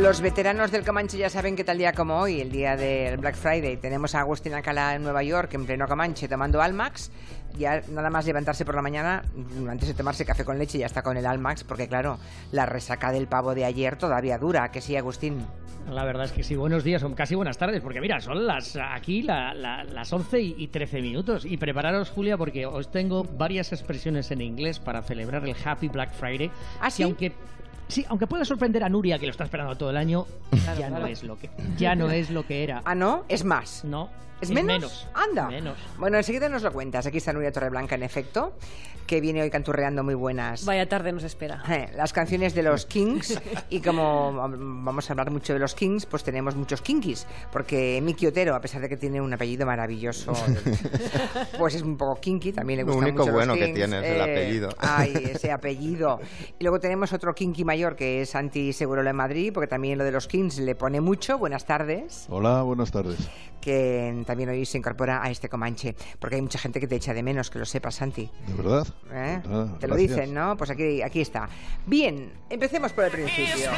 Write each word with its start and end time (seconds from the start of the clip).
Los 0.00 0.22
veteranos 0.22 0.70
del 0.70 0.82
Comanche 0.82 1.18
ya 1.18 1.28
saben 1.28 1.54
que 1.54 1.62
tal 1.62 1.76
día 1.76 1.92
como 1.92 2.18
hoy, 2.18 2.40
el 2.40 2.50
día 2.50 2.74
del 2.74 3.18
Black 3.18 3.34
Friday, 3.34 3.76
tenemos 3.76 4.14
a 4.14 4.20
Agustín 4.20 4.54
Alcalá 4.54 4.94
en 4.94 5.02
Nueva 5.02 5.22
York, 5.22 5.52
en 5.52 5.66
pleno 5.66 5.86
Comanche, 5.86 6.26
tomando 6.26 6.62
Almax. 6.62 7.10
Ya 7.58 7.82
nada 7.86 8.08
más 8.08 8.24
levantarse 8.24 8.64
por 8.64 8.74
la 8.74 8.80
mañana, 8.80 9.22
antes 9.68 9.88
de 9.88 9.94
tomarse 9.94 10.24
café 10.24 10.42
con 10.42 10.58
leche, 10.58 10.78
ya 10.78 10.86
está 10.86 11.02
con 11.02 11.18
el 11.18 11.26
Almax, 11.26 11.64
porque 11.64 11.86
claro, 11.86 12.18
la 12.50 12.64
resaca 12.64 13.12
del 13.12 13.26
pavo 13.26 13.54
de 13.54 13.66
ayer 13.66 13.96
todavía 13.96 14.38
dura. 14.38 14.70
Que 14.70 14.80
sí, 14.80 14.96
Agustín. 14.96 15.44
La 15.90 16.04
verdad 16.04 16.24
es 16.24 16.32
que 16.32 16.44
sí, 16.44 16.56
buenos 16.56 16.82
días, 16.82 17.02
son 17.02 17.14
casi 17.14 17.34
buenas 17.34 17.58
tardes, 17.58 17.82
porque 17.82 18.00
mira, 18.00 18.20
son 18.20 18.46
las 18.46 18.76
aquí 18.76 19.22
las 19.22 20.10
11 20.10 20.40
y, 20.40 20.68
13 20.68 21.02
minutos. 21.02 21.44
Y 21.44 21.58
prepararos, 21.58 22.08
Julia, 22.08 22.38
porque 22.38 22.64
os 22.64 22.90
tengo 22.90 23.24
varias 23.24 23.70
expresiones 23.72 24.30
en 24.30 24.40
inglés 24.40 24.78
para 24.78 25.02
celebrar 25.02 25.46
el 25.46 25.54
Happy 25.62 25.88
Black 25.88 26.14
Friday. 26.14 26.50
¿Ah, 26.80 26.90
sí? 26.90 27.02
aunque 27.02 27.32
Sí, 27.90 28.06
aunque 28.08 28.26
pueda 28.26 28.44
sorprender 28.44 28.84
a 28.84 28.88
Nuria, 28.88 29.18
que 29.18 29.26
lo 29.26 29.32
está 29.32 29.44
esperando 29.44 29.76
todo 29.76 29.90
el 29.90 29.96
año, 29.96 30.26
ya 30.78 30.88
no 30.88 31.06
es 31.06 31.22
lo 31.24 31.36
que 31.38 31.50
ya 31.76 31.94
no 31.94 32.10
es 32.10 32.30
lo 32.30 32.46
que 32.46 32.62
era. 32.62 32.82
Ah, 32.84 32.94
¿no? 32.94 33.24
Es 33.28 33.44
más. 33.44 33.84
No. 33.84 34.08
¿Es, 34.40 34.50
menos? 34.50 35.06
Anda. 35.14 35.48
Menos. 35.48 35.78
Bueno, 35.98 36.16
enseguida 36.16 36.48
nos 36.48 36.62
lo 36.62 36.72
cuentas. 36.72 37.06
Aquí 37.06 37.18
está 37.18 37.32
Nuria 37.32 37.52
Torreblanca, 37.52 37.94
en 37.94 38.02
efecto, 38.02 38.54
que 39.06 39.20
viene 39.20 39.42
hoy 39.42 39.50
canturreando 39.50 40.02
muy 40.04 40.14
buenas. 40.14 40.64
Vaya 40.64 40.88
tarde 40.88 41.12
nos 41.12 41.24
espera. 41.24 41.62
Eh, 41.68 41.90
las 41.94 42.12
canciones 42.12 42.54
de 42.54 42.62
los 42.62 42.86
Kings. 42.86 43.40
y 43.68 43.80
como 43.80 44.32
vamos 44.32 45.10
a 45.10 45.12
hablar 45.12 45.30
mucho 45.30 45.52
de 45.52 45.58
los 45.58 45.74
Kings, 45.74 46.06
pues 46.06 46.22
tenemos 46.24 46.54
muchos 46.56 46.80
Kinkis. 46.80 47.26
Porque 47.52 48.00
Miki 48.02 48.26
Otero, 48.26 48.54
a 48.54 48.60
pesar 48.60 48.80
de 48.80 48.88
que 48.88 48.96
tiene 48.96 49.20
un 49.20 49.32
apellido 49.34 49.66
maravilloso, 49.66 50.32
pues 51.58 51.74
es 51.74 51.82
un 51.82 51.96
poco 51.96 52.20
kinky. 52.20 52.52
También 52.52 52.78
le 52.78 52.84
gusta 52.84 53.00
Lo 53.00 53.06
único 53.06 53.22
mucho 53.24 53.32
bueno 53.32 53.54
los 53.54 53.66
que 53.66 53.72
tiene 53.72 53.98
es 53.98 54.04
el 54.04 54.16
Eh, 54.16 54.22
apellido. 54.22 54.68
Ay, 54.78 55.12
ese 55.34 55.52
apellido. 55.52 56.18
Y 56.58 56.64
luego 56.64 56.78
tenemos 56.80 57.12
otro 57.12 57.32
kinky 57.34 57.64
mayor 57.64 57.96
que 57.96 58.22
es 58.22 58.30
Santi 58.30 58.72
Segurola 58.72 59.10
en 59.10 59.16
Madrid, 59.16 59.50
porque 59.52 59.68
también 59.68 59.98
lo 59.98 60.04
de 60.04 60.12
los 60.12 60.26
Kings 60.26 60.58
le 60.58 60.74
pone 60.74 61.00
mucho. 61.00 61.38
Buenas 61.38 61.66
tardes. 61.66 62.26
Hola, 62.28 62.62
buenas 62.62 62.90
tardes. 62.90 63.28
Que 63.60 64.08
también 64.30 64.48
hoy 64.48 64.64
se 64.64 64.78
incorpora 64.78 65.22
a 65.22 65.28
este 65.30 65.48
Comanche. 65.48 65.96
Porque 66.18 66.36
hay 66.36 66.42
mucha 66.42 66.58
gente 66.58 66.78
que 66.78 66.86
te 66.86 66.94
echa 66.96 67.12
de 67.12 67.22
menos, 67.22 67.50
que 67.50 67.58
lo 67.58 67.64
sepas, 67.66 67.96
Santi. 67.96 68.30
¿De 68.46 68.54
verdad? 68.54 68.86
¿Eh? 69.12 69.42
Ah, 69.44 69.66
Te 69.80 69.88
lo 69.88 69.94
gracias. 69.96 70.16
dicen, 70.16 70.34
¿no? 70.34 70.56
Pues 70.56 70.70
aquí, 70.70 71.02
aquí 71.02 71.20
está. 71.20 71.48
Bien, 71.86 72.32
empecemos 72.48 72.92
por 72.92 73.04
el 73.04 73.10
principio. 73.10 73.70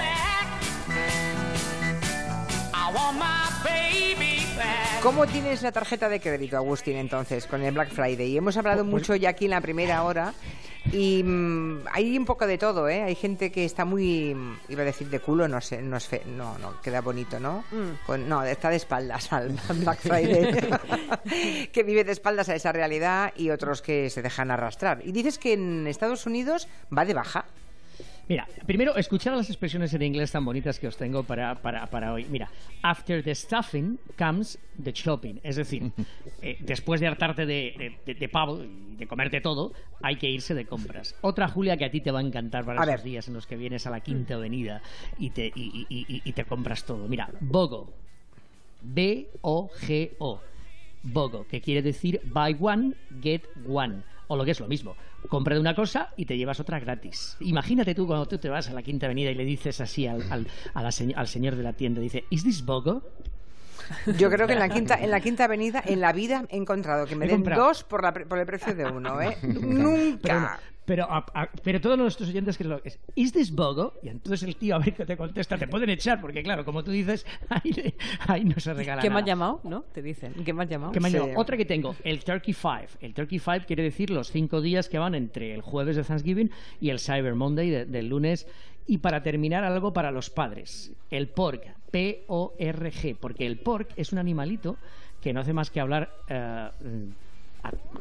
¿Cómo 5.03 5.27
tienes 5.27 5.62
la 5.62 5.72
tarjeta 5.72 6.08
de 6.08 6.20
crédito, 6.20 6.56
Agustín, 6.56 6.97
entonces, 6.97 7.47
con 7.47 7.62
el 7.62 7.75
Black 7.75 7.91
Friday? 7.91 8.28
Y 8.31 8.36
hemos 8.36 8.56
hablado 8.56 8.83
Pues- 8.83 8.91
mucho 8.91 9.17
ya 9.17 9.31
aquí 9.31 9.47
en 9.47 9.50
la 9.50 9.61
primera 9.61 10.05
hora. 10.05 10.33
Y 10.92 11.22
mm, 11.25 11.84
hay 11.92 12.17
un 12.19 12.25
poco 12.25 12.47
de 12.47 12.59
todo, 12.59 12.89
¿eh? 12.89 13.03
Hay 13.03 13.14
gente 13.14 13.50
que 13.53 13.64
está 13.64 13.84
muy, 13.84 14.34
mm, 14.34 14.59
iba 14.69 14.83
a 14.83 14.84
decir 14.84 15.09
de 15.11 15.19
culo, 15.20 15.47
no 15.48 15.61
sé, 15.61 15.81
no 15.83 15.97
es 15.97 16.06
fe- 16.06 16.22
no, 16.27 16.56
no, 16.59 16.81
queda 16.81 17.00
bonito, 17.00 17.39
¿no? 17.41 17.64
Mm. 17.70 18.05
Con- 18.06 18.28
no, 18.28 18.42
está 18.44 18.69
de 18.70 18.77
espaldas 18.77 19.33
al 19.33 19.59
al 19.69 19.77
Black 19.81 19.98
Friday, 20.00 21.69
que 21.72 21.83
vive 21.83 22.05
de 22.05 22.12
espaldas 22.12 22.48
a 22.48 22.55
esa 22.55 22.72
realidad 22.72 23.33
y 23.37 23.50
otros 23.50 23.81
que 23.83 24.09
se 24.11 24.22
dejan 24.22 24.50
arrastrar. 24.50 25.00
Y 25.05 25.12
dices 25.12 25.39
que 25.39 25.53
en 25.55 25.87
Estados 25.87 26.27
Unidos 26.27 26.69
va 26.97 27.05
de 27.05 27.14
baja. 27.14 27.44
Mira, 28.33 28.48
primero, 28.64 28.97
escuchar 28.97 29.36
las 29.36 29.50
expresiones 29.50 29.92
en 29.92 30.00
inglés 30.00 30.33
tan 30.33 30.42
bonitas 30.42 30.78
que 30.78 30.88
os 30.88 30.97
tengo 30.97 31.22
para, 31.22 31.55
para, 31.61 31.84
para 31.88 32.14
hoy. 32.14 32.25
Mira, 32.30 32.48
after 32.80 33.22
the 33.22 33.34
stuffing 33.34 33.98
comes 34.16 34.58
the 34.83 34.91
shopping. 34.91 35.38
Es 35.42 35.56
decir, 35.56 35.92
eh, 36.41 36.56
después 36.60 36.98
de 37.03 37.08
hartarte 37.08 37.44
de, 37.44 37.75
de- 37.77 37.98
de- 38.06 38.14
de 38.19 38.28
pavo 38.30 38.64
y 38.64 38.97
de 38.97 39.06
comerte 39.06 39.42
todo, 39.42 39.75
hay 40.03 40.16
que 40.16 40.31
irse 40.31 40.54
de 40.54 40.65
compras. 40.65 41.15
Otra, 41.20 41.47
Julia, 41.47 41.76
que 41.76 41.84
a 41.84 41.91
ti 41.91 42.00
te 42.00 42.10
va 42.10 42.20
a 42.20 42.22
encantar 42.22 42.65
para 42.65 42.81
A 42.81 42.84
esos 42.84 42.94
ver. 42.94 43.03
días 43.04 43.28
en 43.28 43.34
los 43.34 43.47
que 43.47 43.56
vienes 43.59 43.87
a 43.87 43.91
la 43.91 44.00
Quinta 44.00 44.37
Avenida 44.37 44.81
y 45.19 45.28
te, 45.28 45.49
y, 45.54 45.87
y- 45.91 46.06
y- 46.09 46.22
y 46.25 46.32
te 46.32 46.47
compras 46.47 46.84
todo. 46.87 47.06
Mira, 47.09 47.28
BOGO. 47.41 47.93
B-O-G-O. 48.81 50.41
BOGO, 51.03 51.47
que 51.49 51.60
quiere 51.60 51.82
decir 51.82 52.19
buy 52.25 52.56
one, 52.59 52.94
get 53.22 53.43
one. 53.69 54.03
O 54.28 54.37
lo 54.37 54.44
que 54.47 54.53
es 54.53 54.60
lo 54.60 54.69
mismo, 54.69 54.97
compra 55.28 55.55
de 55.55 55.60
una 55.60 55.75
cosa 55.75 56.10
y 56.16 56.27
te 56.27 56.37
llevas 56.37 56.60
otra 56.60 56.78
gratis. 56.81 57.37
Imagínate 57.41 57.94
tú 57.94 58.06
cuando 58.06 58.27
tú 58.27 58.38
te 58.38 58.49
vas 58.49 58.69
a 58.69 58.72
la 58.72 58.83
Quinta 58.83 59.06
Avenida 59.06 59.31
y 59.31 59.34
le 59.34 59.44
dices 59.44 59.81
así 59.81 60.06
al, 60.06 60.22
al, 60.31 60.47
a 60.75 60.83
la 60.83 60.88
señ- 60.91 61.15
al 61.16 61.28
señor 61.28 61.56
de 61.56 61.62
la 61.62 61.72
tienda, 61.72 62.00
dice, 62.00 62.25
¿Is 62.31 62.44
this 62.44 62.65
BOGO? 62.65 63.03
Yo 64.19 64.31
creo 64.31 64.47
que 64.47 64.53
en 64.55 64.59
la 64.61 64.69
quinta, 64.69 64.94
en 64.94 65.11
la 65.11 65.21
quinta 65.21 65.44
avenida, 65.44 65.82
en 65.84 66.00
la 66.00 66.12
vida 66.12 66.44
he 66.50 66.56
encontrado 66.56 67.05
que 67.05 67.16
me 67.16 67.27
den 67.27 67.43
dos 67.56 67.82
por, 67.84 68.03
la 68.03 68.12
por 68.15 68.38
el 68.38 68.47
precio 68.47 68.75
de 68.75 68.84
uno, 68.87 69.21
¿eh? 69.21 69.37
Nunca. 69.43 70.19
pero, 70.22 70.72
a- 71.09 71.25
a- 71.34 71.50
pero 71.62 71.81
todos 71.81 71.97
nuestros 71.97 72.28
oyentes 72.28 72.56
que 72.56 72.65
es 72.65 72.69
lo 72.69 72.81
es, 72.84 72.98
¿Is 73.15 73.32
this 73.32 73.53
BOGO? 73.54 73.94
Y 74.03 74.09
entonces 74.09 74.43
el 74.48 74.56
tío 74.56 74.75
a 74.76 74.78
ver 74.81 74.93
qué 74.94 75.06
te 75.06 75.16
contesta, 75.16 75.56
te 75.56 75.69
pueden 75.69 75.91
echar, 75.91 76.20
porque 76.20 76.43
claro, 76.43 76.65
como 76.65 76.82
tú 76.82 76.91
dices, 76.91 77.25
ahí, 77.48 77.94
ahí 78.26 78.44
no 78.44 78.59
se 78.59 78.75
regala 78.75 79.00
¿Qué 79.00 79.09
me 79.09 79.15
nada. 79.15 79.20
has 79.20 79.26
llamado? 79.26 79.60
¿No? 79.65 79.82
Te 79.93 80.03
dicen. 80.03 80.34
¿Qué 80.44 80.53
me 80.53 80.65
has 80.65 80.69
llamado? 80.69 80.93
¿Qué 80.93 81.00
me 81.00 81.06
han 81.06 81.12
Sí. 81.12 81.19
llamado? 81.19 81.38
Otra 81.41 81.56
que 81.56 81.65
tengo, 81.65 81.94
el 82.04 82.25
Turkey 82.25 82.53
Five. 82.54 82.88
El 83.00 83.15
Turkey 83.15 83.38
Five 83.38 83.60
quiere 83.66 83.82
decir 83.84 84.10
los 84.10 84.31
cinco 84.31 84.60
días 84.60 84.88
que 84.88 84.98
van 84.98 85.15
entre 85.15 85.54
el 85.54 85.60
jueves 85.62 85.97
de 85.97 86.03
Thanksgiving 86.04 86.50
y 86.81 86.91
el 86.91 86.99
Cyber 86.99 87.34
Monday 87.34 87.70
de- 87.70 87.84
del 87.87 88.09
lunes. 88.09 88.47
Y 88.87 88.99
para 88.99 89.22
terminar, 89.22 89.62
algo 89.62 89.93
para 89.93 90.10
los 90.10 90.28
padres. 90.31 90.93
El 91.10 91.28
pork, 91.28 91.62
P-O-R-G, 91.93 93.16
porque 93.20 93.47
el 93.47 93.59
pork 93.59 93.91
es 93.97 94.12
un 94.12 94.19
animalito 94.19 94.76
que 95.20 95.32
no 95.32 95.41
hace 95.41 95.53
más 95.53 95.70
que 95.70 95.78
hablar. 95.81 96.10
a- 96.28 96.72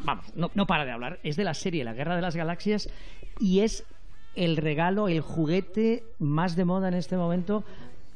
vamos, 0.04 0.26
no, 0.36 0.52
no 0.54 0.68
para 0.68 0.86
de 0.86 0.92
hablar. 0.92 1.20
Es 1.24 1.36
de 1.36 1.44
la 1.44 1.54
serie 1.54 1.84
La 1.84 1.94
Guerra 1.94 2.16
de 2.16 2.22
las 2.22 2.36
Galaxias 2.36 2.90
y 3.40 3.60
es 3.60 3.86
el 4.36 4.58
regalo, 4.58 5.08
el 5.08 5.22
juguete 5.22 6.04
más 6.20 6.56
de 6.56 6.66
moda 6.66 6.88
en 6.88 6.94
este 6.94 7.18
momento 7.18 7.64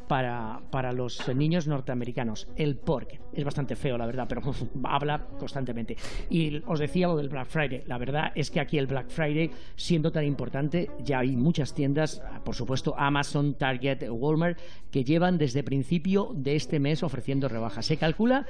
para, 0.07 0.61
para 0.71 0.93
los 0.93 1.27
niños 1.35 1.67
norteamericanos. 1.67 2.47
El 2.55 2.77
pork. 2.77 3.19
Es 3.33 3.43
bastante 3.43 3.75
feo, 3.75 3.97
la 3.97 4.05
verdad, 4.05 4.25
pero 4.27 4.41
habla 4.83 5.25
constantemente. 5.39 5.97
Y 6.29 6.61
os 6.65 6.79
decía 6.79 7.07
lo 7.07 7.17
del 7.17 7.29
Black 7.29 7.47
Friday. 7.47 7.83
La 7.87 7.97
verdad 7.97 8.31
es 8.35 8.51
que 8.51 8.59
aquí 8.59 8.77
el 8.77 8.87
Black 8.87 9.09
Friday, 9.09 9.51
siendo 9.75 10.11
tan 10.11 10.23
importante, 10.23 10.89
ya 11.03 11.19
hay 11.19 11.35
muchas 11.35 11.73
tiendas, 11.73 12.21
por 12.43 12.55
supuesto 12.55 12.95
Amazon, 12.97 13.55
Target, 13.55 14.09
Walmart, 14.09 14.59
que 14.91 15.03
llevan 15.03 15.37
desde 15.37 15.63
principio 15.63 16.31
de 16.33 16.55
este 16.55 16.79
mes 16.79 17.03
ofreciendo 17.03 17.49
rebajas. 17.49 17.85
Se 17.85 17.97
calcula 17.97 18.45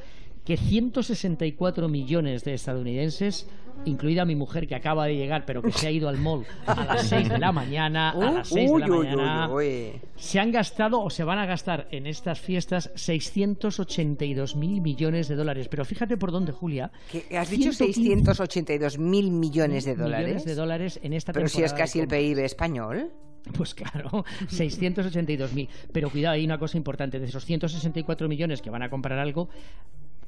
que 0.45 0.57
164 0.57 1.89
millones 1.89 2.43
de 2.43 2.53
estadounidenses, 2.53 3.49
incluida 3.83 4.23
mi 4.25 4.35
mujer 4.35 4.67
que 4.67 4.75
acaba 4.75 5.05
de 5.07 5.15
llegar, 5.15 5.43
pero 5.45 5.61
que 5.61 5.71
se 5.71 5.87
ha 5.87 5.91
ido 5.91 6.07
al 6.07 6.17
mall 6.17 6.45
a 6.67 6.85
las 6.85 7.03
6 7.09 7.29
de 7.29 7.39
la 7.39 7.51
mañana, 7.51 8.11
a 8.11 8.31
las 8.31 8.49
6 8.49 8.71
de 8.71 8.79
la 8.79 8.87
mañana, 8.87 9.49
se 10.15 10.39
han 10.39 10.51
gastado 10.51 11.01
o 11.01 11.09
se 11.09 11.23
van 11.23 11.39
a 11.39 11.45
gastar 11.47 11.87
en 11.91 12.05
estas 12.07 12.39
fiestas 12.39 12.91
682 12.95 14.55
mil 14.55 14.81
millones 14.81 15.27
de 15.27 15.35
dólares. 15.35 15.67
Pero 15.67 15.83
fíjate 15.83 16.15
por 16.17 16.31
dónde, 16.31 16.51
Julia. 16.51 16.91
¿Qué- 17.11 17.25
¿Has 17.37 17.49
dicho 17.49 17.71
115 17.73 18.03
682 18.25 18.97
mil 18.99 19.31
millones 19.31 19.85
de 19.85 19.95
dólares? 19.95 20.25
Millones 20.27 20.45
de 20.45 20.55
dólares 20.55 20.99
en 21.03 21.13
esta 21.13 21.33
Pero 21.33 21.47
si 21.47 21.63
es 21.63 21.73
casi 21.73 21.99
el. 21.99 22.07
PIB 22.07 22.39
español. 22.39 23.11
Pues 23.55 23.75
claro, 23.75 24.09
682.000. 24.49 25.67
Pero 25.91 26.09
cuidado, 26.09 26.33
hay 26.33 26.45
una 26.45 26.57
cosa 26.57 26.77
importante. 26.77 27.19
De 27.19 27.27
esos 27.27 27.45
164 27.45 28.27
millones 28.27 28.61
que 28.61 28.71
van 28.71 28.81
a 28.81 28.89
comprar 28.89 29.19
algo, 29.19 29.49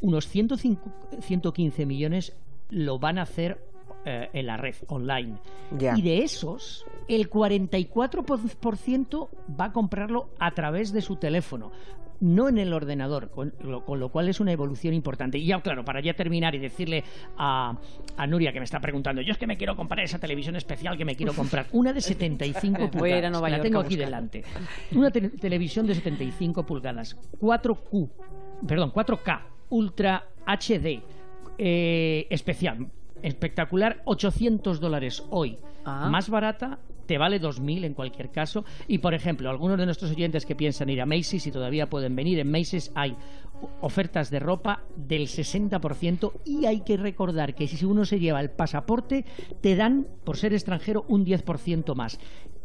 unos 0.02 0.28
105 0.28 0.92
115 1.22 1.86
millones 1.86 2.36
lo 2.70 3.00
van 3.00 3.18
a 3.18 3.24
hacer 3.24 3.60
eh, 4.06 4.30
en 4.34 4.46
la 4.48 4.58
red, 4.58 4.76
online. 4.88 5.38
Ya. 5.78 5.96
Y 5.98 6.02
de 6.02 6.20
esos, 6.24 6.86
el 7.08 7.30
44% 7.30 9.30
va 9.60 9.66
a 9.66 9.72
comprarlo 9.74 10.30
a 10.40 10.52
través 10.52 10.92
de 10.94 11.02
su 11.02 11.16
teléfono. 11.18 11.72
No 12.20 12.50
en 12.50 12.58
el 12.58 12.74
ordenador, 12.74 13.30
con 13.30 13.54
lo, 13.62 13.86
con 13.86 14.00
lo 14.00 14.10
cual 14.10 14.28
es 14.28 14.40
una 14.40 14.52
evolución 14.52 14.96
importante. 14.96 15.38
Y 15.38 15.46
ya, 15.46 15.62
claro, 15.62 15.86
para 15.86 16.02
ya 16.02 16.16
terminar 16.16 16.56
y 16.56 16.58
decirle 16.58 17.04
a, 17.38 17.78
a 18.18 18.28
Nuria 18.28 18.52
que 18.52 18.58
me 18.60 18.66
está 18.66 18.80
preguntando, 18.80 19.22
yo 19.22 19.34
es 19.34 19.38
que 19.38 19.46
me 19.46 19.56
quiero 19.56 19.76
comprar 19.76 20.04
esa 20.04 20.18
televisión 20.18 20.56
especial 20.56 20.98
que 20.98 21.06
me 21.06 21.16
quiero 21.16 21.34
comprar, 21.34 21.68
una 21.74 21.94
de 21.94 22.02
75 22.02 22.90
pulgadas. 22.90 22.92
Voy 23.40 23.52
a 23.52 23.58
la 23.58 23.62
tengo 23.62 23.80
aquí 23.80 23.96
delante. 23.96 24.44
Una 24.94 25.12
te- 25.12 25.30
televisión 25.30 25.86
de 25.86 25.94
75 25.94 26.66
pulgadas, 26.66 27.16
4Q, 27.40 28.10
perdón, 28.68 28.92
4K, 28.92 29.42
Ultra 29.70 30.30
HD, 30.46 31.02
eh, 31.58 32.28
especial, 32.30 32.88
espectacular, 33.22 34.02
800 34.06 34.80
dólares 34.80 35.24
hoy. 35.30 35.58
Ah. 35.86 36.10
Más 36.10 36.30
barata, 36.30 36.80
te 37.08 37.18
vale 37.18 37.42
2.000 37.42 37.86
en 37.86 37.94
cualquier 37.94 38.30
caso. 38.30 38.66
Y, 38.88 39.00
por 39.00 39.14
ejemplo, 39.14 39.50
algunos 39.50 39.80
de 39.80 39.86
nuestros 39.86 40.12
oyentes 40.12 40.46
que 40.46 40.56
piensan 40.56 40.90
ir 40.90 41.02
a 41.02 41.06
Macy's 41.06 41.48
y 41.48 41.52
todavía 41.52 41.90
pueden 41.90 42.16
venir, 42.16 42.40
en 42.40 42.52
Macy's 42.52 42.92
hay 42.94 43.16
ofertas 43.82 44.30
de 44.30 44.40
ropa 44.40 44.84
del 44.96 45.24
60% 45.24 46.32
y 46.46 46.66
hay 46.66 46.82
que 46.82 46.98
recordar 46.98 47.56
que 47.56 47.68
si 47.68 47.84
uno 47.86 48.06
se 48.06 48.20
lleva 48.20 48.42
el 48.42 48.52
pasaporte, 48.52 49.26
te 49.62 49.76
dan, 49.76 50.06
por 50.24 50.38
ser 50.38 50.54
extranjero, 50.54 51.06
un 51.08 51.26
10% 51.26 51.96
más. 51.96 52.20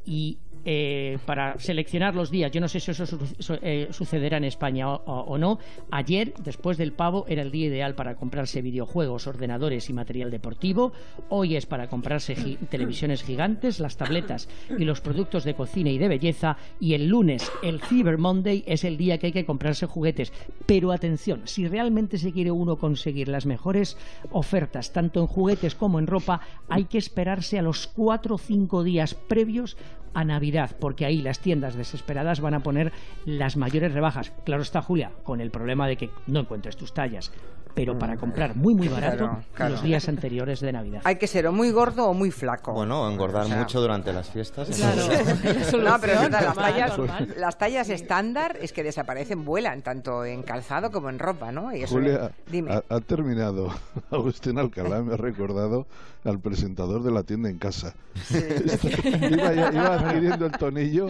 Y 0.04 0.38
eh, 0.64 1.18
para 1.26 1.58
seleccionar 1.58 2.14
los 2.14 2.30
días. 2.30 2.52
Yo 2.52 2.60
no 2.60 2.68
sé 2.68 2.80
si 2.80 2.90
eso 2.90 3.18
eh, 3.62 3.88
sucederá 3.90 4.36
en 4.36 4.44
España 4.44 4.88
o, 4.88 5.38
no. 5.38 5.58
Ayer, 5.90 6.34
después 6.42 6.78
del 6.78 6.92
pavo, 6.92 7.24
era 7.28 7.42
el 7.42 7.50
día 7.50 7.66
ideal 7.66 7.94
para 7.94 8.14
comprarse 8.14 8.62
videojuegos, 8.62 9.26
ordenadores 9.26 9.90
y 9.90 9.92
material 9.92 10.30
deportivo. 10.30 10.92
Hoy 11.28 11.56
es 11.56 11.66
para 11.66 11.88
comprarse 11.88 12.36
televisiones 12.70 13.22
gigantes, 13.22 13.80
las 13.80 13.96
tabletas 13.96 14.48
y 14.78 14.84
los 14.84 15.00
productos 15.00 15.44
de 15.44 15.54
cocina 15.54 15.90
y 15.90 15.98
de 15.98 16.08
belleza. 16.08 16.56
Y 16.78 16.94
el 16.94 17.08
lunes, 17.08 17.50
el 17.62 17.80
Cyber 17.80 18.18
Monday, 18.18 18.64
es 18.66 18.84
el 18.84 18.96
día 18.96 19.18
que 19.18 19.26
hay 19.26 19.32
que 19.32 19.46
comprarse 19.46 19.86
juguetes. 19.86 20.32
Pero 20.66 20.92
atención, 20.92 21.42
si 21.44 21.66
realmente 21.66 22.18
se 22.18 22.32
quiere 22.32 22.50
uno 22.50 22.76
conseguir 22.76 23.28
las 23.28 23.46
mejores 23.46 23.96
ofertas, 24.30 24.92
tanto 24.92 25.20
en 25.20 25.26
juguetes 25.26 25.74
como 25.74 25.98
en 25.98 26.06
ropa, 26.06 26.40
hay 26.68 26.84
que 26.84 26.98
esperarse 26.98 27.58
a 27.58 27.62
los 27.62 27.86
cuatro 27.86 28.36
o 28.36 28.38
cinco 28.38 28.84
días 28.84 29.14
previos 29.14 29.76
a 30.14 30.24
Navidad, 30.24 30.76
porque 30.78 31.04
ahí 31.04 31.22
las 31.22 31.40
tiendas 31.40 31.74
desesperadas 31.74 32.40
van 32.40 32.54
a 32.54 32.62
poner 32.62 32.92
las 33.24 33.56
mayores 33.56 33.92
rebajas. 33.92 34.32
Claro 34.44 34.62
está, 34.62 34.82
Julia, 34.82 35.12
con 35.22 35.40
el 35.40 35.50
problema 35.50 35.86
de 35.86 35.96
que 35.96 36.10
no 36.26 36.40
encuentres 36.40 36.76
tus 36.76 36.94
tallas, 36.94 37.32
pero 37.74 37.98
para 37.98 38.16
comprar 38.16 38.56
muy 38.56 38.74
muy 38.74 38.88
barato 38.88 39.38
los 39.58 39.82
días 39.82 40.08
anteriores 40.08 40.60
de 40.60 40.72
Navidad. 40.72 41.02
Hay 41.04 41.16
que 41.16 41.26
ser 41.26 41.46
o 41.46 41.52
muy 41.52 41.70
gordo 41.70 42.06
o 42.06 42.14
muy 42.14 42.30
flaco. 42.30 42.72
Bueno, 42.72 43.08
engordar 43.10 43.48
mucho 43.48 43.80
durante 43.80 44.12
las 44.12 44.30
fiestas. 44.30 44.68
Claro. 44.68 45.02
no, 45.82 46.00
pero 46.00 46.28
las, 46.28 46.54
tallas, 46.54 46.92
las 47.36 47.58
tallas 47.58 47.88
estándar 47.88 48.58
es 48.60 48.72
que 48.72 48.82
desaparecen, 48.82 49.44
vuelan, 49.44 49.82
tanto 49.82 50.24
en 50.24 50.42
calzado 50.42 50.90
como 50.90 51.08
en 51.10 51.18
ropa, 51.18 51.52
¿no? 51.52 51.74
Y 51.74 51.86
Julia, 51.86 52.32
Ha, 52.88 53.00
terminado. 53.00 53.68
Agustín 54.10 54.58
Alcalá 54.58 55.02
me 55.02 55.14
ha 55.14 55.16
recordado 55.16 55.86
al 56.24 56.38
presentador 56.38 57.02
de 57.02 57.10
la 57.10 57.22
tienda 57.22 57.50
en 57.50 57.58
casa. 57.58 57.94
iba, 58.30 59.54
iba 59.54 59.94
adquiriendo 59.94 60.46
el 60.46 60.52
tonillo 60.52 61.08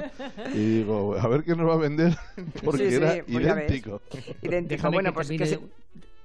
y 0.55 0.79
digo, 0.79 1.17
a 1.19 1.29
ver 1.29 1.44
qué 1.44 1.55
nos 1.55 1.69
va 1.69 1.75
a 1.75 1.79
vender, 1.79 2.17
porque 2.64 2.94
era 2.94 3.23
pues 3.25 3.29
idéntico. 3.29 4.00
Idéntico. 4.43 4.91
bueno, 4.91 5.12
pues 5.12 5.29
que 5.29 5.61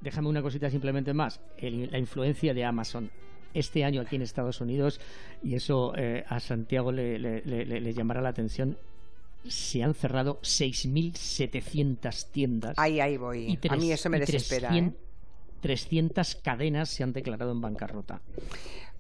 déjame 0.02 0.30
una 0.30 0.42
cosita 0.42 0.70
simplemente 0.70 1.14
más. 1.14 1.42
la 1.62 1.98
influencia 1.98 2.54
de 2.54 2.66
Amazon 2.66 3.10
este 3.54 3.84
año 3.84 4.02
aquí 4.02 4.16
en 4.16 4.22
Estados 4.22 4.62
Unidos, 4.62 5.00
y 5.44 5.56
eso 5.56 5.94
eh, 5.98 6.24
a 6.28 6.40
Santiago 6.40 6.92
le, 6.92 7.94
llamará 7.94 8.22
la 8.22 8.30
atención, 8.30 8.78
se 9.46 9.84
han 9.84 9.94
cerrado 9.94 10.40
6.700 10.42 12.32
tiendas. 12.32 12.74
Ahí, 12.78 13.00
ahí 13.00 13.18
voy. 13.18 13.58
a 13.70 13.76
mí 13.76 13.92
eso 13.92 14.10
me 14.10 14.20
desespera. 14.20 14.72
300 15.62 16.34
¿eh? 16.34 16.38
cadenas 16.44 16.90
se 16.90 17.04
han 17.04 17.14
declarado 17.14 17.52
en 17.52 17.62
bancarrota. 17.62 18.22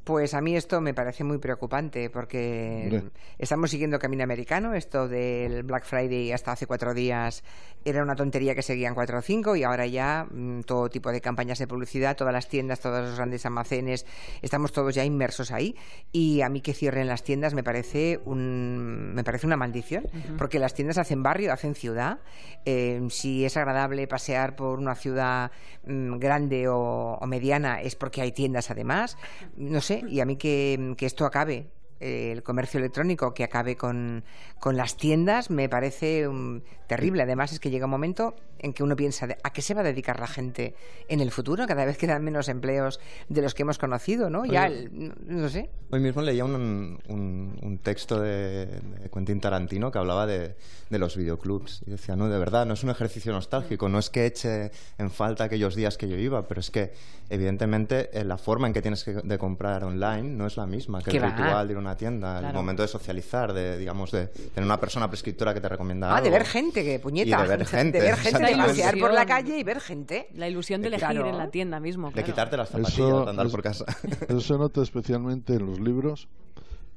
Pues 0.07 0.33
a 0.33 0.39
mí 0.39 0.55
esto 0.55 0.79
me 0.79 0.93
parece 0.93 1.25
muy 1.25 1.37
preocupante 1.37 2.09
porque 2.09 3.03
estamos 3.37 3.69
siguiendo 3.69 3.99
camino 3.99 4.23
americano. 4.23 4.73
Esto 4.73 5.09
del 5.09 5.63
Black 5.63 5.83
Friday 5.83 6.31
hasta 6.31 6.53
hace 6.53 6.65
cuatro 6.65 6.93
días 6.93 7.43
era 7.83 8.03
una 8.03 8.15
tontería 8.15 8.55
que 8.55 8.61
seguían 8.61 8.93
cuatro 8.95 9.19
o 9.19 9.21
cinco 9.21 9.57
y 9.57 9.63
ahora 9.63 9.85
ya 9.85 10.25
mm, 10.29 10.61
todo 10.61 10.89
tipo 10.89 11.11
de 11.11 11.19
campañas 11.19 11.59
de 11.59 11.67
publicidad, 11.67 12.15
todas 12.15 12.33
las 12.33 12.47
tiendas, 12.47 12.79
todos 12.79 13.01
los 13.01 13.17
grandes 13.17 13.45
almacenes, 13.45 14.05
estamos 14.41 14.71
todos 14.71 14.95
ya 14.95 15.03
inmersos 15.03 15.51
ahí. 15.51 15.75
Y 16.13 16.39
a 16.39 16.47
mí 16.47 16.61
que 16.61 16.73
cierren 16.73 17.07
las 17.07 17.23
tiendas 17.23 17.53
me 17.53 17.63
parece 17.63 18.21
un, 18.23 19.11
me 19.13 19.25
parece 19.25 19.45
una 19.45 19.57
maldición 19.57 20.07
porque 20.37 20.57
las 20.57 20.73
tiendas 20.73 20.97
hacen 20.97 21.21
barrio, 21.21 21.51
hacen 21.51 21.75
ciudad. 21.75 22.19
Eh, 22.63 23.05
si 23.09 23.43
es 23.43 23.57
agradable 23.57 24.07
pasear 24.07 24.55
por 24.55 24.79
una 24.79 24.95
ciudad 24.95 25.51
mm, 25.85 26.17
grande 26.17 26.69
o 26.69 27.19
mediana 27.27 27.81
es 27.81 27.97
porque 27.97 28.21
hay 28.21 28.31
tiendas 28.31 28.71
además. 28.71 29.17
No 29.57 29.81
sé, 29.81 29.96
y 30.07 30.19
a 30.19 30.25
mí 30.25 30.35
que, 30.37 30.93
que 30.97 31.05
esto 31.05 31.25
acabe 31.25 31.67
el 31.99 32.43
comercio 32.43 32.79
electrónico 32.79 33.33
que 33.33 33.43
acabe 33.43 33.75
con, 33.75 34.23
con 34.59 34.77
las 34.77 34.97
tiendas 34.97 35.49
me 35.49 35.69
parece 35.69 36.27
um, 36.27 36.61
terrible. 36.87 37.23
Además, 37.23 37.51
es 37.51 37.59
que 37.59 37.69
llega 37.69 37.85
un 37.85 37.91
momento 37.91 38.35
en 38.59 38.73
que 38.73 38.83
uno 38.83 38.95
piensa 38.95 39.27
a 39.43 39.53
qué 39.53 39.61
se 39.61 39.73
va 39.73 39.81
a 39.81 39.83
dedicar 39.83 40.19
la 40.19 40.27
gente 40.27 40.75
en 41.07 41.19
el 41.19 41.31
futuro. 41.31 41.65
Cada 41.67 41.85
vez 41.85 41.97
quedan 41.97 42.23
menos 42.23 42.49
empleos 42.49 42.99
de 43.29 43.41
los 43.41 43.53
que 43.53 43.63
hemos 43.63 43.77
conocido, 43.77 44.29
¿no? 44.29 44.45
Ya, 44.45 44.69
no 44.69 45.49
sé. 45.49 45.69
Hoy 45.89 46.01
mismo 46.01 46.21
leía 46.21 46.43
un, 46.43 46.99
un, 47.07 47.79
texto 47.81 48.19
de, 48.19 48.67
Quentin 49.13 49.39
Tarantino 49.39 49.91
que 49.91 49.99
hablaba 49.99 50.27
de, 50.27 50.55
de, 50.89 50.99
los 50.99 51.15
videoclubs 51.15 51.81
y 51.85 51.91
decía, 51.91 52.15
no, 52.15 52.27
de 52.27 52.37
verdad, 52.37 52.65
no 52.65 52.73
es 52.73 52.83
un 52.83 52.89
ejercicio 52.89 53.31
nostálgico, 53.31 53.87
no 53.87 53.99
es 53.99 54.09
que 54.09 54.25
eche 54.25 54.71
en 54.97 55.11
falta 55.11 55.45
aquellos 55.45 55.75
días 55.75 55.97
que 55.97 56.09
yo 56.09 56.17
iba, 56.17 56.45
pero 56.47 56.59
es 56.59 56.71
que 56.71 56.91
evidentemente 57.29 58.09
eh, 58.13 58.23
la 58.23 58.37
forma 58.37 58.67
en 58.67 58.73
que 58.73 58.81
tienes 58.81 59.03
que, 59.03 59.13
de 59.13 59.37
comprar 59.37 59.83
online 59.83 60.23
no 60.23 60.47
es 60.47 60.57
la 60.57 60.65
misma 60.65 61.01
que 61.01 61.11
el 61.11 61.23
ritual 61.23 61.67
de 61.67 61.73
ir 61.73 61.77
a 61.77 61.79
una 61.79 61.97
tienda, 61.97 62.39
el 62.39 62.53
momento 62.53 62.81
de 62.81 62.87
socializar, 62.87 63.53
de 63.53 63.77
digamos 63.77 64.11
de 64.11 64.27
tener 64.27 64.65
una 64.65 64.79
persona 64.79 65.09
prescriptora 65.09 65.53
que 65.53 65.61
te 65.61 65.69
recomienda 65.69 66.15
ah, 66.15 66.21
de 66.21 66.29
ver 66.29 66.45
gente, 66.45 66.83
que 66.83 66.99
puñeta. 66.99 67.41
de 67.41 67.47
ver 67.47 67.65
gente. 67.65 67.99
de 67.99 68.03
ver 68.05 68.15
gente, 68.15 68.46
de 68.47 68.55
pasear 68.55 68.97
por 68.97 69.13
la 69.13 69.25
calle 69.25 69.59
y 69.59 69.63
ver 69.63 69.79
gente. 69.79 70.27
La 70.33 70.47
ilusión 70.47 70.81
de 70.81 70.89
elegir 70.89 71.17
en 71.17 71.37
la 71.37 71.49
tienda 71.49 71.79
mismo. 71.79 72.11
De 72.11 72.23
quitarte 72.23 72.57
las 72.57 72.69
zapatillas, 72.69 73.25
de 73.25 73.29
andar 73.29 73.49
por 73.49 73.61
casa. 73.61 73.85
Eso 74.27 74.41
se 74.41 74.57
nota 74.57 74.81
especialmente 74.81 75.55
en 75.55 75.65
los 75.65 75.79
libros 75.79 76.27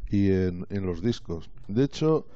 y 0.08 0.30
en, 0.30 0.66
en 0.70 0.86
los 0.86 1.02
discos. 1.02 1.50
De 1.68 1.84
hecho, 1.84 2.26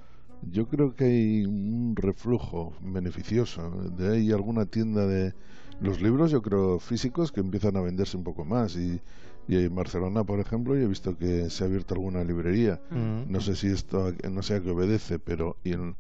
yo 0.43 0.67
creo 0.69 0.95
que 0.95 1.05
hay 1.05 1.45
un 1.45 1.95
reflujo 1.97 2.73
beneficioso. 2.81 3.71
De 3.97 4.15
ahí 4.15 4.33
alguna 4.33 4.67
tienda 4.67 5.07
de 5.07 5.35
los 5.81 6.01
libros, 6.01 6.31
yo 6.31 6.43
creo, 6.43 6.79
físicos 6.79 7.33
que 7.33 7.41
empiezan 7.41 7.77
a 7.77 7.81
venderse 7.81 8.17
un 8.17 8.25
poco 8.25 8.45
más 8.45 8.77
y 8.77 9.01
y 9.47 9.57
en 9.57 9.75
Barcelona, 9.75 10.25
por 10.25 10.41
ejemplo, 10.41 10.75
yo 10.75 10.83
he 10.83 10.87
visto 10.87 11.17
que 11.19 11.51
se 11.51 11.65
ha 11.65 11.67
abierto 11.67 11.95
alguna 11.95 12.25
librería. 12.25 12.81
Mm. 12.91 13.31
No 13.31 13.41
sé 13.41 13.57
si 13.57 13.69
esto 13.69 14.13
no 14.31 14.43
sé 14.43 14.55
a 14.55 14.63
qué 14.63 14.71
obedece, 14.71 15.19
pero 15.19 15.57
y 15.65 15.73
en, 15.73 15.97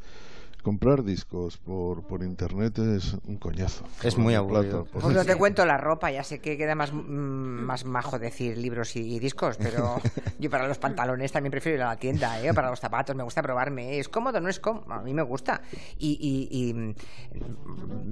comprar 0.64 1.04
discos 1.04 1.58
por, 1.58 2.02
por 2.04 2.22
internet 2.22 2.78
es 2.78 3.16
un 3.26 3.36
coñazo. 3.36 3.84
Es 4.02 4.16
muy 4.16 4.34
aburrido. 4.34 4.86
Pues 4.90 5.04
no 5.04 5.24
te 5.24 5.36
cuento 5.36 5.64
la 5.66 5.76
ropa, 5.76 6.10
ya 6.10 6.24
sé 6.24 6.40
que 6.40 6.56
queda 6.56 6.74
más, 6.74 6.92
mm, 6.92 6.96
más 7.04 7.84
majo 7.84 8.18
decir 8.18 8.56
libros 8.56 8.96
y, 8.96 9.18
discos, 9.20 9.58
pero 9.58 10.00
yo 10.38 10.50
para 10.50 10.66
los 10.66 10.78
pantalones 10.78 11.30
también 11.30 11.50
prefiero 11.50 11.76
ir 11.76 11.82
a 11.82 11.88
la 11.88 11.96
tienda, 11.96 12.42
¿eh? 12.42 12.52
para 12.54 12.70
los 12.70 12.80
zapatos 12.80 13.14
me 13.14 13.22
gusta 13.22 13.42
probarme. 13.42 13.98
Es 13.98 14.08
cómodo, 14.08 14.40
no 14.40 14.48
es 14.48 14.58
cómodo, 14.58 14.90
a 14.92 15.02
mí 15.02 15.12
me 15.12 15.22
gusta. 15.22 15.60
Y, 15.98 16.18
y, 16.50 16.94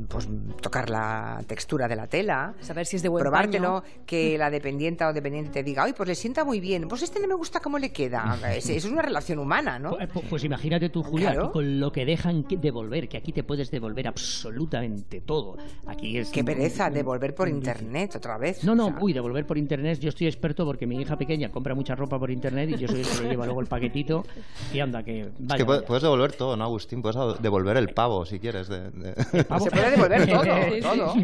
pues 0.09 0.29
tocar 0.61 0.91
la 0.91 1.43
textura 1.47 1.89
de 1.89 1.97
la 1.97 2.07
tela, 2.07 2.55
saber 2.61 2.85
si 2.85 2.97
es 2.97 3.03
de 3.03 3.09
buen 3.09 3.23
probártelo, 3.23 3.83
que 4.05 4.37
la 4.37 4.51
dependienta 4.51 5.09
o 5.09 5.13
dependiente 5.15 5.51
te 5.51 5.63
diga, 5.63 5.85
ay, 5.85 5.95
pues 5.95 6.07
le 6.07 6.15
sienta 6.15 6.45
muy 6.45 6.61
bien, 6.61 6.87
pues 6.87 7.03
este 7.03 7.19
no 7.21 7.29
me 7.29 7.35
gusta 7.35 7.61
cómo 7.61 7.79
le 7.79 7.93
queda. 7.93 8.39
Es, 8.53 8.69
es 8.69 8.85
una 8.85 9.01
relación 9.01 9.39
humana, 9.39 9.79
¿no? 9.79 9.97
Pues, 9.97 10.27
pues 10.29 10.45
imagínate 10.45 10.91
tú, 10.91 11.03
Julia, 11.03 11.49
con 11.51 11.81
lo 11.81 11.91
que 11.91 12.05
dejan 12.05 12.42
que 12.45 12.57
devolver, 12.57 13.09
que 13.09 13.17
aquí 13.17 13.33
te 13.33 13.43
puedes 13.43 13.71
devolver 13.71 14.09
absolutamente 14.09 15.21
todo. 15.21 15.57
Aquí 15.87 16.19
es 16.19 16.31
Qué 16.31 16.45
pereza, 16.45 16.91
devolver 16.91 17.35
por 17.35 17.49
internet 17.49 18.17
otra 18.17 18.39
vez. 18.39 18.65
No, 18.65 18.75
no, 18.75 18.95
uy, 19.01 19.13
devolver 19.13 19.47
por 19.47 19.59
internet, 19.59 19.99
yo 19.99 20.09
estoy 20.09 20.27
experto 20.27 20.65
porque 20.65 20.87
mi 20.87 21.01
hija 21.01 21.17
pequeña 21.17 21.51
compra 21.51 21.75
mucha 21.75 21.95
ropa 21.95 22.19
por 22.19 22.31
internet 22.31 22.71
y 22.71 22.79
yo 22.79 22.89
soy 22.89 23.01
el 23.01 23.07
que 23.07 23.23
le 23.23 23.31
lleva 23.31 23.45
luego 23.47 23.61
el 23.61 23.67
paquetito 23.67 24.25
y 24.73 24.81
anda 24.81 25.03
que... 25.03 25.21
es 25.21 25.55
que 25.57 25.65
puedes 25.65 26.03
devolver 26.03 26.33
todo, 26.33 26.57
¿no, 26.57 26.65
Agustín? 26.65 27.03
Puedes 27.03 27.17
devolver 27.41 27.77
el 27.77 27.89
pavo 27.91 28.25
si 28.25 28.39
quieres. 28.39 28.69
De, 28.69 28.91
Se 29.31 29.45
puede 29.45 29.91
devolver 29.91 30.27
todo, 30.29 31.15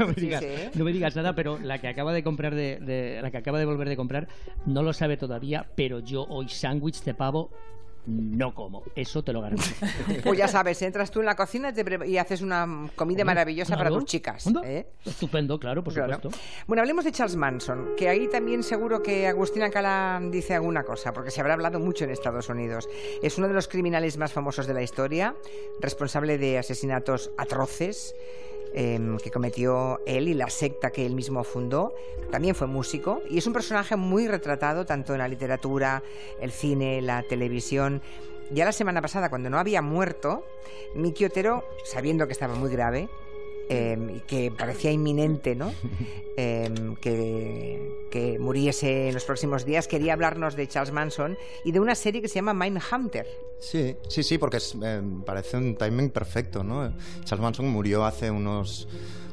No, 0.75 0.85
me 0.85 0.93
digas, 0.93 1.17
nada, 1.17 1.35
pero 1.35 1.59
la 1.59 1.79
que 1.81 1.89
acaba 1.89 2.13
de 2.13 2.23
comprar 2.23 2.55
de, 2.55 3.19
la 3.23 3.31
que 3.31 3.39
acaba 3.39 3.59
de 3.59 3.65
volver 3.65 3.89
de 3.89 3.97
comprar 3.97 4.29
no 4.67 4.83
lo 4.83 4.93
sabe 4.93 5.17
todavía, 5.17 5.67
pero 5.75 6.01
yo 6.01 6.25
hoy 6.29 6.49
sándwich 6.49 7.03
de 7.03 7.15
pavo 7.15 7.51
no 8.09 8.55
como. 8.55 8.83
Eso 8.95 9.23
te 9.23 9.33
lo 9.33 9.43
garantizo. 9.43 9.87
Pues 10.23 10.39
ya 10.39 10.49
sabes, 10.49 10.81
entras 10.83 11.11
tú 11.11 11.21
en 11.21 11.27
la 11.27 11.37
cocina 11.37 11.73
y 12.07 12.17
haces 12.17 12.41
una 12.41 12.89
comida 12.97 13.25
maravillosa 13.25 13.77
para 13.77 13.91
tus 13.91 14.05
chicas. 14.05 14.47
¿eh? 14.65 14.87
Estupendo, 15.05 15.59
claro, 15.59 15.85
por 15.85 15.93
supuesto. 15.93 16.31
Bueno, 16.67 16.83
hablemos 16.83 17.05
de 17.05 17.13
Charles 17.13 17.37
Manson, 17.37 17.95
que 17.97 18.09
ahí 18.09 18.29
también 18.29 18.63
seguro 18.63 19.03
que 19.03 19.27
Agustín 19.27 19.63
Alcalá 19.63 20.21
dice 20.31 20.55
alguna 20.55 20.83
cosa, 20.85 21.13
porque 21.13 21.31
se 21.31 21.41
habrá 21.41 21.55
hablado 21.55 21.79
mucho 21.79 22.05
en 22.05 22.11
Estados 22.11 22.49
Unidos. 22.49 22.89
Es 23.23 23.39
uno 23.39 23.49
de 23.49 23.55
los 23.55 23.69
criminales 23.69 24.17
más 24.17 24.33
famosos 24.33 24.67
de 24.67 24.75
la 24.75 24.83
historia, 24.83 25.35
responsable 25.81 26.39
de 26.39 26.59
asesinatos 26.59 27.31
atroces 27.37 28.15
Em, 28.81 29.19
que 29.19 29.33
cometió 29.33 30.01
él 30.07 30.29
y 30.29 30.35
la 30.35 30.49
secta 30.51 30.93
que 30.93 31.05
él 31.05 31.13
mismo 31.17 31.43
fundó. 31.43 31.97
También 32.31 32.55
fue 32.55 32.69
músico 32.69 33.23
y 33.29 33.37
es 33.39 33.47
un 33.49 33.53
personaje 33.53 33.97
muy 33.97 34.29
retratado 34.29 34.87
tanto 34.87 35.15
en 35.15 35.19
la 35.19 35.27
literatura, 35.27 36.05
el 36.41 36.53
cine, 36.53 37.03
la 37.03 37.25
televisión. 37.25 38.01
Ya 38.53 38.65
la 38.65 38.71
semana 38.71 39.03
pasada, 39.03 39.31
cuando 39.31 39.51
no 39.51 39.59
había 39.59 39.83
muerto, 39.83 40.47
Miki 40.95 41.25
Otero, 41.25 41.65
sabiendo 41.85 42.29
que 42.29 42.33
estaba 42.35 42.55
muy 42.55 42.71
grave, 42.71 43.09
em, 43.69 44.21
que 44.21 44.51
parecía 44.51 44.91
inminente, 44.91 45.55
¿no? 45.55 45.73
Em, 46.41 46.95
que, 46.95 48.07
que, 48.13 48.39
muriese 48.39 49.09
en 49.09 49.15
los 49.15 49.25
próximos 49.25 49.65
días, 49.65 49.89
quería 49.89 50.13
hablarnos 50.13 50.55
de 50.55 50.69
Charles 50.69 50.93
Manson 50.93 51.37
y 51.65 51.73
de 51.73 51.81
una 51.81 51.97
serie 51.97 52.23
que 52.23 52.29
se 52.29 52.37
llama 52.37 52.55
Mindhunter. 52.55 53.27
Sí, 53.59 53.97
sí, 54.09 54.23
sí, 54.23 54.39
porque 54.39 54.59
em, 54.81 55.23
parece 55.23 55.57
un 55.57 55.75
timing 55.75 56.11
perfecto, 56.11 56.63
¿no? 56.63 56.95
Charles 57.25 57.43
Manson 57.43 57.69
murió 57.69 58.05
hace 58.05 58.31
unos 58.31 58.87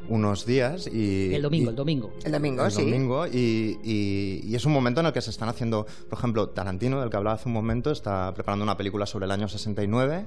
unos 0.10 0.46
días 0.46 0.88
y... 0.88 1.34
El 1.34 1.42
domingo, 1.42 1.70
el 1.72 1.76
domingo. 1.76 2.12
El 2.24 2.32
domingo, 2.32 2.66
el 2.66 2.72
sí. 2.72 2.84
domingo 2.84 3.28
y, 3.28 3.80
y- 3.84 4.42
y 4.44 4.56
es 4.56 4.66
un 4.66 4.74
momento 4.74 5.00
en 5.00 5.08
el 5.08 5.14
que 5.14 5.22
se 5.22 5.30
están 5.32 5.50
haciendo, 5.50 5.86
por 6.10 6.20
ejemplo, 6.20 6.50
Tarantino, 6.50 7.00
del 7.02 7.10
que 7.10 7.18
hablaba 7.18 7.36
hace 7.36 7.48
un 7.50 7.54
momento, 7.54 7.92
está 7.92 8.34
preparando 8.34 8.64
una 8.64 8.78
película 8.78 9.06
sobre 9.06 9.26
el 9.26 9.32
año 9.32 9.48
69 9.48 10.26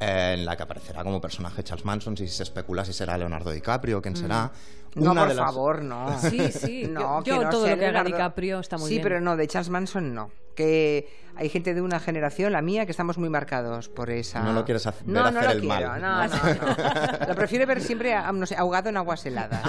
eh, 0.00 0.34
en 0.38 0.44
la 0.44 0.56
que 0.56 0.62
aparecerá 0.64 1.02
como 1.04 1.20
personaje 1.20 1.62
Charles 1.62 1.84
Manson, 1.84 2.16
si 2.16 2.28
se 2.28 2.42
especula 2.42 2.84
si 2.84 2.92
será 2.92 3.16
Leonardo 3.16 3.50
DiCaprio, 3.50 4.02
quién 4.02 4.16
será. 4.16 4.52
No, 4.94 5.10
Una 5.12 5.26
por 5.26 5.34
las- 5.34 5.44
favor, 5.46 5.82
no. 5.82 6.18
Sí, 6.20 6.52
sí. 6.52 6.84
No, 6.90 7.18
yo 7.18 7.24
que 7.24 7.30
yo 7.30 7.42
no 7.42 7.50
todo 7.50 7.60
lo 7.66 7.66
que 7.66 7.72
haga 7.86 8.02
Leonardo- 8.02 8.06
DiCaprio 8.06 8.60
está 8.60 8.76
muy 8.78 8.88
sí, 8.88 8.94
bien. 8.96 9.02
pero 9.02 9.20
no, 9.20 9.36
de 9.36 9.46
Charles 9.48 9.70
Manson 9.70 10.14
no. 10.14 10.30
Que 10.54 11.08
hay 11.36 11.48
gente 11.48 11.74
de 11.74 11.82
una 11.82 11.98
generación, 11.98 12.52
la 12.52 12.62
mía, 12.62 12.84
que 12.86 12.92
estamos 12.92 13.18
muy 13.18 13.28
marcados 13.28 13.88
por 13.88 14.10
esa. 14.10 14.40
No 14.42 14.52
lo 14.52 14.64
quieres 14.64 14.86
hacer- 14.86 15.06
no, 15.06 15.24
ver 15.24 15.32
no 15.32 15.38
hacer 15.40 15.44
lo 15.44 15.50
el 15.50 15.60
quiero, 15.60 15.88
mal. 15.90 16.00
No, 16.00 16.26
no, 16.28 16.36
no. 16.36 17.26
Lo 17.28 17.34
prefiero 17.34 17.66
ver 17.66 17.80
siempre, 17.80 18.14
no 18.32 18.46
sé, 18.46 18.54
ahogado 18.56 18.88
en 18.88 18.96
aguas 18.96 19.26
heladas. 19.26 19.60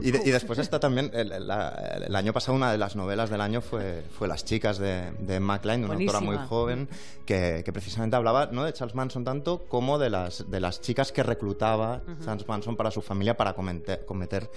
Y, 0.00 0.10
de- 0.12 0.22
y 0.24 0.30
después 0.30 0.58
está 0.58 0.78
también, 0.78 1.10
el, 1.14 1.46
la- 1.46 2.02
el 2.06 2.14
año 2.14 2.32
pasado 2.32 2.54
una 2.56 2.70
de 2.70 2.78
las 2.78 2.94
novelas 2.94 3.30
del 3.30 3.40
año 3.40 3.60
fue, 3.60 4.04
fue 4.16 4.28
Las 4.28 4.44
chicas 4.44 4.78
de, 4.78 5.10
de 5.18 5.40
de 5.40 5.40
una 5.40 5.94
autora 5.94 6.20
muy 6.20 6.36
joven, 6.46 6.88
que, 7.26 7.62
que 7.64 7.72
precisamente 7.72 8.14
hablaba 8.14 8.46
no 8.52 8.64
de 8.64 8.72
Charles 8.72 8.94
Manson 8.94 9.24
tanto 9.24 9.64
como 9.66 9.98
de 9.98 10.10
las, 10.10 10.48
de 10.50 10.60
las 10.60 10.80
chicas 10.80 11.10
que 11.10 11.22
reclutaba 11.22 12.02
Charles 12.24 12.46
Manson 12.46 12.76
para 12.76 12.90
su 12.90 13.00
familia 13.02 13.36
para 13.36 13.54
cometer, 13.54 14.04
cometer 14.04 14.48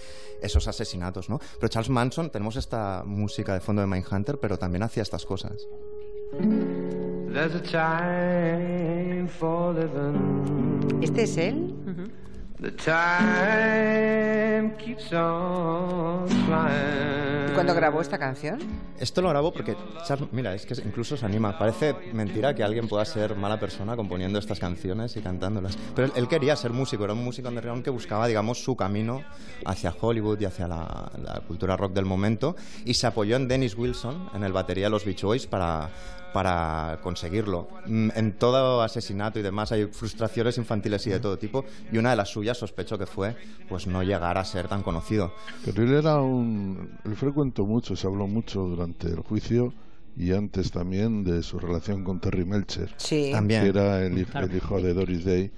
esos 0.41 0.67
asesinatos. 0.67 1.29
¿no? 1.29 1.39
Pero 1.55 1.69
Charles 1.69 1.89
Manson, 1.89 2.29
tenemos 2.29 2.55
esta 2.57 3.03
música 3.05 3.53
de 3.53 3.61
fondo 3.61 3.81
de 3.81 3.87
Mindhunter, 3.87 4.37
pero 4.37 4.59
también 4.59 4.80
hacía 4.83 5.03
estas 5.03 5.25
cosas. 5.25 5.67
There's 7.33 7.55
a 7.55 7.61
time 7.61 9.27
for 9.27 9.73
living. 9.73 11.01
¿Este 11.01 11.23
es 11.23 11.37
él? 11.37 11.73
Keeps 14.77 15.11
on 15.13 16.27
flying. 16.45 17.53
¿Cuándo 17.53 17.73
grabó 17.73 18.01
esta 18.01 18.19
canción? 18.19 18.59
Esto 18.99 19.21
lo 19.21 19.29
grabó 19.29 19.51
porque 19.51 19.75
Charles, 20.05 20.29
mira, 20.31 20.53
es 20.53 20.65
que 20.65 20.75
incluso 20.85 21.17
se 21.17 21.25
anima. 21.25 21.57
Parece 21.57 21.95
mentira 22.13 22.53
que 22.53 22.63
alguien 22.63 22.87
pueda 22.87 23.03
ser 23.03 23.35
mala 23.35 23.59
persona 23.59 23.95
componiendo 23.95 24.37
estas 24.37 24.59
canciones 24.59 25.17
y 25.17 25.21
cantándolas. 25.21 25.75
Pero 25.95 26.07
él, 26.07 26.13
él 26.15 26.27
quería 26.27 26.55
ser 26.55 26.71
músico, 26.71 27.03
era 27.03 27.13
un 27.13 27.23
músico 27.23 27.49
underground 27.49 27.83
que 27.83 27.89
buscaba, 27.89 28.27
digamos, 28.27 28.63
su 28.63 28.75
camino 28.75 29.23
hacia 29.65 29.93
Hollywood 29.99 30.39
y 30.39 30.45
hacia 30.45 30.67
la, 30.67 31.11
la 31.17 31.41
cultura 31.47 31.75
rock 31.75 31.93
del 31.93 32.05
momento. 32.05 32.55
Y 32.85 32.93
se 32.93 33.07
apoyó 33.07 33.37
en 33.37 33.47
Dennis 33.47 33.75
Wilson, 33.75 34.29
en 34.35 34.43
el 34.43 34.53
batería 34.53 34.85
de 34.85 34.91
los 34.91 35.03
Beach 35.03 35.23
Boys, 35.23 35.47
para, 35.47 35.89
para 36.33 36.99
conseguirlo. 37.01 37.67
Mm, 37.85 38.09
En 38.15 38.33
todo 38.37 38.81
asesinato 38.81 39.39
y 39.39 39.41
demás 39.41 39.71
hay 39.71 39.85
frustraciones 39.85 40.57
infantiles 40.57 41.05
y 41.07 41.09
de 41.09 41.19
todo 41.19 41.37
tipo. 41.37 41.65
Y 41.91 41.97
una 41.97 42.11
de 42.11 42.15
las 42.15 42.29
suyas 42.29 42.57
sospecho 42.57 42.97
que 42.97 43.05
fue 43.05 43.35
pues 43.69 43.87
no 43.87 44.01
llegar 44.03 44.37
a 44.37 44.45
ser 44.45 44.67
tan 44.67 44.83
conocido. 44.83 45.33
Pero 45.65 45.83
él 45.83 45.93
era 45.93 46.21
un... 46.21 46.97
Él 47.05 47.15
frecuentó 47.15 47.65
mucho, 47.65 47.95
se 47.95 48.07
habló 48.07 48.27
mucho 48.27 48.61
durante 48.61 49.07
el 49.07 49.19
juicio 49.19 49.73
y 50.17 50.33
antes 50.33 50.71
también 50.71 51.23
de 51.23 51.41
su 51.43 51.57
relación 51.59 52.03
con 52.03 52.19
Terry 52.19 52.43
Melcher, 52.45 52.93
Sí. 52.97 53.29
También. 53.31 53.63
que 53.63 53.69
era 53.69 54.05
el, 54.05 54.17
el 54.17 54.55
hijo 54.55 54.81
de 54.81 54.93
Doris 54.93 55.23
Day. 55.25 55.51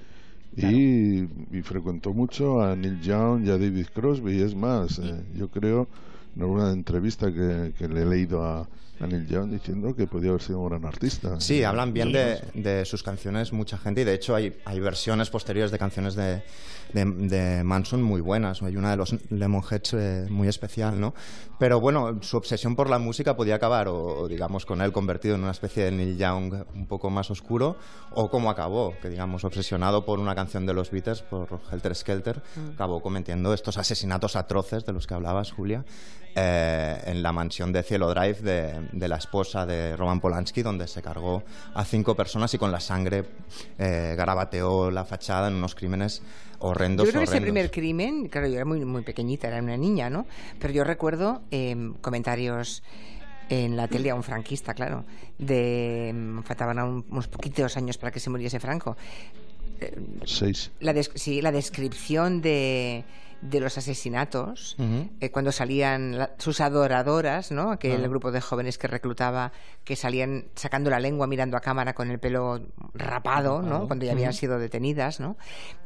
Y, 0.56 1.24
y 1.58 1.62
frecuentó 1.64 2.14
mucho 2.14 2.62
a 2.62 2.76
Neil 2.76 3.02
Young 3.02 3.46
y 3.46 3.50
a 3.50 3.54
David 3.58 3.88
Crosby. 3.94 4.40
Es 4.42 4.54
más, 4.56 5.00
eh, 5.00 5.24
yo 5.36 5.48
creo, 5.50 5.88
en 6.36 6.44
alguna 6.44 6.72
entrevista 6.72 7.32
que, 7.34 7.74
que 7.78 7.88
le 7.88 8.04
he 8.04 8.06
leído 8.06 8.44
a, 8.46 8.68
a 9.04 9.08
Neil 9.08 9.28
Young 9.28 9.52
diciendo 9.52 9.96
que 9.96 10.08
podía 10.08 10.30
haber 10.30 10.42
sido 10.42 10.60
un 10.60 10.70
gran 10.70 10.86
artista. 10.86 11.40
Sí, 11.40 11.64
hablan 11.64 11.94
bien 11.94 12.12
de, 12.12 12.40
de 12.54 12.86
sus 12.86 13.04
canciones 13.04 13.54
mucha 13.54 13.78
gente 13.78 14.02
y 14.02 14.04
de 14.04 14.14
hecho 14.14 14.36
hay, 14.36 14.58
hay 14.66 14.80
versiones 14.80 15.30
posteriores 15.30 15.72
de 15.72 15.78
canciones 15.78 16.16
de, 16.16 16.44
de, 16.94 17.06
de 17.06 17.64
Manson 17.64 18.02
muy 18.02 18.22
buenas. 18.22 18.62
Hay 18.62 18.76
una 18.76 18.92
de 18.92 18.98
los 18.98 19.16
Lemonheads 19.30 19.94
eh, 19.94 20.28
muy 20.30 20.48
especial, 20.48 21.00
¿no? 21.00 21.14
Pero 21.60 21.80
bueno, 21.80 22.20
su 22.22 22.38
obsesión 22.38 22.76
por 22.76 22.90
la 22.90 23.00
música 23.00 23.36
podía 23.36 23.56
acabar 23.56 23.88
o, 23.88 24.22
o, 24.22 24.28
digamos 24.28 24.66
con 24.66 24.82
él 24.82 24.92
convertido 24.92 25.36
en 25.36 25.42
una 25.42 25.52
especie 25.52 25.86
de 25.86 25.92
Neil 25.92 26.18
Young 26.18 26.54
un 26.74 26.88
poco 26.88 27.10
más 27.10 27.32
oscuro 27.32 27.78
o 28.12 28.30
como 28.30 28.50
acabó, 28.50 28.94
que 29.02 29.10
digamos 29.10 29.44
obsesionado 29.44 30.06
por 30.06 30.20
una 30.20 30.36
canción 30.36 30.66
de 30.66 30.74
los 30.74 30.92
Beatles, 30.92 31.22
por 31.22 31.62
Helter 31.72 31.96
Skelter, 31.96 32.42
acabó 32.74 33.02
cometiendo 33.02 33.54
estos 33.54 33.78
asesinatos 33.78 34.36
atroces 34.36 34.86
de 34.86 34.94
los 34.94 35.08
que 35.08 35.14
hablabas, 35.14 35.52
Julia, 35.52 35.86
eh, 36.36 37.02
en 37.06 37.22
la 37.22 37.32
mansión 37.32 37.72
de 37.72 37.84
Cielo 37.84 38.10
Drive 38.14 38.42
de, 38.42 38.88
de 38.92 39.08
la 39.08 39.18
esposa 39.18 39.66
de 39.66 39.96
Roman 39.96 40.20
Polanski, 40.20 40.62
donde 40.64 40.88
se 40.88 41.02
cargó 41.02 41.44
a 41.74 41.86
cinco 41.86 42.16
personas 42.16 42.54
y 42.54 42.58
con 42.58 42.72
la 42.72 42.80
sangre 42.80 43.24
eh, 43.78 44.16
garabateó 44.18 44.90
la 44.92 45.06
fachada 45.06 45.48
en 45.48 45.56
unos 45.56 45.76
crímenes 45.76 46.22
horrendos. 46.60 47.06
Yo 47.06 47.12
creo 47.12 47.24
que 47.26 47.30
ese 47.32 47.42
primer 47.42 47.70
crimen, 47.72 48.28
claro, 48.30 48.48
yo 48.48 48.56
era 48.56 48.66
muy, 48.66 48.84
muy 48.86 49.02
pequeñita, 49.04 49.48
era 49.48 49.60
una 49.60 49.78
niña, 49.78 50.10
¿no? 50.10 50.26
Pero 50.60 50.74
yo 50.74 50.84
recuerdo 50.84 51.42
eh, 51.52 51.92
comentarios 52.02 52.84
en 53.50 53.76
la 53.76 53.88
tele 53.88 54.10
a 54.10 54.16
un 54.16 54.24
franquista, 54.24 54.74
claro, 54.74 55.04
de 55.38 56.12
mm, 56.16 56.40
faltaban 56.44 56.80
aún 56.80 57.06
unos 57.10 57.28
poquitos 57.28 57.76
años 57.78 57.98
para 57.98 58.12
que 58.12 58.20
se 58.20 58.30
muriese 58.30 58.60
Franco. 58.60 58.96
Seis. 60.26 60.72
La 60.80 60.94
des- 60.94 61.12
sí, 61.16 61.42
la 61.42 61.52
descripción 61.52 62.42
de, 62.42 63.04
de 63.50 63.60
los 63.60 63.78
asesinatos, 63.78 64.76
eh, 65.20 65.30
cuando 65.32 65.52
salían 65.52 66.18
la- 66.18 66.32
sus 66.38 66.62
adoradoras, 66.62 67.52
¿no? 67.52 67.72
Aquel 67.72 68.04
Ah. 68.04 68.08
grupo 68.08 68.32
de 68.32 68.40
jóvenes 68.40 68.78
que 68.78 68.88
reclutaba, 68.88 69.52
que 69.84 69.96
salían 69.96 70.46
sacando 70.56 70.90
la 70.90 71.00
lengua, 71.00 71.28
mirando 71.28 71.58
a 71.58 71.60
cámara 71.60 71.94
con 71.94 72.10
el 72.10 72.20
pelo 72.20 72.62
rapado, 72.94 73.62
¿no? 73.62 73.86
Cuando 73.88 74.06
ya 74.06 74.14
habían 74.14 74.34
sido 74.34 74.60
detenidas, 74.60 75.20
¿no? 75.20 75.36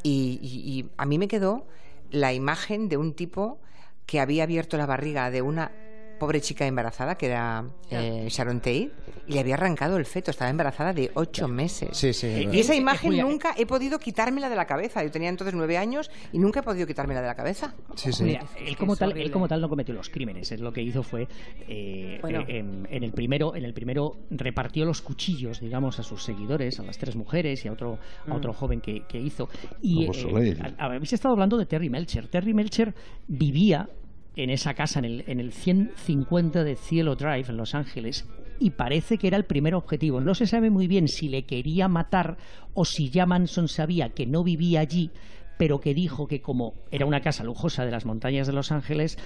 Y, 0.04 0.40
y- 0.42 0.80
y 0.80 0.90
a 0.98 1.06
mí 1.06 1.18
me 1.18 1.28
quedó 1.28 1.66
la 2.12 2.32
imagen 2.34 2.90
de 2.90 2.98
un 2.98 3.14
tipo 3.14 3.60
que 4.06 4.20
había 4.20 4.44
abierto 4.44 4.78
la 4.78 4.86
barriga 4.86 5.30
de 5.32 5.42
una 5.42 5.72
pobre 6.18 6.42
chica 6.42 6.66
embarazada, 6.68 7.16
que 7.16 7.28
era 7.28 7.66
eh, 7.90 8.28
Sharon 8.30 8.58
Tate, 8.60 8.92
y 9.28 9.34
le 9.34 9.40
había 9.40 9.56
arrancado 9.56 9.98
el 9.98 10.06
feto. 10.06 10.32
Estaba 10.32 10.50
embarazada 10.50 10.94
de 10.94 11.12
ocho 11.14 11.48
meses. 11.48 11.90
Sí, 11.98 12.14
sí. 12.14 12.48
Y 12.52 12.60
esa 12.60 12.76
imagen 12.76 13.18
nunca 13.18 13.54
he 13.58 13.66
podido 13.66 14.00
quitármela 14.00 14.50
de 14.50 14.56
la 14.56 14.66
cabeza. 14.66 15.04
Yo 15.04 15.12
tenía 15.12 15.30
entonces 15.30 15.54
nueve 15.54 15.78
años 15.78 16.10
y 16.32 16.40
nunca 16.40 16.62
he 16.62 16.64
podido 16.64 16.88
quitármela 16.88 17.22
de 17.22 17.28
la 17.28 17.36
cabeza. 17.36 17.74
Sí, 17.96 18.12
sí. 18.14 18.24
Mira, 18.24 18.46
él 18.66 18.78
como 18.78 18.94
Es 18.94 19.00
tal, 19.00 19.18
él 19.18 19.32
como 19.32 19.48
tal 19.48 19.62
no 19.62 19.70
cometió 19.70 19.94
los 19.94 20.10
crímenes. 20.10 20.52
Él 20.52 20.62
lo 20.62 20.72
que 20.74 20.82
hizo 20.82 21.04
fue 21.04 21.28
eh, 21.68 22.20
Bueno. 22.22 22.42
eh, 22.42 22.60
en, 22.60 22.88
en 22.90 23.04
el 23.04 23.12
primero, 23.12 23.56
en 23.56 23.66
el 23.66 23.74
primero 23.74 24.18
repartió 24.30 24.86
los 24.86 25.02
cuchillos, 25.02 25.60
digamos, 25.60 26.00
a 26.00 26.04
sus 26.04 26.24
seguidores, 26.24 26.80
a 26.80 26.84
las 26.84 26.98
tres 26.98 27.16
mujeres 27.16 27.64
y 27.66 27.68
a 27.68 27.74
otro, 27.74 28.00
a 28.28 28.34
otro 28.34 28.54
joven 28.54 28.82
que, 28.82 29.04
que 29.08 29.20
hizo. 29.20 29.50
Y 29.82 30.08
Como 30.08 30.40
eh, 30.40 30.58
habéis 30.78 31.14
estado 31.14 31.34
hablando 31.34 31.58
de 31.58 31.66
Terry 31.66 31.90
Melcher. 31.90 32.28
Terry 32.28 32.54
Melcher 32.54 32.94
vivía 33.28 33.90
en 34.38 34.50
esa 34.50 34.74
casa, 34.74 35.00
en 35.00 35.06
el, 35.06 35.24
en 35.28 35.40
el 35.40 35.52
150 35.52 36.64
de 36.64 36.76
Cielo 36.76 37.16
Drive, 37.16 37.46
en 37.50 37.58
Los 37.58 37.76
Ángeles, 37.76 38.26
y 38.60 38.72
parece 38.72 39.18
que 39.18 39.28
era 39.28 39.38
el 39.38 39.46
primer 39.46 39.76
objetivo. 39.76 40.22
No 40.22 40.34
se 40.36 40.48
sabe 40.48 40.70
muy 40.70 40.88
bien 40.88 41.08
si 41.08 41.28
le 41.28 41.46
quería 41.46 41.88
matar 41.88 42.38
o 42.74 42.86
si 42.86 43.10
ya 43.10 43.26
Manson 43.26 43.68
sabía 43.68 44.10
que 44.10 44.26
no 44.26 44.44
vivía 44.44 44.80
allí, 44.80 45.12
pero 45.58 45.80
que 45.80 45.96
dijo 45.96 46.28
que 46.28 46.40
como 46.42 46.76
era 46.92 47.06
una 47.08 47.22
casa 47.22 47.44
lujosa 47.44 47.84
de 47.84 47.90
las 47.92 48.06
montañas 48.06 48.46
de 48.46 48.54
Los 48.54 48.72
Ángeles, 48.72 49.18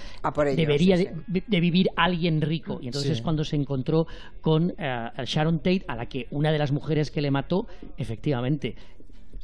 debería 0.56 0.96
sí, 0.96 1.08
de, 1.26 1.44
de 1.46 1.60
vivir 1.60 1.90
alguien 1.94 2.40
rico. 2.40 2.78
Y 2.80 2.86
entonces 2.86 3.10
Sí. 3.10 3.16
es 3.18 3.22
cuando 3.22 3.44
se 3.44 3.56
encontró 3.56 4.06
con 4.40 4.74
eh, 4.78 5.08
Sharon 5.26 5.58
Tate, 5.58 5.84
a 5.88 5.96
la 5.96 6.06
que 6.06 6.28
una 6.30 6.50
de 6.50 6.58
las 6.58 6.72
mujeres 6.72 7.10
que 7.10 7.20
le 7.20 7.30
mató, 7.30 7.66
efectivamente, 7.98 8.76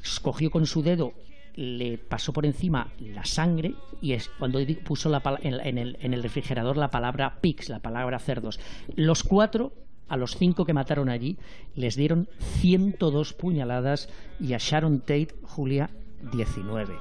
escogió 0.02 0.50
con 0.50 0.64
su 0.66 0.82
dedo 0.82 1.12
le 1.58 1.98
pasó 1.98 2.32
por 2.32 2.46
encima 2.46 2.92
la 3.00 3.24
sangre 3.24 3.74
y 4.00 4.12
es 4.12 4.30
cuando 4.38 4.60
puso 4.84 5.08
la 5.08 5.20
en 5.42 5.76
el, 5.76 5.98
en 6.00 6.14
el 6.14 6.22
refrigerador 6.22 6.76
la 6.76 6.92
palabra 6.92 7.40
pigs, 7.40 7.68
la 7.68 7.80
palabra 7.80 8.20
cerdos. 8.20 8.60
Los 8.94 9.24
cuatro, 9.24 9.72
a 10.06 10.16
los 10.16 10.36
cinco 10.36 10.64
que 10.64 10.72
mataron 10.72 11.08
allí, 11.08 11.36
les 11.74 11.96
dieron 11.96 12.28
102 12.60 13.32
puñaladas 13.32 14.08
y 14.38 14.52
a 14.52 14.58
Sharon 14.58 15.00
Tate, 15.00 15.34
Julia, 15.42 15.90
19. 16.32 16.94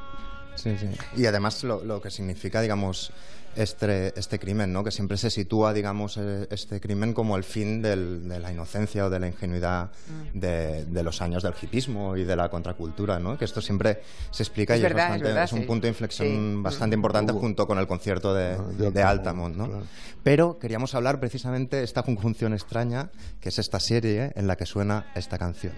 Sí, 0.56 0.76
sí. 0.76 0.88
Y 1.16 1.28
además 1.28 1.64
lo, 1.64 1.84
lo 1.84 2.02
que 2.02 2.10
significa, 2.10 2.60
digamos, 2.60 3.14
este, 3.58 4.18
este 4.20 4.40
crimen, 4.40 4.72
¿no? 4.72 4.84
Que 4.84 4.92
siempre 4.92 5.18
se 5.18 5.30
sitúa, 5.30 5.74
digamos, 5.74 6.18
eh, 6.18 6.48
este 6.52 6.80
crimen 6.80 7.14
como 7.14 7.36
el 7.38 7.44
fin 7.44 7.82
del- 7.82 8.28
de 8.30 8.40
la 8.40 8.52
inocencia 8.52 9.06
o 9.06 9.10
de 9.10 9.20
la 9.20 9.28
ingenuidad 9.28 9.92
Mm. 10.34 10.40
de, 10.40 10.86
de 10.86 11.04
los 11.04 11.22
años 11.22 11.44
del 11.44 11.54
hipismo 11.62 12.16
y 12.16 12.24
de 12.24 12.36
la 12.36 12.50
contracultura, 12.50 13.20
¿no? 13.20 13.38
Que 13.38 13.46
esto 13.46 13.62
siempre 13.62 14.02
se 14.32 14.44
explica 14.44 14.74
Es 14.76 14.80
y 14.80 14.84
verdad, 14.84 14.98
es 14.98 15.04
es, 15.04 15.10
bastante, 15.10 15.28
verdad, 15.28 15.44
es 15.46 15.54
un 15.54 15.60
sí. 15.62 15.66
punto 15.66 15.82
de 15.84 15.90
inflexión 15.90 16.28
Sí. 16.28 16.62
bastante 16.62 16.96
importante 16.96 17.34
junto 17.34 17.68
con 17.68 17.78
el 17.80 17.88
concierto 17.88 18.34
de, 18.34 18.54
Ah, 18.54 18.64
de 18.78 19.04
Altamont, 19.04 19.08
Altamont, 19.20 19.56
¿no? 19.58 19.66
claro. 19.68 19.84
Pero 20.24 20.60
queríamos 20.60 20.94
hablar 20.96 21.20
precisamente 21.20 21.78
de 21.78 21.84
esta 21.84 22.04
conjunción 22.04 22.54
extraña, 22.54 23.10
que 23.40 23.50
es 23.50 23.60
esta 23.60 23.80
serie 23.80 24.32
en 24.36 24.48
la 24.48 24.56
que 24.58 24.66
suena 24.66 25.06
esta 25.16 25.38
canción. 25.38 25.74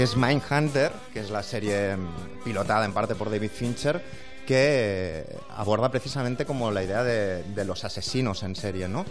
Que 0.00 0.04
es 0.04 0.16
Mindhunter, 0.16 0.92
que 1.12 1.20
es 1.20 1.28
la 1.28 1.42
serie 1.42 1.94
mm, 1.94 2.42
pilotada 2.42 2.86
en 2.86 2.94
parte 2.94 3.14
por 3.14 3.30
David 3.30 3.50
Fincher, 3.50 4.02
que 4.46 5.26
aborda 5.50 5.90
precisamente 5.90 6.46
como 6.46 6.70
la 6.70 6.82
idea 6.82 7.04
de, 7.04 7.42
de 7.42 7.64
los 7.66 7.84
asesinos 7.84 8.42
en 8.42 8.56
serie, 8.56 8.88
¿no? 8.88 9.04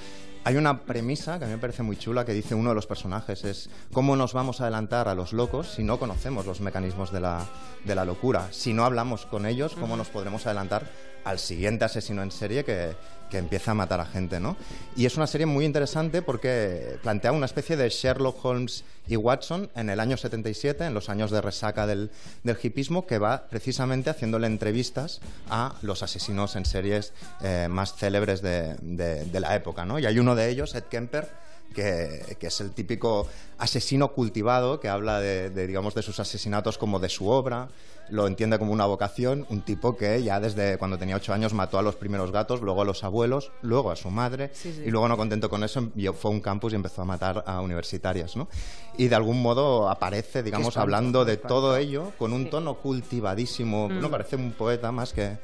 hay 0.46 0.55
una 0.55 0.86
premisa 0.86 1.38
que 1.38 1.46
a 1.46 1.48
mí 1.48 1.53
me 1.53 1.60
parece 1.60 1.84
muy 1.84 1.96
chula 1.96 2.25
que 2.25 2.34
dice 2.34 2.55
uno 2.55 2.69
de 2.69 2.75
los 2.75 2.88
personajes, 2.88 3.43
es 3.43 3.69
cómo 3.93 4.15
nos 4.15 4.34
vamos 4.34 4.62
a 4.62 4.63
adelantar 4.63 5.08
a 5.08 5.13
los 5.13 5.31
locos 5.31 5.74
si 5.75 5.84
no 5.84 6.00
conocemos 6.00 6.48
los 6.48 6.60
mecanismos 6.62 7.12
de 7.12 7.19
la, 7.19 7.46
de 7.86 7.93
la 7.93 8.03
locura. 8.03 8.48
Si 8.51 8.74
no 8.74 8.84
hablamos 8.84 9.27
con 9.27 9.46
ellos, 9.46 9.75
¿cómo 9.79 9.96
nos 9.96 10.10
podremos 10.10 10.48
adelantar 10.48 10.89
al 11.29 11.39
siguiente 11.39 11.86
asesino 11.86 12.24
en 12.24 12.31
serie 12.31 12.63
que, 12.63 12.95
que 13.29 13.38
empieza 13.38 13.71
a 13.71 13.74
matar 13.75 14.00
a 14.01 14.05
gente, 14.05 14.39
¿no? 14.39 14.57
Y 14.95 15.05
es 15.05 15.15
una 15.17 15.27
serie 15.27 15.45
muy 15.45 15.63
interesante 15.65 16.21
porque 16.21 16.98
plantea 17.03 17.31
una 17.31 17.45
especie 17.45 17.77
de 17.77 17.89
Sherlock 17.89 18.43
Holmes 18.43 18.83
y 19.07 19.15
Watson 19.15 19.69
en 19.75 19.89
el 19.89 20.00
año 20.00 20.17
77, 20.17 20.86
en 20.86 20.93
los 20.93 21.09
años 21.09 21.29
de 21.31 21.41
resaca 21.41 21.86
del, 21.88 22.09
del 22.43 22.57
hipismo, 22.62 23.05
que 23.05 23.19
va 23.19 23.48
precisamente 23.50 24.09
haciéndole 24.09 24.48
entrevistas 24.48 25.21
a 25.50 25.75
los 25.83 26.03
asesinos 26.03 26.55
en 26.55 26.65
series 26.65 27.13
eh, 27.41 27.67
más 27.69 27.95
célebres 27.95 28.41
de, 28.41 28.75
de- 28.81 29.25
de 29.25 29.39
la 29.39 29.55
época, 29.55 29.86
¿no? 29.86 30.00
Y 30.00 30.05
hay 30.05 30.17
uno 30.19 30.36
de 30.36 30.50
ellos, 30.50 30.74
Ed 30.75 30.83
Kemper, 30.86 31.29
que, 31.74 32.36
que 32.40 32.48
es 32.48 32.62
el 32.62 32.72
típico 32.72 33.28
asesino 33.58 34.14
cultivado 34.14 34.80
que 34.80 34.90
habla 34.90 35.20
de, 35.20 35.50
de, 35.50 35.68
digamos, 35.68 35.94
de 35.96 36.02
sus 36.02 36.20
asesinatos 36.20 36.78
como 36.78 37.00
de 37.00 37.10
su 37.10 37.28
obra, 37.30 37.70
lo 38.10 38.26
entiende 38.26 38.58
como 38.58 38.72
una 38.74 38.86
vocación, 38.88 39.46
un 39.50 39.62
tipo 39.62 39.96
que 39.96 40.24
ya 40.24 40.40
desde 40.40 40.78
cuando 40.80 40.98
tenía 40.98 41.16
ocho 41.16 41.32
años 41.32 41.54
mató 41.54 41.78
a 41.78 41.84
los 41.84 41.96
primeros 41.96 42.32
gatos, 42.32 42.62
luego 42.62 42.82
a 42.82 42.86
los 42.86 43.04
abuelos, 43.04 43.52
luego 43.62 43.92
a 43.92 43.96
su 43.96 44.10
madre, 44.10 44.50
Sí, 44.54 44.74
sí. 44.74 44.84
y 44.86 44.90
luego 44.90 45.08
no 45.08 45.16
contento 45.16 45.48
con 45.50 45.64
eso, 45.64 45.92
fue 46.20 46.32
a 46.32 46.34
un 46.34 46.42
campus 46.42 46.74
y 46.74 46.76
empezó 46.76 47.04
a 47.04 47.06
matar 47.06 47.44
a 47.46 47.62
universitarias, 47.62 48.36
¿no? 48.36 48.48
Y 48.98 49.10
de 49.10 49.16
algún 49.16 49.42
modo 49.42 49.90
aparece, 49.90 50.42
digamos, 50.42 50.70
espanto, 50.70 50.82
hablando 50.82 51.24
de 51.26 51.38
todo 51.38 51.78
ello 51.78 52.12
con 52.18 52.34
un 52.34 52.50
tono 52.50 52.76
cultivadísimo, 52.76 53.90
no 53.90 54.10
parece 54.10 54.36
un 54.38 54.54
poeta 54.54 54.92
más 54.92 55.14
que, 55.14 55.38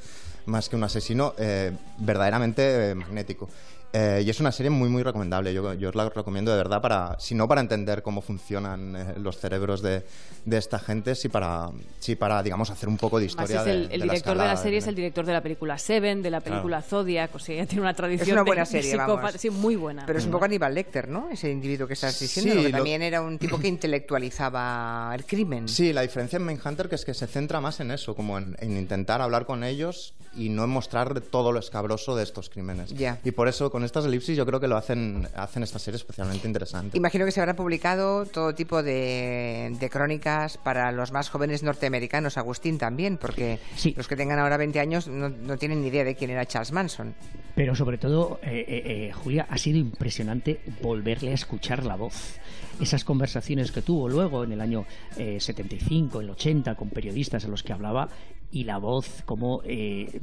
más 0.48 0.68
que 0.68 0.76
un 0.76 0.84
asesino, 0.84 1.34
eh, 1.38 1.72
verdaderamente 2.00 2.92
eh, 2.92 2.96
magnético. 2.96 3.48
Eh, 3.98 4.24
y 4.26 4.30
es 4.30 4.42
una 4.42 4.52
serie 4.52 4.70
muy, 4.70 4.90
muy 4.90 5.04
recomendable. 5.04 5.54
Yo, 5.54 5.74
yo 5.74 5.88
os 5.88 5.96
la 5.96 6.10
recomiendo 6.10 6.52
de 6.52 6.58
verdad 6.58 6.82
para, 6.82 7.18
si 7.18 7.34
no 7.34 7.48
para 7.48 7.62
entender 7.62 8.04
cómo 8.04 8.22
funcionan 8.22 8.94
eh, 8.94 9.14
los 9.18 9.38
cerebros 9.40 9.82
de, 9.82 10.04
de 10.44 10.58
esta 10.58 10.80
gente, 10.80 11.16
sí 11.16 11.30
para, 11.30 11.70
sí 12.00 12.16
para, 12.18 12.44
digamos, 12.44 12.70
hacer 12.72 12.90
un 12.90 12.98
poco 12.98 13.20
de 13.20 13.28
Además, 13.28 13.50
historia 13.50 13.60
es 13.60 13.66
de- 13.66 13.72
el, 13.72 13.82
el 13.84 13.90
de 13.92 13.98
la 14.00 14.14
director 14.14 14.38
de 14.38 14.44
la 14.46 14.58
serie 14.58 14.80
es 14.80 14.88
el 14.88 14.96
director 14.96 15.26
de 15.26 15.32
la 15.32 15.42
película 15.42 15.78
Seven, 15.78 16.22
de 16.22 16.30
la 16.30 16.42
película 16.42 16.82
Zodiac, 16.82 17.34
o 17.36 17.40
sea, 17.40 17.56
ya 17.56 17.66
tiene 17.68 17.84
una 17.84 17.94
tradición 17.94 18.28
Es 18.28 18.34
una 18.34 18.44
buena 18.44 18.62
de 18.64 18.66
serie, 18.66 18.92
psicópata- 18.92 19.22
vamos. 19.28 19.34
Sí, 19.42 19.50
muy 19.50 19.78
buena. 19.78 20.06
Pero 20.06 20.20
es 20.20 20.26
un 20.26 20.32
poco 20.32 20.44
Aníbal 20.44 20.76
Lecter, 20.76 21.08
¿no? 21.08 21.30
Ese 21.30 21.50
individuo 21.50 21.88
que 21.88 21.94
estás 21.94 22.20
diciendo, 22.20 22.52
Sí, 22.54 22.58
que 22.64 22.70
lo- 22.70 22.78
también 22.78 23.02
era 23.02 23.22
un 23.22 23.38
tipo 23.38 23.58
que 23.60 23.70
intelectualizaba 23.70 25.14
el 25.16 25.26
crimen. 25.26 25.70
Sí, 25.70 25.94
la 25.94 26.02
diferencia 26.02 26.36
en 26.38 26.46
Mindhunter 26.46 26.90
que 26.90 26.96
es 26.96 27.06
que 27.06 27.14
se 27.14 27.28
centra 27.28 27.62
más 27.62 27.80
en 27.80 27.92
eso, 27.92 28.14
como 28.14 28.38
en, 28.38 28.58
en 28.60 28.78
intentar 28.78 29.22
hablar 29.22 29.46
con 29.46 29.64
ellos 29.64 30.14
y 30.36 30.50
no 30.50 30.66
en 30.66 30.70
mostrar 30.70 31.22
todo 31.22 31.54
lo 31.54 31.60
escabroso 31.60 32.16
de 32.16 32.24
estos 32.24 32.50
crímenes. 32.50 32.90
Ya. 32.94 33.20
Y 33.24 33.32
por 33.32 33.48
eso 33.48 33.72
con 33.72 33.85
estas 33.86 34.06
elipsis 34.06 34.36
yo 34.38 34.46
creo 34.46 34.60
que 34.60 34.68
lo 34.68 34.78
hacen, 34.78 35.28
hacen 35.36 35.64
esta 35.64 35.80
serie 35.80 35.96
especialmente 35.98 36.48
interesante. 36.48 36.98
Imagino 36.98 37.26
que 37.26 37.32
se 37.32 37.40
habrá 37.42 37.56
publicado 37.56 38.26
todo 38.26 38.54
tipo 38.56 38.84
de, 38.84 39.76
de 39.80 39.90
crónicas 39.90 40.58
para 40.58 40.92
los 40.92 41.12
más 41.12 41.30
jóvenes 41.30 41.64
norteamericanos, 41.64 42.38
Agustín 42.38 42.78
también, 42.78 43.18
porque 43.18 43.60
Sí. 43.76 43.94
los 43.96 44.08
que 44.08 44.16
tengan 44.16 44.40
ahora 44.40 44.58
20 44.58 44.80
años 44.80 45.08
no, 45.08 45.30
no 45.30 45.58
tienen 45.58 45.82
ni 45.82 45.88
idea 45.88 46.04
de 46.04 46.16
quién 46.16 46.32
era 46.32 46.46
Charles 46.46 46.72
Manson. 46.72 47.16
Pero 47.56 47.74
sobre 47.76 47.98
todo, 47.98 48.40
eh, 48.44 48.66
eh, 48.68 48.84
eh, 49.08 49.12
Julia, 49.14 49.48
ha 49.50 49.58
sido 49.58 49.78
impresionante 49.78 50.60
volverle 50.82 51.32
a 51.32 51.36
escuchar 51.36 51.86
la 51.86 51.96
voz. 51.96 52.38
Esas 52.82 53.06
conversaciones 53.06 53.72
que 53.72 53.82
tuvo 53.82 54.10
luego 54.10 54.44
en 54.44 54.52
el 54.52 54.60
año 54.60 54.86
eh, 55.16 55.40
75, 55.40 56.20
el 56.20 56.30
80, 56.32 56.76
con 56.76 56.90
periodistas 56.90 57.46
a 57.46 57.48
los 57.48 57.64
que 57.64 57.72
hablaba, 57.72 58.10
y 58.52 58.64
la 58.64 58.78
voz, 58.78 59.22
como 59.26 59.62
eh, 59.66 60.20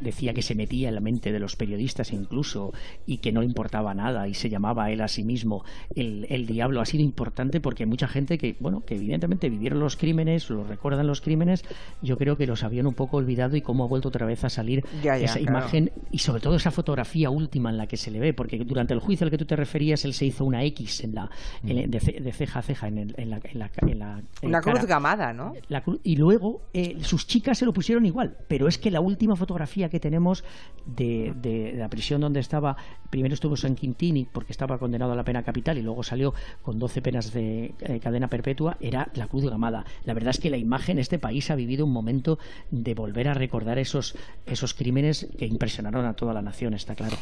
decía 0.00 0.34
que 0.34 0.42
se 0.42 0.54
metía 0.54 0.88
en 0.88 0.94
la 0.94 1.00
mente 1.00 1.32
de 1.32 1.38
los 1.40 1.56
periodistas 1.56 2.12
incluso, 2.12 2.72
y 3.06 3.18
que 3.18 3.32
no 3.32 3.40
le 3.40 3.46
importaba 3.46 3.94
nada, 3.94 4.28
y 4.28 4.34
se 4.34 4.48
llamaba 4.48 4.90
él 4.90 5.00
a 5.00 5.08
sí 5.08 5.24
mismo 5.24 5.64
el, 5.94 6.26
el 6.30 6.46
diablo, 6.46 6.80
ha 6.80 6.86
sido 6.86 7.02
importante 7.02 7.60
porque 7.60 7.82
hay 7.84 7.88
mucha 7.88 8.08
gente 8.08 8.38
que, 8.38 8.56
bueno, 8.60 8.84
que 8.84 8.94
evidentemente 8.96 9.48
vivieron 9.48 9.80
los 9.80 9.96
crímenes, 9.96 10.48
lo 10.50 10.64
recuerdan 10.64 11.06
los 11.06 11.20
crímenes, 11.20 11.64
yo 12.02 12.16
creo 12.18 12.36
que 12.36 12.46
los 12.46 12.62
habían 12.62 12.86
un 12.86 12.94
poco 12.94 13.16
olvidado 13.16 13.56
y 13.56 13.62
cómo 13.62 13.84
ha 13.84 13.88
vuelto 13.88 14.08
otra 14.08 14.26
vez 14.26 14.44
a 14.44 14.48
salir 14.50 14.84
Ya, 15.02 15.16
ya, 15.18 15.24
esa 15.24 15.38
claro. 15.38 15.50
imagen 15.58 15.92
y 16.12 16.18
sobre 16.18 16.40
todo 16.40 16.56
esa 16.56 16.70
fotografía 16.70 17.30
última 17.30 17.70
en 17.70 17.78
la 17.78 17.86
que 17.86 17.96
se 17.96 18.10
le 18.10 18.20
ve, 18.20 18.32
porque 18.34 18.58
durante 18.64 18.94
el 18.94 19.00
juicio 19.00 19.24
al 19.24 19.30
que 19.30 19.38
tú 19.38 19.44
te 19.46 19.56
referías, 19.56 20.04
él 20.04 20.14
se 20.14 20.26
hizo 20.26 20.44
una 20.44 20.62
X 20.64 21.02
en 21.04 21.14
la, 21.14 21.30
en- 21.64 21.90
de, 21.90 22.00
ce- 22.00 22.20
de 22.20 22.32
ceja 22.32 22.60
a 22.60 22.62
ceja 22.62 22.88
en, 22.88 22.98
el- 22.98 23.14
en 23.16 23.30
la, 23.30 23.40
en 23.42 23.58
la- 23.58 23.70
en 23.82 23.98
la- 23.98 24.18
en 24.42 24.48
Una 24.48 24.60
cara. 24.60 24.76
cruz 24.78 24.88
gamada, 24.88 25.32
¿no? 25.32 25.54
La 25.68 25.82
y 26.02 26.16
luego 26.16 26.62
eh, 26.74 26.96
sus 27.02 27.26
chicas 27.26 27.45
se 27.54 27.64
lo 27.64 27.72
pusieron 27.72 28.06
igual, 28.06 28.36
pero 28.48 28.68
es 28.68 28.78
que 28.78 28.90
la 28.90 29.00
última 29.00 29.36
fotografía 29.36 29.88
que 29.88 30.00
tenemos 30.00 30.44
de, 30.86 31.34
de 31.36 31.74
la 31.76 31.88
prisión 31.88 32.20
donde 32.20 32.40
estaba, 32.40 32.76
primero 33.10 33.34
estuvo 33.34 33.56
San 33.56 33.74
Quintini 33.74 34.24
porque 34.24 34.52
estaba 34.52 34.78
condenado 34.78 35.12
a 35.12 35.16
la 35.16 35.24
pena 35.24 35.42
capital 35.42 35.78
y 35.78 35.82
luego 35.82 36.02
salió 36.02 36.34
con 36.62 36.78
12 36.78 37.02
penas 37.02 37.32
de 37.32 37.74
eh, 37.80 38.00
cadena 38.00 38.28
perpetua, 38.28 38.76
era 38.80 39.10
la 39.14 39.28
cruz 39.28 39.44
gamada. 39.48 39.84
La 40.04 40.14
verdad 40.14 40.30
es 40.30 40.40
que 40.40 40.50
la 40.50 40.56
imagen, 40.56 40.98
este 40.98 41.18
país 41.18 41.50
ha 41.50 41.54
vivido 41.54 41.84
un 41.84 41.92
momento 41.92 42.38
de 42.70 42.94
volver 42.94 43.28
a 43.28 43.34
recordar 43.34 43.78
esos, 43.78 44.16
esos 44.46 44.74
crímenes 44.74 45.28
que 45.38 45.46
impresionaron 45.46 46.04
a 46.06 46.14
toda 46.14 46.34
la 46.34 46.42
nación, 46.42 46.74
está 46.74 46.94
claro. 46.94 47.16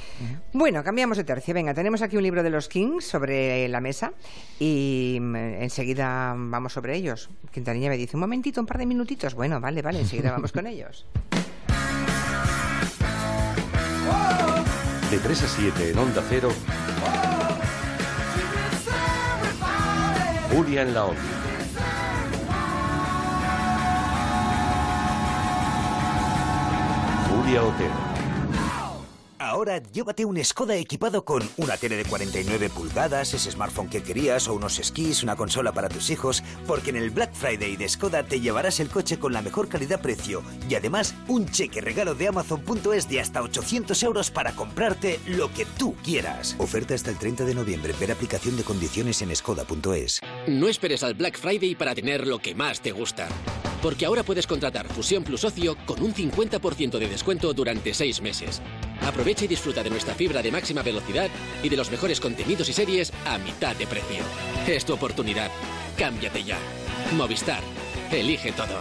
Bueno, 0.53 0.83
cambiamos 0.83 1.17
de 1.17 1.25
tercio. 1.25 1.55
Venga, 1.55 1.75
tenemos 1.75 2.03
aquí 2.03 2.17
un 2.17 2.23
libro 2.23 2.43
de 2.43 2.51
los 2.51 2.69
Kings 2.69 3.05
sobre 3.05 3.69
la 3.69 3.81
mesa 3.81 4.13
y 4.59 5.19
mm, 5.21 5.37
enseguida 5.37 6.35
vamos 6.37 6.73
sobre 6.73 6.97
ellos. 6.97 7.31
Quintanilla 7.51 7.89
me 7.89 7.97
dice, 7.97 8.17
un 8.17 8.21
momentito, 8.21 8.61
un 8.61 8.67
par 8.67 8.79
de 8.79 8.87
minutitos. 8.87 9.35
Bueno, 9.35 9.61
vale, 9.61 9.83
vale, 9.83 10.05
enseguida 10.15 10.33
vamos 10.33 10.53
con 10.53 10.67
ellos. 10.67 11.07
De 15.11 15.19
3 15.19 15.43
a 15.43 15.49
7 15.49 15.91
en 15.91 15.99
Onda 15.99 16.23
Cero. 16.29 16.51
Julia 20.53 20.83
en 20.83 20.95
la 20.95 21.05
Onda. 21.07 21.21
Julia 27.29 27.63
Otero. 27.65 28.14
Ahora 29.65 29.83
llévate 29.95 30.27
un 30.27 30.45
Skoda 30.45 30.77
equipado 30.77 31.25
con 31.25 31.43
una 31.57 31.79
tele 31.79 31.97
de 31.97 32.05
49 32.05 32.69
pulgadas, 32.69 33.33
ese 33.33 33.51
smartphone 33.51 33.89
que 33.89 34.03
querías 34.03 34.47
o 34.47 34.53
unos 34.53 34.79
esquís, 34.79 35.23
una 35.23 35.37
consola 35.37 35.73
para 35.73 35.89
tus 35.89 36.11
hijos, 36.11 36.43
porque 36.67 36.91
en 36.91 36.97
el 36.97 37.09
Black 37.09 37.33
Friday 37.33 37.75
de 37.77 37.89
Skoda 37.89 38.25
te 38.25 38.41
llevarás 38.41 38.79
el 38.81 38.91
coche 38.91 39.19
con 39.19 39.33
la 39.33 39.41
mejor 39.41 39.69
calidad-precio 39.69 40.43
y 40.69 40.75
además 40.75 41.15
un 41.29 41.49
cheque 41.49 41.81
regalo 41.81 42.15
de 42.15 42.29
Amazon.es 42.29 43.09
de 43.09 43.21
hasta 43.21 43.41
800 43.41 44.03
euros 44.03 44.31
para 44.31 44.53
comprarte 44.53 45.19
lo 45.29 45.51
que 45.51 45.65
tú 45.65 45.95
quieras. 46.05 46.57
Oferta 46.59 46.95
hasta 46.95 47.09
el 47.09 47.17
30 47.17 47.47
de 47.47 47.55
noviembre. 47.55 47.95
Ver 47.99 48.13
aplicación 48.13 48.59
de 48.59 48.65
condiciones 48.65 49.23
en 49.23 49.35
skoda.es. 49.35 50.21
No 50.47 50.69
esperes 50.69 51.03
al 51.03 51.15
Black 51.15 51.39
Friday 51.39 51.75
para 51.75 51.95
tener 51.95 52.27
lo 52.27 52.39
que 52.39 52.55
más 52.55 52.83
te 52.83 52.93
gusta. 52.93 53.29
Porque 53.81 54.05
ahora 54.05 54.23
puedes 54.25 54.47
contratar 54.47 54.89
Fusión 54.89 55.25
Plus 55.25 55.45
Ocio 55.45 55.77
con 55.87 56.03
un 56.03 56.15
50% 56.15 56.99
de 56.99 57.09
descuento 57.09 57.53
durante 57.55 57.95
6 57.95 58.21
meses. 58.21 58.63
Aprovecha 59.03 59.45
y 59.45 59.49
disfruta 59.49 59.83
de 59.83 59.91
nuestra 59.91 60.15
fibra 60.15 60.43
de 60.43 60.53
máxima 60.53 60.83
velocidad 60.83 61.29
y 61.63 61.69
de 61.69 61.77
los 61.77 61.91
mejores 61.91 62.21
contenidos 62.21 62.69
y 62.69 62.73
series 62.73 63.13
a 63.27 63.39
mitad 63.39 63.77
de 63.77 63.87
precio. 63.87 64.23
Es 64.67 64.85
tu 64.85 64.95
oportunidad. 64.95 65.51
Cámbiate 65.99 66.43
ya. 66.43 66.59
Movistar. 67.17 67.61
Elige 68.11 68.53
todo. 68.53 68.81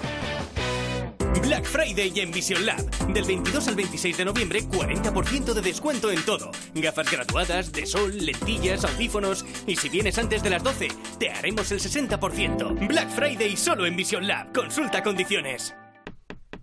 Black 1.41 1.65
Friday 1.65 2.11
en 2.21 2.31
Vision 2.31 2.65
Lab. 2.65 2.89
Del 3.13 3.25
22 3.25 3.67
al 3.67 3.75
26 3.75 4.17
de 4.17 4.25
noviembre, 4.25 4.63
40% 4.63 5.53
de 5.53 5.61
descuento 5.61 6.09
en 6.09 6.23
todo. 6.23 6.51
Gafas 6.73 7.11
graduadas, 7.11 7.71
de 7.71 7.85
sol, 7.85 8.13
lentillas, 8.17 8.85
audífonos. 8.85 9.45
Y 9.67 9.75
si 9.75 9.89
vienes 9.89 10.17
antes 10.17 10.41
de 10.41 10.49
las 10.49 10.63
12, 10.63 10.87
te 11.19 11.31
haremos 11.31 11.71
el 11.71 11.79
60%. 11.79 12.87
Black 12.87 13.09
Friday 13.09 13.57
solo 13.57 13.85
en 13.85 13.95
Vision 13.95 14.25
Lab. 14.25 14.53
Consulta 14.53 15.03
condiciones. 15.03 15.75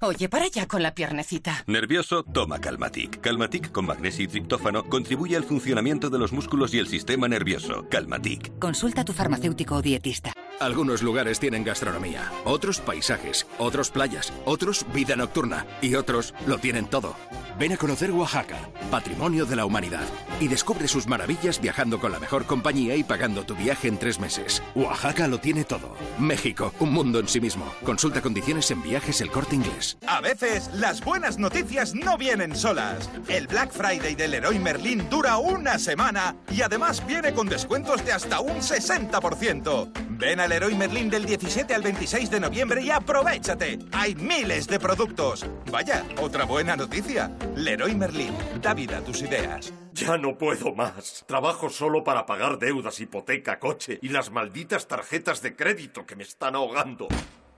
Oye, 0.02 0.30
para 0.30 0.46
allá 0.46 0.66
con 0.66 0.82
la 0.82 0.94
piernecita. 0.94 1.62
¿Nervioso? 1.66 2.22
Toma 2.22 2.58
Calmatic. 2.58 3.20
Calmatic 3.20 3.70
con 3.70 3.84
magnesio 3.84 4.24
y 4.24 4.28
triptófano 4.28 4.84
contribuye 4.84 5.36
al 5.36 5.44
funcionamiento 5.44 6.08
de 6.08 6.18
los 6.18 6.32
músculos 6.32 6.72
y 6.72 6.78
el 6.78 6.86
sistema 6.86 7.28
nervioso. 7.28 7.86
Calmatic. 7.90 8.58
Consulta 8.58 9.02
a 9.02 9.04
tu 9.04 9.12
farmacéutico 9.12 9.74
o 9.74 9.82
dietista. 9.82 10.32
Algunos 10.60 11.00
lugares 11.00 11.40
tienen 11.40 11.64
gastronomía, 11.64 12.30
otros 12.44 12.80
paisajes, 12.80 13.46
otros 13.56 13.90
playas, 13.90 14.30
otros 14.44 14.84
vida 14.92 15.16
nocturna 15.16 15.64
y 15.80 15.94
otros 15.94 16.34
lo 16.46 16.58
tienen 16.58 16.84
todo. 16.84 17.16
Ven 17.58 17.72
a 17.72 17.78
conocer 17.78 18.10
Oaxaca, 18.10 18.58
patrimonio 18.90 19.46
de 19.46 19.56
la 19.56 19.64
humanidad, 19.64 20.04
y 20.38 20.48
descubre 20.48 20.86
sus 20.86 21.06
maravillas 21.06 21.62
viajando 21.62 21.98
con 21.98 22.12
la 22.12 22.20
mejor 22.20 22.44
compañía 22.44 22.94
y 22.94 23.02
pagando 23.02 23.44
tu 23.44 23.54
viaje 23.54 23.88
en 23.88 23.96
tres 23.96 24.20
meses. 24.20 24.62
Oaxaca 24.74 25.28
lo 25.28 25.38
tiene 25.38 25.64
todo. 25.64 25.96
México, 26.18 26.74
un 26.78 26.92
mundo 26.92 27.20
en 27.20 27.28
sí 27.28 27.40
mismo. 27.40 27.64
Consulta 27.82 28.20
condiciones 28.20 28.70
en 28.70 28.82
viajes 28.82 29.22
el 29.22 29.30
corte 29.30 29.56
inglés. 29.56 29.96
A 30.06 30.20
veces 30.20 30.68
las 30.74 31.02
buenas 31.02 31.38
noticias 31.38 31.94
no 31.94 32.18
vienen 32.18 32.54
solas. 32.54 33.08
El 33.28 33.46
Black 33.46 33.72
Friday 33.72 34.14
del 34.14 34.32
Leroy 34.32 34.58
Merlin 34.58 35.08
dura 35.08 35.38
una 35.38 35.78
semana 35.78 36.36
y 36.50 36.60
además 36.60 37.02
viene 37.06 37.32
con 37.32 37.48
descuentos 37.48 38.04
de 38.04 38.12
hasta 38.12 38.40
un 38.40 38.58
60%. 38.58 40.09
Ven 40.20 40.38
al 40.38 40.50
Leroy 40.50 40.74
Merlin 40.74 41.08
del 41.08 41.24
17 41.24 41.74
al 41.74 41.80
26 41.80 42.30
de 42.30 42.40
noviembre 42.40 42.82
y 42.82 42.90
aprovechate. 42.90 43.78
Hay 43.92 44.14
miles 44.14 44.66
de 44.66 44.78
productos. 44.78 45.46
Vaya, 45.72 46.04
otra 46.20 46.44
buena 46.44 46.76
noticia. 46.76 47.34
Leroy 47.56 47.94
Merlin, 47.94 48.34
da 48.60 48.74
vida 48.74 48.98
a 48.98 49.00
tus 49.00 49.22
ideas. 49.22 49.72
Ya 49.94 50.18
no 50.18 50.36
puedo 50.36 50.74
más. 50.74 51.24
Trabajo 51.26 51.70
solo 51.70 52.04
para 52.04 52.26
pagar 52.26 52.58
deudas, 52.58 53.00
hipoteca, 53.00 53.58
coche 53.58 53.98
y 54.02 54.10
las 54.10 54.30
malditas 54.30 54.86
tarjetas 54.88 55.40
de 55.40 55.56
crédito 55.56 56.04
que 56.04 56.16
me 56.16 56.22
están 56.22 56.54
ahogando. 56.54 57.08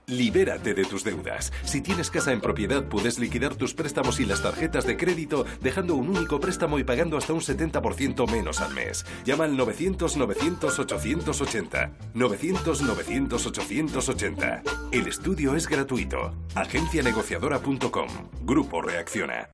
Libérate 0.07 0.73
de 0.73 0.83
tus 0.83 1.03
deudas. 1.03 1.53
Si 1.63 1.81
tienes 1.81 2.09
casa 2.11 2.31
en 2.31 2.41
propiedad, 2.41 2.87
puedes 2.89 3.19
liquidar 3.19 3.55
tus 3.55 3.73
préstamos 3.73 4.19
y 4.19 4.25
las 4.25 4.43
tarjetas 4.43 4.85
de 4.85 4.97
crédito 4.97 5.45
dejando 5.61 5.95
un 5.95 6.09
único 6.09 6.39
préstamo 6.39 6.77
y 6.79 6.83
pagando 6.83 7.17
hasta 7.17 7.33
un 7.33 7.41
70% 7.41 8.29
menos 8.29 8.61
al 8.61 8.73
mes. 8.73 9.05
Llama 9.25 9.45
al 9.45 9.57
900-900-880. 9.57 11.91
900-900-880. 12.13 14.61
El 14.91 15.07
estudio 15.07 15.55
es 15.55 15.67
gratuito. 15.67 16.35
Agencianegociadora.com. 16.55 18.09
Grupo 18.43 18.81
Reacciona. 18.81 19.49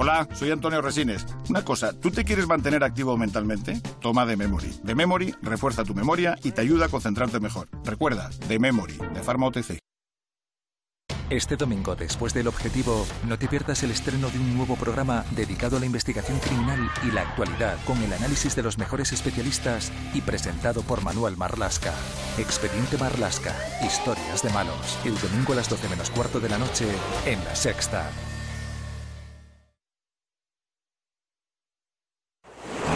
Hola, 0.00 0.26
soy 0.34 0.50
Antonio 0.50 0.80
Resines. 0.80 1.26
Una 1.48 1.62
cosa, 1.62 1.92
¿tú 1.92 2.10
te 2.10 2.24
quieres 2.24 2.46
mantener 2.46 2.84
activo 2.84 3.16
mentalmente? 3.16 3.82
Toma 4.00 4.26
The 4.26 4.36
Memory. 4.36 4.80
The 4.84 4.94
Memory 4.94 5.34
refuerza 5.42 5.84
tu 5.84 5.94
memoria 5.94 6.38
y 6.42 6.52
te 6.52 6.60
ayuda 6.60 6.86
a 6.86 6.88
concentrarte 6.88 7.40
mejor. 7.40 7.68
Recuerda, 7.84 8.30
The 8.48 8.58
Memory, 8.58 8.96
de 9.12 9.22
Pharma 9.22 9.48
OTC. 9.48 9.78
Este 11.28 11.56
domingo, 11.56 11.94
después 11.94 12.34
del 12.34 12.48
objetivo, 12.48 13.06
no 13.28 13.38
te 13.38 13.46
pierdas 13.46 13.82
el 13.82 13.90
estreno 13.90 14.30
de 14.30 14.38
un 14.38 14.56
nuevo 14.56 14.74
programa 14.76 15.24
dedicado 15.32 15.76
a 15.76 15.80
la 15.80 15.86
investigación 15.86 16.38
criminal 16.38 16.90
y 17.06 17.12
la 17.12 17.22
actualidad, 17.22 17.76
con 17.84 18.02
el 18.02 18.12
análisis 18.12 18.56
de 18.56 18.62
los 18.62 18.78
mejores 18.78 19.12
especialistas 19.12 19.92
y 20.14 20.22
presentado 20.22 20.82
por 20.82 21.04
Manuel 21.04 21.36
Marlasca. 21.36 21.92
Expediente 22.38 22.96
Marlasca, 22.96 23.54
historias 23.84 24.42
de 24.42 24.50
malos. 24.50 24.98
El 25.04 25.14
domingo 25.20 25.52
a 25.52 25.56
las 25.56 25.68
12 25.68 25.88
menos 25.88 26.10
cuarto 26.10 26.40
de 26.40 26.48
la 26.48 26.58
noche, 26.58 26.86
en 27.26 27.44
La 27.44 27.54
Sexta. 27.54 28.10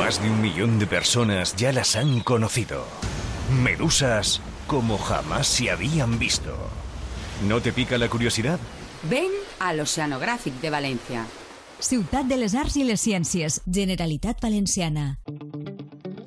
Más 0.04 0.22
de 0.22 0.30
un 0.30 0.42
millón 0.42 0.78
de 0.78 0.86
personas 0.86 1.56
ya 1.56 1.72
las 1.72 1.96
han 1.96 2.20
conocido. 2.20 2.84
Medusas 3.62 4.42
como 4.66 4.98
jamás 4.98 5.46
se 5.46 5.70
habían 5.70 6.18
visto. 6.18 6.54
¿No 7.48 7.62
te 7.62 7.72
pica 7.72 7.96
la 7.96 8.10
curiosidad? 8.10 8.60
Ven 9.08 9.32
al 9.60 9.80
Oceanogràfic 9.80 10.60
de 10.60 10.68
València. 10.68 11.24
Ciutat 11.80 12.28
de 12.28 12.36
les 12.36 12.52
Arts 12.52 12.76
i 12.76 12.84
les 12.84 13.00
Ciències, 13.00 13.62
Generalitat 13.64 14.44
Valenciana. 14.44 15.06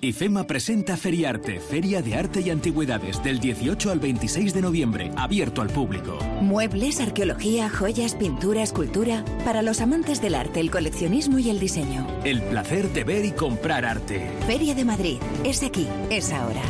IFEMA 0.02 0.46
presenta 0.46 0.96
Feriarte, 0.96 1.60
Feria 1.60 2.02
de 2.02 2.16
Arte 2.16 2.42
y 2.42 2.50
Antigüedades, 2.50 3.24
del 3.24 3.40
18 3.40 3.92
al 3.92 4.00
26 4.00 4.54
de 4.54 4.62
noviembre, 4.62 5.12
abierto 5.16 5.62
al 5.62 5.70
público. 5.70 6.20
Muebles, 6.42 7.02
arqueología, 7.02 7.70
joyas, 7.70 8.16
pintura, 8.16 8.62
escultura. 8.62 9.26
Para 9.44 9.62
los 9.62 9.82
amantes 9.82 10.22
del 10.22 10.36
arte, 10.36 10.60
el 10.60 10.72
coleccionismo 10.72 11.40
y 11.40 11.50
el 11.50 11.60
diseño. 11.60 12.06
El 12.24 12.42
placer 12.44 12.92
de 12.94 13.04
ver 13.04 13.26
y 13.26 13.32
comprar 13.32 13.86
arte. 13.86 14.30
Feria 14.46 14.76
de 14.76 14.86
Madrid. 14.86 15.18
Es 15.44 15.64
aquí, 15.64 15.88
es 16.10 16.32
ahora. 16.32 16.62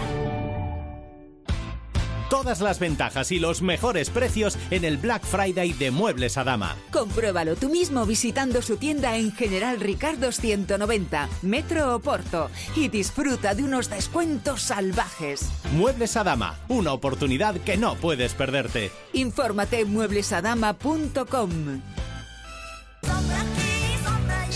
Todas 2.30 2.60
las 2.60 2.80
ventajas 2.80 3.32
y 3.32 3.40
los 3.40 3.62
mejores 3.62 4.10
precios 4.10 4.58
en 4.70 4.84
el 4.84 4.98
Black 4.98 5.24
Friday 5.24 5.72
de 5.72 5.92
Muebles 5.92 6.38
a 6.38 6.44
Dama. 6.44 6.76
Compruébalo 6.92 7.56
tú 7.56 7.70
mismo 7.70 8.06
visitando 8.06 8.62
su 8.62 8.76
tienda 8.76 9.16
en 9.16 9.32
General 9.32 9.80
Ricardo 9.80 10.34
190, 10.34 11.30
Metro 11.44 11.96
o 11.96 12.00
Porto, 12.00 12.50
y 12.76 12.90
disfruta 12.90 13.56
de 13.56 13.64
unos 13.64 13.90
descuentos 13.90 14.62
salvajes. 14.62 15.50
Muebles 15.72 16.18
a 16.18 16.26
Dama, 16.26 16.60
una 16.68 16.92
oportunidad 16.92 17.56
que 17.62 17.78
no 17.78 17.96
puedes 17.96 18.34
perderte. 18.34 18.92
Infórmate 19.14 19.80
en 19.80 19.94
mueblesadama.com. 19.94 21.82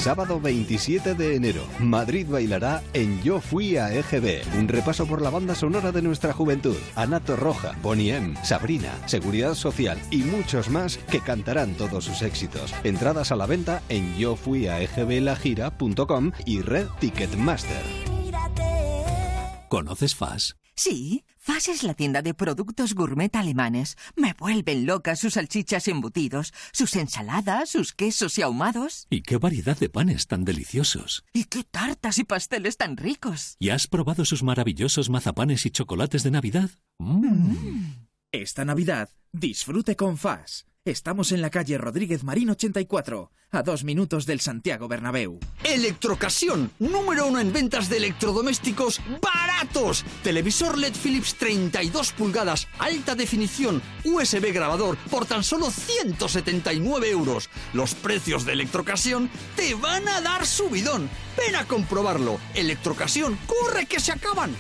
Sábado 0.02 0.42
27 0.42 1.14
de 1.14 1.36
enero, 1.36 1.64
Madrid 1.78 2.26
bailará 2.28 2.82
en 2.94 3.22
Yo 3.22 3.40
Fui 3.40 3.78
a 3.78 3.94
EGB, 3.94 4.42
un 4.58 4.68
repaso 4.68 5.06
por 5.06 5.22
la 5.22 5.30
banda 5.30 5.54
sonora 5.54 5.92
de 5.92 6.02
nuestra 6.02 6.34
juventud. 6.34 6.76
Anato 6.96 7.36
Roja, 7.36 7.76
Bonnie 7.84 8.16
M, 8.16 8.34
Sabrina, 8.44 8.92
Seguridad 9.06 9.54
Social 9.54 10.02
y 10.10 10.24
muchos 10.24 10.72
más 10.72 10.98
que 10.98 11.20
cantarán 11.20 11.76
todos 11.76 12.06
sus 12.06 12.24
éxitos. 12.24 12.74
Entradas 12.84 13.32
a 13.32 13.36
la 13.36 13.46
venta 13.46 13.84
en 13.90 14.18
yofuiaegblajira.com 14.18 16.32
y 16.48 16.62
Red 16.62 16.88
Ticketmaster. 17.00 17.84
¿Conoces 19.70 20.16
FAS? 20.16 20.56
Sí, 20.76 21.26
FAS 21.44 21.70
es 21.70 21.82
la 21.82 21.96
tienda 21.96 22.22
de 22.22 22.36
productos 22.36 22.94
gourmet 22.94 23.36
alemanes. 23.36 23.98
Me 24.16 24.34
vuelven 24.38 24.86
locas 24.86 25.20
sus 25.20 25.34
salchichas 25.34 25.88
embutidos, 25.88 26.54
sus 26.72 26.96
ensaladas, 26.96 27.70
sus 27.70 27.94
quesos 27.94 28.38
y 28.38 28.44
ahumados. 28.44 29.08
¿Y 29.10 29.24
qué 29.24 29.38
variedad 29.38 29.76
de 29.76 29.90
panes 29.90 30.28
tan 30.28 30.46
deliciosos? 30.46 31.26
¿Y 31.34 31.46
qué 31.46 31.64
tartas 31.64 32.20
y 32.20 32.26
pasteles 32.26 32.78
tan 32.78 32.96
ricos? 32.96 33.56
¿Y 33.58 33.70
has 33.70 33.88
probado 33.88 34.24
sus 34.24 34.44
maravillosos 34.44 35.10
mazapanes 35.10 35.66
y 35.66 35.72
chocolates 35.72 36.22
de 36.22 36.30
Navidad? 36.30 36.70
Mm. 37.00 37.56
Esta 38.32 38.64
Navidad, 38.64 39.10
disfrute 39.32 39.96
con 39.96 40.20
FAS. 40.20 40.68
Estamos 40.84 41.32
en 41.32 41.44
la 41.44 41.52
calle 41.52 41.78
Rodríguez 41.78 42.24
Marín 42.24 42.50
84, 42.50 43.30
a 43.52 43.62
dos 43.62 43.84
minutos 43.84 44.26
del 44.26 44.40
Santiago 44.40 44.88
Bernabéu. 44.88 45.40
Electrocasión, 45.64 46.72
número 46.80 47.28
uno 47.28 47.40
en 47.40 47.54
ventas 47.54 47.88
de 47.88 47.98
electrodomésticos 47.98 49.00
baratos. 49.22 50.04
Televisor 50.24 50.80
LED 50.80 50.96
Philips 50.96 51.36
32 51.36 52.14
pulgadas, 52.14 52.68
alta 52.80 53.14
definición, 53.14 53.80
USB 54.06 54.52
grabador 54.52 54.98
por 55.12 55.28
tan 55.28 55.44
solo 55.44 55.70
179 55.70 57.12
euros. 57.12 57.52
Los 57.74 57.94
precios 57.94 58.44
de 58.44 58.54
Electrocasión 58.54 59.30
te 59.56 59.76
van 59.76 60.08
a 60.08 60.20
dar 60.20 60.48
subidón. 60.48 61.12
Ven 61.38 61.58
a 61.58 61.66
comprobarlo. 61.66 62.40
Electrocasión, 62.56 63.38
corre 63.46 63.86
que 63.86 64.00
se 64.00 64.14
acaban. 64.14 64.56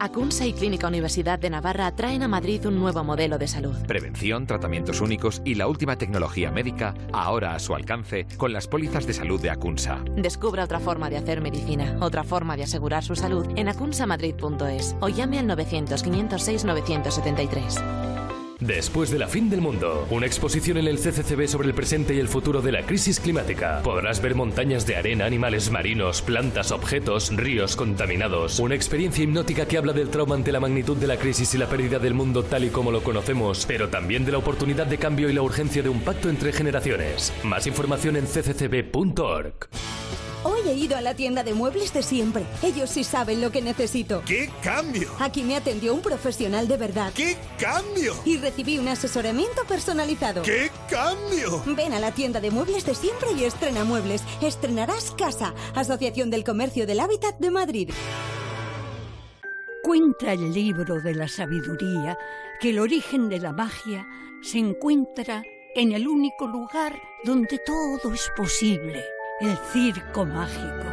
Acunsa 0.00 0.46
y 0.46 0.54
Clínica 0.54 0.88
Universidad 0.88 1.38
de 1.38 1.50
Navarra 1.50 1.94
traen 1.94 2.22
a 2.22 2.28
Madrid 2.28 2.64
un 2.64 2.80
nuevo 2.80 3.04
modelo 3.04 3.36
de 3.36 3.46
salud. 3.46 3.76
Prevención, 3.86 4.46
tratamientos 4.46 5.02
únicos 5.02 5.42
y 5.44 5.56
la 5.56 5.68
última 5.68 5.96
tecnología 5.96 6.50
médica 6.50 6.94
ahora 7.12 7.54
a 7.54 7.58
su 7.58 7.74
alcance 7.74 8.26
con 8.38 8.54
las 8.54 8.66
pólizas 8.66 9.06
de 9.06 9.12
salud 9.12 9.38
de 9.42 9.50
Acunsa. 9.50 10.02
Descubra 10.16 10.64
otra 10.64 10.80
forma 10.80 11.10
de 11.10 11.18
hacer 11.18 11.42
medicina, 11.42 11.98
otra 12.00 12.24
forma 12.24 12.56
de 12.56 12.62
asegurar 12.62 13.04
su 13.04 13.14
salud 13.14 13.46
en 13.56 13.68
acunsamadrid.es 13.68 14.96
o 15.00 15.10
llame 15.10 15.38
al 15.38 15.46
900 15.46 16.02
506 16.02 16.64
973. 16.64 18.29
Después 18.60 19.10
de 19.10 19.18
la 19.18 19.26
fin 19.26 19.48
del 19.48 19.62
mundo, 19.62 20.06
una 20.10 20.26
exposición 20.26 20.76
en 20.76 20.86
el 20.86 20.98
CCCB 20.98 21.48
sobre 21.48 21.68
el 21.68 21.74
presente 21.74 22.14
y 22.14 22.18
el 22.18 22.28
futuro 22.28 22.60
de 22.60 22.72
la 22.72 22.82
crisis 22.82 23.18
climática. 23.18 23.80
Podrás 23.82 24.20
ver 24.20 24.34
montañas 24.34 24.86
de 24.86 24.96
arena, 24.96 25.24
animales 25.24 25.70
marinos, 25.70 26.20
plantas, 26.20 26.70
objetos, 26.70 27.34
ríos 27.34 27.74
contaminados. 27.74 28.58
Una 28.58 28.74
experiencia 28.74 29.24
hipnótica 29.24 29.66
que 29.66 29.78
habla 29.78 29.94
del 29.94 30.10
trauma 30.10 30.34
ante 30.34 30.52
la 30.52 30.60
magnitud 30.60 30.98
de 30.98 31.06
la 31.06 31.16
crisis 31.16 31.54
y 31.54 31.58
la 31.58 31.70
pérdida 31.70 31.98
del 31.98 32.12
mundo 32.12 32.42
tal 32.42 32.64
y 32.64 32.68
como 32.68 32.92
lo 32.92 33.02
conocemos, 33.02 33.64
pero 33.66 33.88
también 33.88 34.26
de 34.26 34.32
la 34.32 34.38
oportunidad 34.38 34.86
de 34.86 34.98
cambio 34.98 35.30
y 35.30 35.32
la 35.32 35.42
urgencia 35.42 35.82
de 35.82 35.88
un 35.88 36.00
pacto 36.00 36.28
entre 36.28 36.52
generaciones. 36.52 37.32
Más 37.42 37.66
información 37.66 38.16
en 38.16 38.26
cccb.org. 38.26 39.70
Hoy 40.42 40.60
he 40.66 40.72
ido 40.72 40.96
a 40.96 41.02
la 41.02 41.14
tienda 41.14 41.44
de 41.44 41.52
muebles 41.52 41.92
de 41.92 42.02
siempre. 42.02 42.46
Ellos 42.62 42.88
sí 42.88 43.04
saben 43.04 43.42
lo 43.42 43.52
que 43.52 43.60
necesito. 43.60 44.22
¡Qué 44.24 44.50
cambio! 44.62 45.10
Aquí 45.18 45.42
me 45.42 45.54
atendió 45.54 45.92
un 45.92 46.00
profesional 46.00 46.66
de 46.66 46.78
verdad. 46.78 47.12
¡Qué 47.14 47.36
cambio! 47.58 48.14
Y 48.24 48.38
recibí 48.38 48.78
un 48.78 48.88
asesoramiento 48.88 49.64
personalizado. 49.64 50.42
¡Qué 50.42 50.70
cambio! 50.88 51.62
Ven 51.66 51.92
a 51.92 52.00
la 52.00 52.12
tienda 52.12 52.40
de 52.40 52.50
muebles 52.50 52.86
de 52.86 52.94
siempre 52.94 53.32
y 53.32 53.44
estrena 53.44 53.84
muebles. 53.84 54.22
Estrenarás 54.40 55.10
casa. 55.10 55.54
Asociación 55.74 56.30
del 56.30 56.42
Comercio 56.42 56.86
del 56.86 57.00
Hábitat 57.00 57.38
de 57.38 57.50
Madrid. 57.50 57.90
Cuenta 59.82 60.32
el 60.32 60.54
libro 60.54 61.00
de 61.02 61.14
la 61.14 61.28
sabiduría 61.28 62.16
que 62.60 62.70
el 62.70 62.78
origen 62.78 63.28
de 63.28 63.40
la 63.40 63.52
magia 63.52 64.06
se 64.42 64.58
encuentra 64.58 65.42
en 65.74 65.92
el 65.92 66.08
único 66.08 66.46
lugar 66.46 66.98
donde 67.24 67.58
todo 67.58 68.14
es 68.14 68.30
posible 68.34 69.04
el 69.40 69.56
circo 69.72 70.26
mágico. 70.26 70.84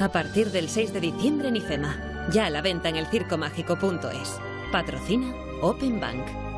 A 0.00 0.08
partir 0.10 0.50
del 0.50 0.68
6 0.68 0.92
de 0.92 1.00
diciembre 1.00 1.48
en 1.48 1.56
IFEMA. 1.56 2.28
Ya 2.32 2.46
a 2.46 2.50
la 2.50 2.60
venta 2.60 2.88
en 2.88 2.96
elcircomágico.es. 2.96 4.40
Patrocina 4.72 5.32
Open 5.60 6.00
Bank. 6.00 6.51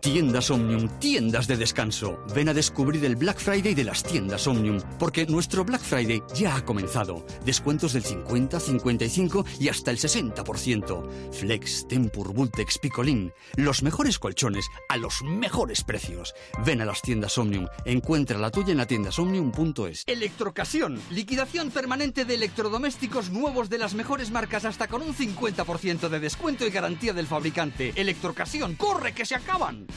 Tiendas 0.00 0.50
Omnium, 0.50 0.88
tiendas 0.98 1.46
de 1.46 1.58
descanso. 1.58 2.18
Ven 2.34 2.48
a 2.48 2.54
descubrir 2.54 3.04
el 3.04 3.16
Black 3.16 3.38
Friday 3.38 3.74
de 3.74 3.84
las 3.84 4.02
tiendas 4.02 4.46
Omnium, 4.46 4.80
porque 4.98 5.26
nuestro 5.26 5.62
Black 5.62 5.82
Friday 5.82 6.22
ya 6.34 6.56
ha 6.56 6.64
comenzado. 6.64 7.26
Descuentos 7.44 7.92
del 7.92 8.02
50, 8.02 8.60
55 8.60 9.44
y 9.60 9.68
hasta 9.68 9.90
el 9.90 9.98
60%. 9.98 11.32
Flex, 11.32 11.86
Tempur, 11.86 12.32
Bultex, 12.32 12.78
Picolín. 12.78 13.34
Los 13.56 13.82
mejores 13.82 14.18
colchones 14.18 14.64
a 14.88 14.96
los 14.96 15.22
mejores 15.22 15.84
precios. 15.84 16.34
Ven 16.64 16.80
a 16.80 16.86
las 16.86 17.02
tiendas 17.02 17.36
Omnium. 17.36 17.66
Encuentra 17.84 18.38
la 18.38 18.50
tuya 18.50 18.72
en 18.72 18.78
la 18.78 18.86
tiendasomnium.es. 18.86 20.04
Electrocasión. 20.06 20.98
Liquidación 21.10 21.70
permanente 21.70 22.24
de 22.24 22.36
electrodomésticos 22.36 23.30
nuevos 23.30 23.68
de 23.68 23.76
las 23.76 23.92
mejores 23.92 24.30
marcas 24.30 24.64
hasta 24.64 24.88
con 24.88 25.02
un 25.02 25.14
50% 25.14 26.08
de 26.08 26.20
descuento 26.20 26.66
y 26.66 26.70
garantía 26.70 27.12
del 27.12 27.26
fabricante. 27.26 27.92
Electrocasión. 27.96 28.76
¡Corre 28.76 29.12
que 29.12 29.26
se 29.26 29.34
acaban! 29.34 29.89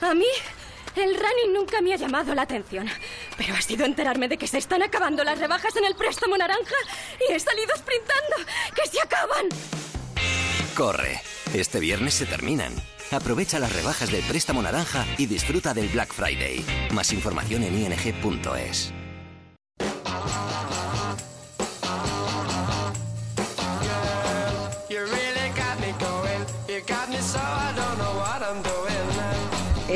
A 0.00 0.14
mí, 0.14 0.26
el 0.96 1.14
running 1.14 1.52
nunca 1.52 1.80
me 1.80 1.92
ha 1.92 1.96
llamado 1.96 2.34
la 2.34 2.42
atención. 2.42 2.88
Pero 3.36 3.54
ha 3.54 3.62
sido 3.62 3.84
enterarme 3.84 4.28
de 4.28 4.38
que 4.38 4.46
se 4.46 4.58
están 4.58 4.82
acabando 4.82 5.24
las 5.24 5.38
rebajas 5.38 5.76
en 5.76 5.84
el 5.84 5.94
préstamo 5.94 6.36
naranja 6.36 6.74
y 7.28 7.32
he 7.32 7.40
salido 7.40 7.74
sprintando. 7.76 8.36
¡Que 8.74 8.90
se 8.90 9.00
acaban! 9.00 9.48
Corre. 10.74 11.20
Este 11.52 11.80
viernes 11.80 12.14
se 12.14 12.26
terminan. 12.26 12.72
Aprovecha 13.10 13.58
las 13.58 13.72
rebajas 13.72 14.10
del 14.10 14.22
préstamo 14.22 14.62
naranja 14.62 15.04
y 15.18 15.26
disfruta 15.26 15.74
del 15.74 15.88
Black 15.88 16.12
Friday. 16.12 16.64
Más 16.92 17.12
información 17.12 17.64
en 17.64 17.76
ing.es. 17.76 18.92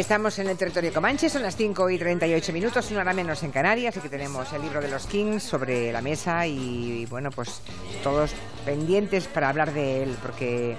Estamos 0.04 0.38
en 0.38 0.48
el 0.50 0.58
territorio 0.58 0.92
Comanche, 0.92 1.30
son 1.30 1.40
las 1.40 1.56
5 1.56 1.88
y 1.88 1.98
38 1.98 2.52
minutos, 2.52 2.90
una 2.90 3.00
hora 3.00 3.14
menos 3.14 3.42
en 3.42 3.50
Canarias, 3.50 3.96
y 3.96 4.00
que 4.00 4.10
tenemos 4.10 4.52
el 4.52 4.60
libro 4.60 4.82
de 4.82 4.90
los 4.90 5.06
Kings 5.06 5.42
sobre 5.42 5.90
la 5.92 6.02
mesa 6.02 6.46
y, 6.46 7.06
bueno, 7.06 7.30
pues 7.30 7.62
todos 8.02 8.32
pendientes 8.66 9.26
para 9.28 9.48
hablar 9.48 9.72
de 9.72 10.02
él, 10.02 10.14
porque 10.20 10.76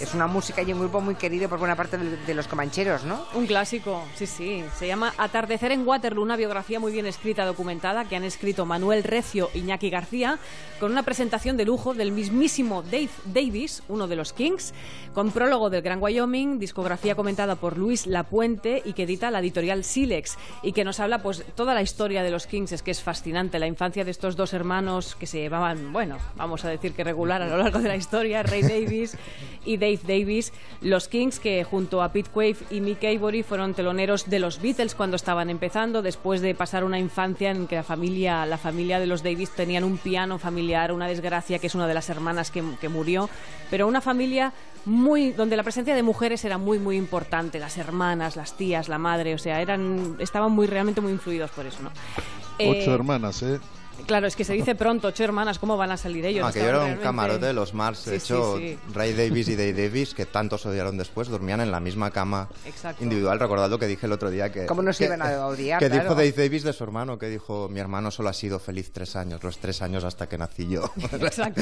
es 0.00 0.14
una 0.14 0.26
música 0.26 0.62
y 0.62 0.72
un 0.72 0.80
grupo 0.80 1.00
muy 1.00 1.14
querido 1.14 1.48
por 1.48 1.58
buena 1.58 1.76
parte 1.76 1.98
de, 1.98 2.16
de 2.16 2.34
los 2.34 2.48
comancheros, 2.48 3.04
¿no? 3.04 3.24
Un 3.34 3.46
clásico, 3.46 4.04
sí, 4.14 4.26
sí. 4.26 4.64
Se 4.76 4.86
llama 4.86 5.12
Atardecer 5.18 5.72
en 5.72 5.86
Waterloo, 5.86 6.22
una 6.22 6.36
biografía 6.36 6.80
muy 6.80 6.92
bien 6.92 7.06
escrita, 7.06 7.44
documentada, 7.44 8.04
que 8.04 8.16
han 8.16 8.24
escrito 8.24 8.66
Manuel 8.66 9.04
Recio 9.04 9.50
y 9.54 9.60
Iñaki 9.60 9.90
García, 9.90 10.38
con 10.80 10.92
una 10.92 11.02
presentación 11.02 11.56
de 11.56 11.64
lujo 11.64 11.94
del 11.94 12.12
mismísimo 12.12 12.82
Dave 12.82 13.10
Davis, 13.26 13.82
uno 13.88 14.08
de 14.08 14.16
los 14.16 14.32
Kings, 14.32 14.74
con 15.14 15.30
prólogo 15.30 15.70
del 15.70 15.82
Gran 15.82 16.02
Wyoming, 16.02 16.58
discografía 16.58 17.14
comentada 17.14 17.56
por 17.56 17.78
Luis 17.78 18.06
Lapuente 18.06 18.82
y 18.84 18.92
que 18.92 19.04
edita 19.04 19.30
la 19.30 19.40
editorial 19.40 19.84
Silex, 19.84 20.36
y 20.62 20.72
que 20.72 20.84
nos 20.84 21.00
habla 21.00 21.22
pues 21.22 21.44
toda 21.54 21.74
la 21.74 21.82
historia 21.82 22.22
de 22.22 22.30
los 22.30 22.46
Kings, 22.46 22.72
es 22.72 22.82
que 22.82 22.90
es 22.90 23.02
fascinante, 23.02 23.58
la 23.58 23.66
infancia 23.66 24.04
de 24.04 24.10
estos 24.10 24.36
dos 24.36 24.52
hermanos 24.52 25.14
que 25.14 25.26
se 25.26 25.38
llevaban, 25.38 25.92
bueno, 25.92 26.18
vamos 26.36 26.64
a 26.64 26.68
decir 26.68 26.92
que 26.92 27.04
regular 27.04 27.42
a 27.42 27.48
lo 27.48 27.56
largo 27.56 27.78
de 27.78 27.88
la 27.88 27.96
historia, 27.96 28.42
Ray 28.42 28.62
Davis 28.62 29.16
y 29.64 29.76
Dave 29.82 30.00
Davis, 30.06 30.52
los 30.80 31.08
Kings 31.08 31.40
que 31.40 31.64
junto 31.64 32.02
a 32.02 32.12
Pete 32.12 32.30
Quaife 32.32 32.64
y 32.70 32.80
Mick 32.80 33.02
Avery 33.02 33.42
fueron 33.42 33.74
teloneros 33.74 34.30
de 34.30 34.38
los 34.38 34.62
Beatles 34.62 34.94
cuando 34.94 35.16
estaban 35.16 35.50
empezando, 35.50 36.02
después 36.02 36.40
de 36.40 36.54
pasar 36.54 36.84
una 36.84 37.00
infancia 37.00 37.50
en 37.50 37.66
que 37.66 37.74
la 37.74 37.82
familia, 37.82 38.46
la 38.46 38.58
familia 38.58 39.00
de 39.00 39.06
los 39.06 39.22
Davis 39.24 39.50
tenían 39.50 39.82
un 39.82 39.98
piano 39.98 40.38
familiar, 40.38 40.92
una 40.92 41.08
desgracia 41.08 41.58
que 41.58 41.66
es 41.66 41.74
una 41.74 41.88
de 41.88 41.94
las 41.94 42.08
hermanas 42.10 42.50
que, 42.52 42.62
que 42.80 42.88
murió, 42.88 43.28
pero 43.70 43.88
una 43.88 44.00
familia 44.00 44.52
muy 44.84 45.32
donde 45.32 45.56
la 45.56 45.62
presencia 45.62 45.94
de 45.94 46.02
mujeres 46.02 46.44
era 46.44 46.58
muy 46.58 46.78
muy 46.78 46.96
importante, 46.96 47.58
las 47.58 47.76
hermanas, 47.78 48.36
las 48.36 48.56
tías, 48.56 48.88
la 48.88 48.98
madre, 48.98 49.34
o 49.34 49.38
sea, 49.38 49.60
eran 49.60 50.16
estaban 50.20 50.52
muy 50.52 50.66
realmente 50.66 51.00
muy 51.00 51.12
influidos 51.12 51.50
por 51.50 51.66
eso, 51.66 51.82
¿no? 51.82 51.90
Ocho 51.90 52.90
Eh, 52.90 52.94
hermanas, 52.94 53.42
¿eh? 53.42 53.60
Claro, 54.06 54.26
es 54.26 54.36
que 54.36 54.44
se 54.44 54.52
dice 54.54 54.74
pronto, 54.74 55.08
ocho 55.08 55.24
hermanas, 55.24 55.58
¿cómo 55.58 55.76
van 55.76 55.90
a 55.90 55.96
salir 55.96 56.24
ellos? 56.26 56.42
No, 56.42 56.48
aquello 56.48 56.66
Estaban 56.66 56.86
era 56.88 56.96
un 56.98 57.02
camarote 57.02 57.46
de 57.46 57.52
los 57.52 57.74
Mars. 57.74 58.04
De 58.04 58.18
Sí, 58.20 58.26
sí, 58.26 58.32
hecho, 58.34 58.56
sí. 58.58 58.78
Ray 58.94 59.12
Davis 59.14 59.48
y 59.48 59.56
Dave 59.56 59.72
Davis, 59.72 60.14
que 60.14 60.26
tantos 60.26 60.64
odiaron 60.66 60.96
después, 60.98 61.28
dormían 61.28 61.60
en 61.60 61.70
la 61.70 61.80
misma 61.80 62.10
cama 62.10 62.48
Exacto. 62.66 63.02
individual. 63.02 63.38
Recordad 63.40 63.70
lo 63.70 63.78
que 63.78 63.86
dije 63.86 64.06
el 64.06 64.12
otro 64.12 64.30
día. 64.30 64.50
que 64.52 64.66
¿Cómo 64.66 64.82
no 64.82 64.92
se 64.92 64.98
que- 65.00 65.04
iban 65.14 65.22
a 65.22 65.46
odiar? 65.46 65.78
Que 65.78 65.86
Claro. 65.88 66.02
dijo 66.02 66.14
Dave 66.14 66.32
Davis 66.32 66.62
de 66.64 66.72
su 66.72 66.84
hermano, 66.84 67.18
que 67.18 67.26
dijo, 67.28 67.68
mi 67.68 67.80
hermano 67.80 68.10
solo 68.10 68.28
ha 68.28 68.32
sido 68.32 68.58
feliz 68.58 68.92
tres 68.92 69.16
años, 69.16 69.42
los 69.42 69.58
tres 69.58 69.82
años 69.82 70.04
hasta 70.04 70.28
que 70.28 70.38
nací 70.38 70.68
yo. 70.68 70.82
Exacto. 71.12 71.60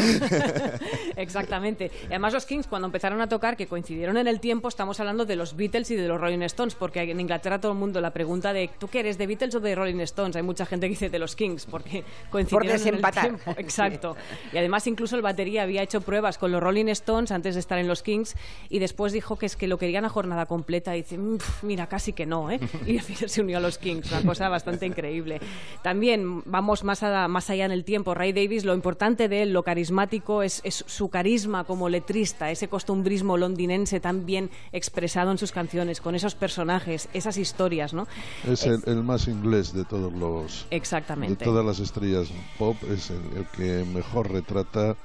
Exactamente. 1.16 1.90
Y 2.04 2.06
además 2.06 2.32
los 2.32 2.46
Kings 2.46 2.66
cuando 2.66 2.86
empezaron 2.86 3.20
a 3.20 3.28
tocar, 3.28 3.56
que 3.56 3.66
coincidieron 3.66 4.16
en 4.16 4.26
el 4.26 4.40
tiempo, 4.40 4.68
estamos 4.68 4.98
hablando 5.00 5.24
de 5.24 5.36
los 5.36 5.56
Beatles 5.56 5.90
y 5.90 5.96
de 5.96 6.08
los 6.08 6.20
Rolling 6.20 6.42
Stones, 6.42 6.74
porque 6.74 7.00
en 7.02 7.20
Inglaterra 7.20 7.60
todo 7.60 7.72
el 7.72 7.78
mundo 7.78 8.00
la 8.00 8.12
pregunta 8.12 8.52
de 8.52 8.70
¿tú 8.78 8.88
qué 8.88 9.00
eres, 9.00 9.18
de 9.18 9.26
Beatles 9.26 9.54
o 9.54 9.60
de 9.60 9.74
Rolling 9.74 10.00
Stones? 10.00 10.36
Hay 10.36 10.42
mucha 10.42 10.66
gente 10.66 10.86
que 10.86 10.90
dice 10.90 11.10
de 11.10 11.18
los 11.18 11.36
Kings, 11.36 11.66
porque 11.66 12.04
coincidieron 12.30 12.66
en 12.68 12.72
el 12.72 12.78
desempatar. 12.78 13.22
tiempo. 13.24 13.54
Exacto. 13.58 14.16
Y 14.52 14.58
además 14.58 14.86
incluso 14.86 15.16
el 15.16 15.22
batería 15.22 15.62
había 15.62 15.82
hecho 15.82 16.00
pruebas 16.00 16.38
con 16.38 16.52
los 16.52 16.62
Rolling 16.62 16.86
Stones 16.88 17.30
antes 17.32 17.54
de 17.54 17.60
estar 17.60 17.78
en 17.78 17.88
los 17.88 18.02
Kings 18.02 18.36
y 18.68 18.78
después 18.78 19.12
dijo 19.12 19.36
que 19.36 19.46
es 19.46 19.56
que 19.56 19.68
lo 19.68 19.78
querían 19.78 20.04
a 20.04 20.08
jornada 20.08 20.46
completa 20.46 20.96
y 20.96 21.02
dice, 21.02 21.18
"Mm, 21.18 21.38
mira, 21.62 21.86
casi 21.88 22.12
que 22.12 22.26
no, 22.26 22.50
¿eh? 22.50 22.60
Y 22.86 22.96
al 22.98 23.04
final 23.04 23.28
se 23.30 23.42
unió 23.42 23.58
a 23.58 23.60
los 23.60 23.78
Kings, 23.78 24.10
una 24.10 24.22
cosa 24.22 24.48
bastante 24.48 24.86
increíble. 24.86 25.40
También 25.82 26.42
vamos 26.46 26.84
más, 26.84 27.02
a- 27.02 27.28
más 27.28 27.50
allá 27.50 27.64
en 27.64 27.72
el 27.72 27.84
tiempo. 27.84 28.14
Ray 28.14 28.32
Davis, 28.32 28.64
lo 28.64 28.74
importante 28.74 29.28
de 29.28 29.42
él, 29.42 29.52
lo 29.52 29.62
carismático, 29.62 30.42
es, 30.42 30.60
es 30.64 30.84
su 30.86 31.08
carisma 31.08 31.64
como 31.64 31.88
letrista, 31.88 32.50
ese 32.50 32.68
costumbrismo 32.68 33.36
londinense 33.36 34.00
tan 34.00 34.26
bien 34.26 34.50
expresado 34.72 35.30
en 35.30 35.38
sus 35.38 35.52
canciones, 35.52 36.00
con 36.00 36.14
esos 36.14 36.34
personajes, 36.34 37.08
esas 37.12 37.36
historias, 37.38 37.94
¿no? 37.94 38.06
Es 38.46 38.64
el, 38.66 38.80
el 38.86 39.02
más 39.02 39.28
inglés 39.28 39.72
de 39.72 39.84
todos 39.84 40.12
los... 40.12 40.66
Exactamente. 40.70 41.44
De 41.44 41.44
todas 41.44 41.64
las 41.64 41.80
estrellas 41.80 42.19
pop, 42.58 42.76
es 42.90 43.10
el, 43.10 43.20
el 43.36 43.46
que 43.56 43.84
mejor 43.84 44.30
retrata 44.32 44.96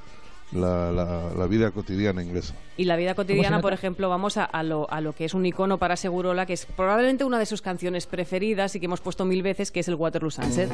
la, 0.51 0.91
la- 0.91 1.31
la 1.35 1.47
vida 1.47 1.71
cotidiana 1.71 2.21
inglesa. 2.23 2.53
Y 2.77 2.85
la 2.85 2.95
vida 2.95 3.15
¿Cómo 3.15 3.23
se 3.27 3.33
cotidiana, 3.33 3.61
por 3.61 3.73
ejemplo, 3.73 4.09
vamos 4.09 4.37
a, 4.37 4.45
a 4.45 4.61
lo, 4.63 4.89
a 4.91 5.01
lo 5.01 5.13
que 5.13 5.25
es 5.25 5.33
un 5.33 5.45
icono 5.45 5.77
para 5.77 5.95
Segurola, 5.95 6.45
que 6.45 6.53
es 6.53 6.65
probablemente 6.65 7.23
una 7.23 7.39
de 7.39 7.45
sus 7.45 7.61
canciones 7.61 8.05
preferidas 8.05 8.75
y 8.75 8.79
que 8.79 8.85
hemos 8.85 9.01
puesto 9.01 9.25
mil 9.25 9.41
veces, 9.43 9.71
que 9.71 9.79
es 9.79 9.87
el 9.87 9.95
Waterloo 9.95 10.31
Sunset. 10.31 10.69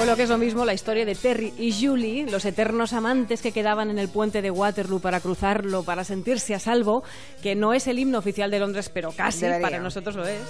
O 0.00 0.04
lo 0.06 0.16
que 0.16 0.22
es 0.22 0.30
lo 0.30 0.38
mismo, 0.38 0.64
la 0.64 0.72
historia 0.72 1.04
de 1.04 1.14
Terry 1.14 1.52
y 1.58 1.72
Julie, 1.72 2.24
los 2.30 2.44
eternos 2.46 2.94
amantes 2.94 3.42
que 3.42 3.52
quedaban 3.52 3.90
en 3.90 3.98
el 3.98 4.08
puente 4.08 4.40
de 4.40 4.50
Waterloo 4.50 4.98
para 5.00 5.20
cruzarlo, 5.20 5.82
para 5.82 6.04
sentirse 6.04 6.54
a 6.54 6.58
salvo, 6.58 7.02
que 7.42 7.54
no 7.54 7.74
es 7.74 7.86
el 7.86 7.98
himno 7.98 8.18
oficial 8.18 8.50
de 8.50 8.60
Londres, 8.60 8.88
pero 8.92 9.12
casi 9.12 9.42
Debería. 9.42 9.62
para 9.66 9.78
nosotros 9.82 10.16
lo 10.16 10.26
es. 10.26 10.40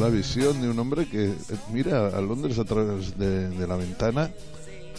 La 0.00 0.08
visión 0.08 0.60
de 0.60 0.68
un 0.70 0.78
hombre 0.80 1.06
que 1.06 1.26
eh, 1.26 1.34
mira 1.72 2.08
a 2.08 2.20
Londres 2.20 2.58
a 2.58 2.64
través 2.64 3.16
de, 3.16 3.50
de 3.50 3.66
la 3.68 3.76
ventana 3.76 4.30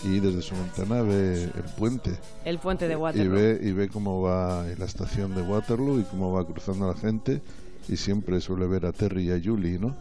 y 0.06 0.20
desde 0.20 0.42
su 0.42 0.56
ventana 0.56 1.02
ve 1.02 1.44
el 1.44 1.64
puente. 1.78 2.12
El 2.46 2.60
puente 2.60 2.88
de 2.88 2.94
Y 2.94 2.98
Waterloo. 2.98 3.34
ve, 3.34 3.60
y 3.62 3.72
ve 3.72 3.90
cómo 3.90 4.22
va 4.22 4.64
la 4.78 4.86
estación 4.86 5.36
de 5.36 5.42
Waterloo 5.42 6.00
y 6.00 6.04
cómo 6.04 6.32
va 6.32 6.46
cruzando 6.46 6.88
la 6.88 6.96
gente. 6.96 7.42
Y 7.90 7.98
siempre 7.98 8.40
suele 8.42 8.66
ver 8.68 8.86
a 8.86 8.92
Terry 8.92 9.30
y 9.30 9.32
a 9.32 9.40
Julie, 9.44 9.78
¿no? 9.80 9.96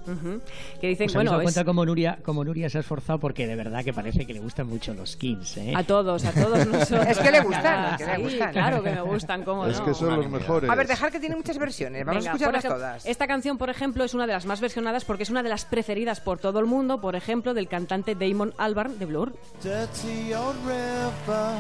Que 0.80 0.88
dicen, 0.88 1.08
¿Os 1.08 1.14
habéis 1.16 1.30
bueno, 1.30 1.36
es 1.38 1.42
cuenta 1.44 1.64
cómo 1.64 1.84
Nuria, 1.84 2.18
cómo 2.24 2.44
Nuria 2.44 2.70
se 2.70 2.78
ha 2.78 2.80
esforzado? 2.80 3.18
Porque 3.18 3.46
de 3.46 3.56
verdad 3.56 3.84
que 3.84 3.92
parece 3.92 4.24
que 4.24 4.32
le 4.32 4.40
gustan 4.40 4.68
mucho 4.68 4.94
los 4.94 5.16
Kings, 5.16 5.56
¿eh? 5.56 5.72
a 5.74 5.82
todos, 5.84 6.24
a 6.24 6.32
todos 6.32 6.66
nosotros. 6.66 7.06
Es 7.12 7.18
que 7.18 7.30
le 7.30 7.40
gustan, 7.40 7.94
es 7.94 8.06
que 8.06 8.06
le 8.16 8.22
gustan. 8.22 8.52
claro 8.52 8.82
que 8.82 8.90
me 8.90 9.02
gustan, 9.02 9.42
cómo 9.44 9.66
Es 9.66 9.78
no. 9.80 9.84
que 9.84 9.94
son 9.94 10.16
los 10.16 10.30
mejores. 10.30 10.70
A 10.70 10.74
ver, 10.74 10.86
dejar 10.86 11.10
que 11.10 11.20
tiene 11.20 11.36
muchas 11.36 11.58
versiones. 11.58 12.04
Vamos 12.04 12.22
Venga, 12.22 12.30
a 12.30 12.34
escucharlas 12.34 12.64
ejemplo, 12.64 12.78
todas. 12.78 13.06
Esta 13.06 13.26
canción, 13.26 13.58
por 13.58 13.68
ejemplo, 13.70 14.04
es 14.04 14.14
una 14.14 14.26
de 14.26 14.32
las 14.32 14.46
más 14.46 14.60
versionadas 14.60 15.04
porque 15.04 15.24
es 15.24 15.30
una 15.30 15.42
de 15.42 15.48
las 15.48 15.64
preferidas 15.64 16.20
por 16.20 16.38
todo 16.38 16.58
el 16.60 16.66
mundo, 16.66 17.00
por 17.00 17.16
ejemplo, 17.16 17.54
del 17.54 17.68
cantante 17.68 18.14
Damon 18.14 18.54
Albarn 18.58 18.98
de 18.98 19.06
Blur. 19.06 19.32
Dirty 19.62 20.32
old 20.34 20.56
river, 20.64 21.56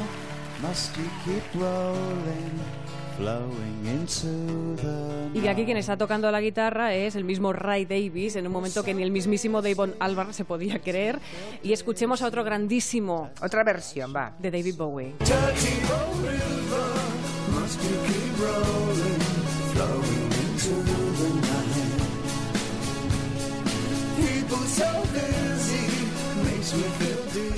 must 0.62 0.96
you 0.96 1.04
keep 1.24 1.42
rolling, 1.60 2.58
Y 5.34 5.40
de 5.40 5.48
aquí 5.48 5.64
quien 5.64 5.76
está 5.76 5.96
tocando 5.96 6.30
la 6.30 6.40
guitarra 6.40 6.94
es 6.94 7.14
el 7.14 7.24
mismo 7.24 7.52
Ray 7.52 7.84
Davis, 7.84 8.36
en 8.36 8.46
un 8.46 8.52
momento 8.52 8.82
que 8.82 8.94
ni 8.94 9.02
el 9.02 9.10
mismísimo 9.10 9.62
Damon 9.62 9.94
Albarn 10.00 10.34
se 10.34 10.44
podía 10.44 10.80
creer. 10.80 11.18
Y 11.62 11.72
escuchemos 11.72 12.22
a 12.22 12.26
otro 12.26 12.44
grandísimo. 12.44 13.30
Otra 13.40 13.64
versión, 13.64 14.12
va. 14.14 14.34
De 14.38 14.50
David 14.50 14.76
Bowie. 14.76 15.14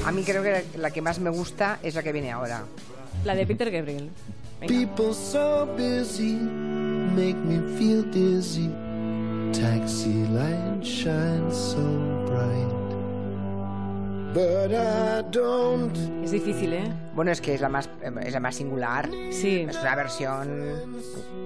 A 0.05 0.13
mí 0.13 0.23
creo 0.23 0.43
que 0.43 0.65
la 0.77 0.91
que 0.91 1.01
más 1.01 1.19
me 1.19 1.31
gusta 1.31 1.79
es 1.83 1.95
la 1.95 2.03
que 2.03 2.13
viene 2.13 2.31
ahora. 2.31 2.65
La 3.25 3.35
de 3.35 3.47
Peter 3.47 3.71
Gabriel. 3.71 4.11
Venga. 4.61 4.73
People 4.73 5.13
so 5.15 5.67
busy, 5.77 6.35
make 7.15 7.37
me 7.37 7.59
feel 7.79 8.03
dizzy. 8.11 8.71
taxi 9.53 10.25
light 10.33 10.83
shines 10.83 11.55
so 11.57 11.81
bright. 12.27 12.75
But 14.35 14.73
I 14.73 15.23
don't. 15.31 15.97
Es 16.25 16.33
difícil, 16.33 16.73
¿eh? 16.73 16.93
Bueno, 17.15 17.31
es 17.31 17.41
que 17.41 17.55
es 17.55 17.61
la 17.61 17.69
más, 17.69 17.89
es 18.25 18.33
la 18.33 18.41
más 18.41 18.57
singular. 18.57 19.09
Sí. 19.31 19.65
Es 19.69 19.79
una 19.81 19.95
versión 19.95 20.49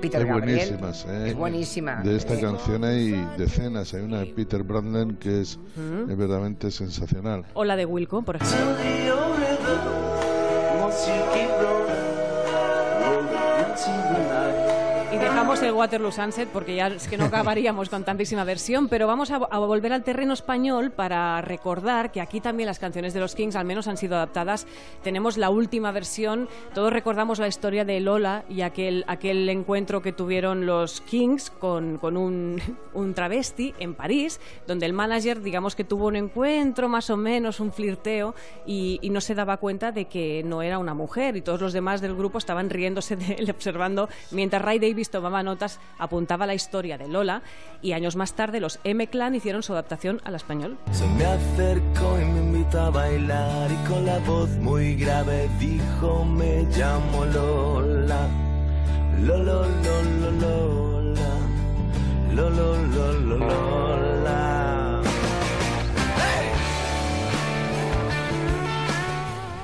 Peter 0.00 0.22
Hay 0.22 0.26
Gabriel. 0.28 0.56
buenísimas, 0.58 1.04
¿eh? 1.06 1.28
Es 1.28 1.34
buenísima. 1.36 1.96
De 2.02 2.16
esta 2.16 2.40
canción 2.40 2.84
hay 2.84 3.10
decenas. 3.36 3.92
Hay 3.92 4.00
una 4.02 4.20
de 4.20 4.26
Peter 4.26 4.62
Branden 4.62 5.16
que 5.16 5.42
es, 5.42 5.58
Mm. 5.76 6.10
es 6.10 6.16
verdaderamente 6.16 6.70
sensacional. 6.70 7.44
O 7.52 7.62
la 7.64 7.76
de 7.76 7.84
Wilco, 7.84 8.22
por 8.22 8.36
ejemplo. 8.36 8.56
else 10.88 11.07
you 11.07 11.20
keep 11.35 11.51
rolling, 11.61 12.16
rolling 13.03 13.61
into 13.61 13.90
me. 14.12 14.27
Y 15.18 15.20
dejamos 15.20 15.61
el 15.62 15.72
Waterloo 15.72 16.12
Sunset 16.12 16.48
porque 16.48 16.76
ya 16.76 16.87
es 16.87 17.09
que 17.09 17.18
no 17.18 17.24
acabaríamos 17.26 17.88
con 17.88 18.04
tantísima 18.04 18.44
versión, 18.44 18.88
pero 18.88 19.09
vamos 19.09 19.33
a, 19.33 19.37
a 19.37 19.59
volver 19.59 19.92
al 19.92 20.04
terreno 20.04 20.33
español 20.33 20.92
para 20.92 21.40
recordar 21.40 22.12
que 22.12 22.20
aquí 22.20 22.40
también 22.40 22.68
las 22.68 22.78
canciones 22.78 23.14
de 23.14 23.20
los 23.20 23.35
Kings 23.35 23.57
al 23.57 23.64
menos 23.64 23.88
han 23.88 23.96
sido 23.96 24.14
adaptadas. 24.14 24.68
Tenemos 25.02 25.37
la 25.37 25.50
última 25.50 25.90
versión, 25.90 26.48
todos 26.72 26.92
recordamos 26.92 27.40
la 27.40 27.48
historia 27.48 27.85
de 27.85 27.98
Lola 27.98 28.44
y 28.48 28.61
aquel, 28.61 29.04
aquel 29.09 29.48
encuentro 29.48 30.02
que 30.02 30.12
tuvieron 30.12 30.66
los 30.66 31.00
Kings 31.00 31.50
con, 31.50 31.98
con 31.98 32.16
un, 32.16 32.62
un 32.94 33.12
travesti 33.12 33.74
en 33.81 33.94
París, 33.94 34.40
donde 34.68 34.87
el 34.87 34.92
manager 34.92 35.42
digamos 35.42 35.74
que 35.74 35.83
tuvo 35.83 36.07
un 36.07 36.14
encuentro 36.14 36.88
más 36.88 37.11
o 37.11 37.16
menos, 37.16 37.59
un 37.59 37.72
flirteo 37.72 38.37
y, 38.66 39.00
y 39.02 39.11
no 39.11 39.20
se 39.20 39.35
daba 39.35 39.57
cuenta 39.57 39.90
de 39.90 40.04
que 40.04 40.44
no 40.44 40.62
era 40.62 40.78
una 40.78 40.94
mujer 40.94 41.37
y 41.37 41.42
todos 41.42 41.61
los 41.61 41.72
demás 41.72 42.00
del 42.00 42.14
grupo 42.14 42.38
estaban 42.38 42.70
riéndose 42.70 43.16
de 43.16 43.35
él, 43.35 43.50
observando, 43.50 44.09
mientras 44.31 44.62
Ray 44.62 44.78
Davis 44.78 45.07
tomaba 45.10 45.42
notas, 45.42 45.80
apuntaba 45.98 46.46
la 46.46 46.54
historia 46.54 46.98
de 46.98 47.08
Lola 47.08 47.42
y 47.82 47.92
años 47.92 48.16
más 48.16 48.34
tarde 48.34 48.60
los 48.60 48.80
M-Clan 48.84 49.34
hicieron 49.34 49.62
su 49.62 49.72
adaptación 49.72 50.20
al 50.24 50.34
español. 50.34 50.78
Se 50.92 51.06
me 51.06 51.24
acercó 51.24 52.18
y 52.20 52.24
me 52.24 52.40
invitó 52.40 52.80
a 52.80 52.90
bailar 52.90 53.70
y 53.70 53.88
con 53.88 54.06
la 54.06 54.18
voz 54.20 54.50
muy 54.58 54.94
grave 54.96 55.48
dijo 55.58 56.24
me 56.24 56.62
llamo 56.76 57.24
Lola. 57.26 58.28
Lolo, 59.20 59.66
Lolo, 59.66 60.30
Lola. 60.40 61.30
Lolo, 62.32 62.76
Lolo, 62.76 63.38
Lola. 63.38 64.57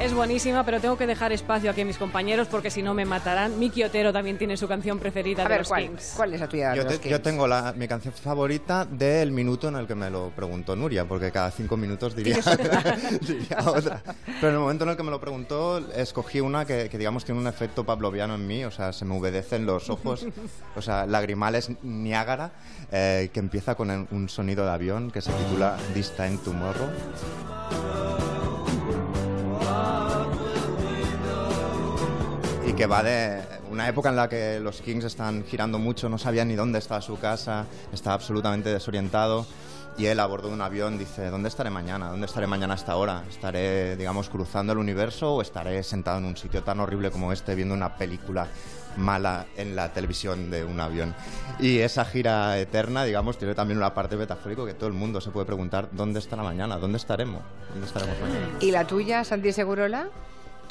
Es 0.05 0.13
buenísima, 0.13 0.65
pero 0.67 0.81
tengo 0.81 0.99
que 0.99 1.07
dejar 1.07 1.33
espacio 1.33 1.71
aquí 1.71 1.81
a 1.81 1.85
mis 1.87 1.97
compañeros 1.97 2.47
porque 2.49 2.71
si 2.71 2.83
no 2.83 2.93
me 2.93 3.07
matarán. 3.07 3.59
Miki 3.59 3.85
Otero 3.85 4.13
también 4.13 4.37
tiene 4.37 4.55
su 4.59 4.69
canción 4.69 4.99
preferida 4.99 5.41
A 5.41 5.45
de 5.45 5.49
ver, 5.49 5.59
los 5.61 5.69
¿cuál, 5.69 5.87
Kings. 5.89 6.13
¿cuál 6.15 6.35
es 6.35 6.41
la 6.41 6.47
tuya? 6.47 6.71
de 6.73 6.77
Yo, 6.77 6.83
los 6.83 6.93
te- 6.93 6.99
Kings? 7.01 7.11
yo 7.11 7.23
tengo 7.23 7.47
la, 7.49 7.73
mi 7.75 7.89
canción 7.89 8.13
favorita 8.13 8.85
del 8.85 9.31
minuto 9.33 9.69
en 9.69 9.77
el 9.77 9.87
que 9.87 9.95
me 9.95 10.11
lo 10.11 10.29
preguntó 10.29 10.77
Nuria, 10.77 11.07
porque 11.07 11.33
cada 11.33 11.51
cinco 11.51 11.79
minutos 11.79 12.15
diría, 12.15 12.37
diría 13.23 13.59
otra. 13.65 14.03
Pero 14.27 14.49
en 14.49 14.55
el 14.55 14.61
momento 14.61 14.85
en 14.85 14.91
el 14.91 14.97
que 14.99 15.03
me 15.05 15.11
lo 15.11 15.19
preguntó, 15.23 15.79
escogí 15.97 16.39
una 16.41 16.67
que, 16.67 16.91
que, 16.91 16.99
digamos 16.99 17.25
tiene 17.25 17.41
un 17.41 17.47
efecto 17.47 17.85
pavloviano 17.85 18.35
en 18.35 18.47
mí, 18.47 18.63
o 18.67 18.71
sea, 18.71 18.93
se 18.93 19.07
me 19.07 19.15
humedecen 19.17 19.65
los 19.65 19.89
ojos, 19.89 20.27
o 20.77 20.83
sea, 20.83 21.07
lagrimales 21.07 21.71
Niágara, 21.83 22.53
eh, 22.93 23.31
que 23.33 23.41
empieza 23.41 23.75
con 23.75 24.07
un 24.11 24.29
sonido 24.29 24.67
de 24.67 24.71
avión 24.71 25.11
que 25.11 25.23
se 25.23 25.33
titula 25.33 25.79
This 25.95 26.11
Time 26.15 26.39
Tomorrow. 26.45 26.91
Y 32.67 32.73
que 32.73 32.87
va 32.87 33.03
de 33.03 33.43
una 33.71 33.89
época 33.89 34.09
en 34.09 34.17
la 34.17 34.29
que 34.29 34.59
los 34.61 34.81
Kings 34.81 35.05
están 35.05 35.45
girando 35.45 35.79
mucho, 35.79 36.09
no 36.09 36.19
sabían 36.19 36.49
ni 36.49 36.55
dónde 36.55 36.79
estaba 36.79 37.01
su 37.01 37.19
casa, 37.19 37.67
estaba 37.93 38.15
absolutamente 38.15 38.73
desorientado 38.73 39.47
y 39.97 40.07
él 40.07 40.19
a 40.19 40.27
bordo 40.27 40.49
de 40.49 40.55
un 40.55 40.61
avión 40.61 40.99
dice, 40.99 41.31
¿dónde 41.31 41.49
estaré 41.49 41.71
mañana? 41.71 42.09
¿Dónde 42.09 42.27
estaré 42.27 42.47
mañana 42.47 42.75
a 42.75 42.77
esta 42.77 42.97
hora? 42.97 43.23
¿Estaré, 43.29 43.97
digamos, 43.97 44.29
cruzando 44.29 44.73
el 44.73 44.79
universo 44.79 45.35
o 45.35 45.43
estaré 45.43 45.83
sentado 45.83 46.19
en 46.19 46.25
un 46.25 46.37
sitio 46.37 46.63
tan 46.63 46.81
horrible 46.81 47.11
como 47.11 47.33
este 47.33 47.55
viendo 47.55 47.75
una 47.75 47.97
película 47.97 48.49
mala 48.97 49.47
en 49.57 49.77
la 49.77 49.93
televisión 49.93 50.51
de 50.51 50.65
un 50.65 50.81
avión? 50.81 51.15
Y 51.59 51.79
esa 51.79 52.05
gira 52.05 52.59
eterna, 52.59 53.05
digamos, 53.05 53.39
tiene 53.39 53.55
también 53.55 53.79
una 53.79 53.95
parte 53.95 54.17
metafórica 54.17 54.65
que 54.65 54.75
todo 54.75 54.89
el 54.89 54.95
mundo 54.95 55.21
se 55.21 55.31
puede 55.31 55.47
preguntar, 55.47 55.89
¿dónde 55.93 56.19
estará 56.19 56.43
mañana? 56.43 56.79
¿Dónde 56.79 56.99
estaremos? 56.99 57.43
¿Dónde 57.71 57.87
estaremos 57.87 58.17
mañana? 58.21 58.49
¿Y 58.61 58.71
la 58.71 58.87
tuya, 58.87 59.25
Santi 59.25 59.53
Segurola? 59.53 60.09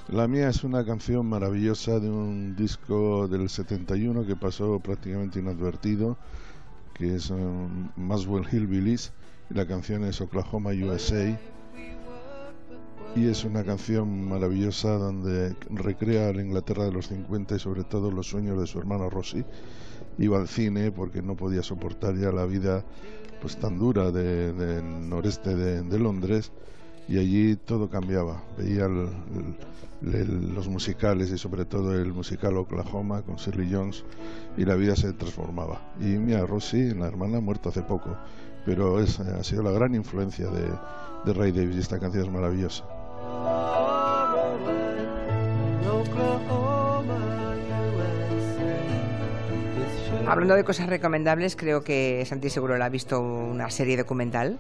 La 0.10 0.28
mía 0.28 0.50
es 0.50 0.66
una 0.66 0.84
canción 0.86 1.26
maravillosa 1.28 2.00
de 2.00 2.10
un 2.10 2.58
disco 2.58 3.30
del 3.30 3.50
71 3.50 4.28
que 4.28 4.36
pasó 4.36 4.80
prácticamente 4.80 5.40
inadvertido, 5.40 6.18
que 6.94 7.16
es 7.16 7.30
um, 7.30 7.90
Maswell 7.96 8.46
Hillbillies, 8.52 9.14
y 9.50 9.54
la 9.54 9.66
canción 9.66 10.04
es 10.04 10.20
Oklahoma 10.20 10.72
USA. 10.72 11.40
Y 13.16 13.28
es 13.28 13.44
una 13.46 13.64
canción 13.64 14.28
maravillosa 14.28 14.98
donde 14.98 15.56
recrea 15.70 16.34
la 16.34 16.42
Inglaterra 16.42 16.86
de 16.86 16.92
los 16.92 17.08
50 17.10 17.56
y 17.56 17.60
sobre 17.60 17.84
todo 17.84 18.10
los 18.12 18.28
sueños 18.28 18.60
de 18.60 18.66
su 18.68 18.80
hermano 18.80 19.10
Rossi. 19.10 19.46
Iba 20.18 20.40
al 20.40 20.48
cine 20.48 20.92
porque 20.92 21.22
no 21.22 21.36
podía 21.36 21.64
soportar 21.64 22.16
ya 22.18 22.32
la 22.32 22.46
vida 22.46 22.86
pues 23.42 23.58
tan 23.58 23.78
dura 23.80 24.12
de- 24.12 24.54
del 24.54 25.10
noreste 25.10 25.56
de, 25.56 25.84
de 25.84 26.00
Londres 26.00 26.54
y 27.08 27.20
allí 27.20 27.56
todo 27.58 27.90
cambiaba. 27.90 28.46
Veía 28.58 28.88
los 30.02 30.68
musicales 30.70 31.32
y 31.32 31.38
sobre 31.38 31.66
todo 31.66 31.94
el 32.00 32.14
musical 32.14 32.58
Oklahoma 32.58 33.22
con 33.24 33.36
Shirley 33.38 33.72
Jones 33.72 34.06
y 34.58 34.66
la 34.66 34.76
vida 34.76 34.96
se 34.96 35.14
transformaba. 35.14 35.94
Y 36.00 36.18
mira, 36.20 36.46
Rossi, 36.46 36.94
la 36.94 37.08
hermana, 37.08 37.40
muerto 37.42 37.70
hace 37.70 37.84
poco, 37.84 38.20
pero 38.66 39.00
es, 39.02 39.20
ha 39.20 39.44
sido 39.44 39.64
la 39.64 39.72
gran 39.72 39.96
influencia 39.96 40.50
de, 40.50 40.82
de 41.24 41.34
Ray 41.34 41.52
Davis 41.52 41.78
y 41.78 41.80
esta 41.80 42.00
canción 42.00 42.26
es 42.26 42.32
maravillosa. 42.32 42.86
Hablando 50.28 50.56
de 50.56 50.64
cosas 50.64 50.88
recomendables, 50.88 51.56
creo 51.56 51.84
que 51.84 52.24
Santi 52.26 52.50
Segurola 52.50 52.86
ha 52.86 52.90
visto 52.90 53.22
una 53.22 53.70
serie 53.70 53.98
documental 53.98 54.58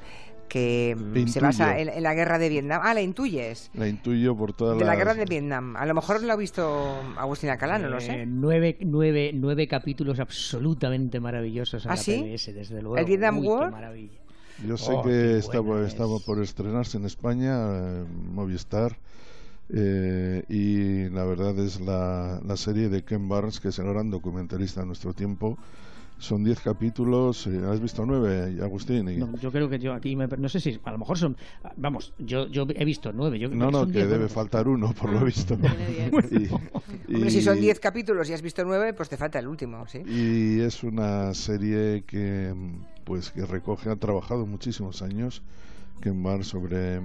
que 0.49 0.95
mm, 0.97 1.27
se 1.27 1.39
basa 1.39 1.79
en, 1.79 1.87
en 1.89 2.03
la 2.03 2.13
guerra 2.13 2.37
de 2.37 2.49
Vietnam. 2.49 2.81
Ah, 2.83 2.93
la 2.93 3.01
intuyes. 3.01 3.71
La 3.73 3.87
intuyo 3.87 4.35
por 4.35 4.53
toda 4.53 4.75
De 4.75 4.83
la 4.83 4.95
guerra 4.95 5.13
de 5.13 5.25
Vietnam. 5.25 5.75
A 5.77 5.85
lo 5.85 5.93
mejor 5.93 6.21
lo 6.21 6.31
ha 6.33 6.35
visto 6.35 7.01
Agustín 7.17 7.49
Alcalá, 7.49 7.79
no 7.79 7.87
lo 7.89 7.97
Eh, 7.97 8.01
sé. 8.01 8.25
nueve, 8.27 8.77
nueve, 8.81 9.31
nueve 9.33 9.67
capítulos 9.67 10.19
absolutamente 10.19 11.19
maravillosos 11.19 11.85
¿Ah, 11.85 11.91
la 11.91 11.97
sí? 11.97 12.21
PBS, 12.21 12.53
desde 12.53 12.81
luego. 12.81 12.97
¿El 12.97 13.05
Vietnam 13.05 13.39
Uy, 13.39 13.47
War? 13.47 13.65
Qué 13.67 13.71
maravilla. 13.71 14.19
Yo 14.57 14.77
sé 14.77 14.93
Oh, 14.93 15.01
que 15.03 15.37
estaba, 15.37 15.85
estaba 15.85 16.19
por 16.19 16.41
estrenarse 16.41 16.97
en 16.97 17.05
España, 17.05 17.55
eh, 18.01 18.05
Movistar, 18.09 18.99
eh, 19.69 20.43
y 20.49 21.09
la 21.09 21.25
verdad 21.25 21.57
es 21.59 21.81
la, 21.81 22.41
la 22.45 22.57
serie 22.57 22.89
de 22.89 23.03
Ken 23.05 23.29
Barnes, 23.29 23.59
que 23.59 23.69
es 23.69 23.79
el 23.79 23.87
gran 23.87 24.09
documentalista 24.11 24.81
de 24.81 24.87
nuestro 24.87 25.13
tiempo. 25.13 25.59
Son 26.19 26.41
diez 26.43 26.59
capítulos, 26.61 27.47
eh, 27.47 27.61
¿has 27.69 27.81
visto 27.81 28.05
nueve, 28.05 28.57
Agustín? 28.61 29.09
Y- 29.09 29.17
No, 29.17 29.35
yo 29.39 29.51
creo 29.51 29.67
que 29.69 29.77
yo 29.77 29.93
aquí 29.93 30.15
me, 30.15 30.27
no 30.27 30.47
sé 30.47 30.59
si 30.61 30.79
a 30.83 30.91
lo 30.91 30.97
mejor 30.97 31.17
son 31.17 31.35
vamos 31.75 32.13
yo 32.17 32.47
yo 32.47 32.65
he 32.69 32.85
visto 32.85 33.11
nueve 33.11 33.37
yo 33.39 33.49
creo 33.49 33.59
No, 33.59 33.71
no, 33.71 33.85
que 33.85 33.91
diez, 33.93 34.05
debe 34.05 34.17
bueno, 34.19 34.29
faltar 34.33 34.67
uno, 34.69 34.93
por 34.93 35.11
lo 35.11 35.25
visto. 35.25 35.57
Y- 36.31 36.47
Hombre, 37.13 37.27
y- 37.27 37.29
si 37.29 37.41
son 37.41 37.59
10 37.59 37.79
capítulos 37.79 38.29
y 38.29 38.33
has 38.33 38.41
visto 38.41 38.63
9, 38.63 38.93
pues 38.93 39.09
te 39.09 39.17
falta 39.17 39.37
el 39.39 39.47
último, 39.47 39.85
¿sí? 39.87 39.99
Y 40.07 40.61
es 40.61 40.83
una 40.83 41.33
serie 41.33 42.03
que 42.07 42.53
pues 43.03 43.31
que 43.31 43.45
recoge, 43.45 43.89
ha 43.89 43.95
trabajado 43.97 44.45
muchísimos 44.45 45.01
años 45.01 45.41
Ken 46.01 46.23
Barnes 46.23 46.47
sobre 46.47 47.01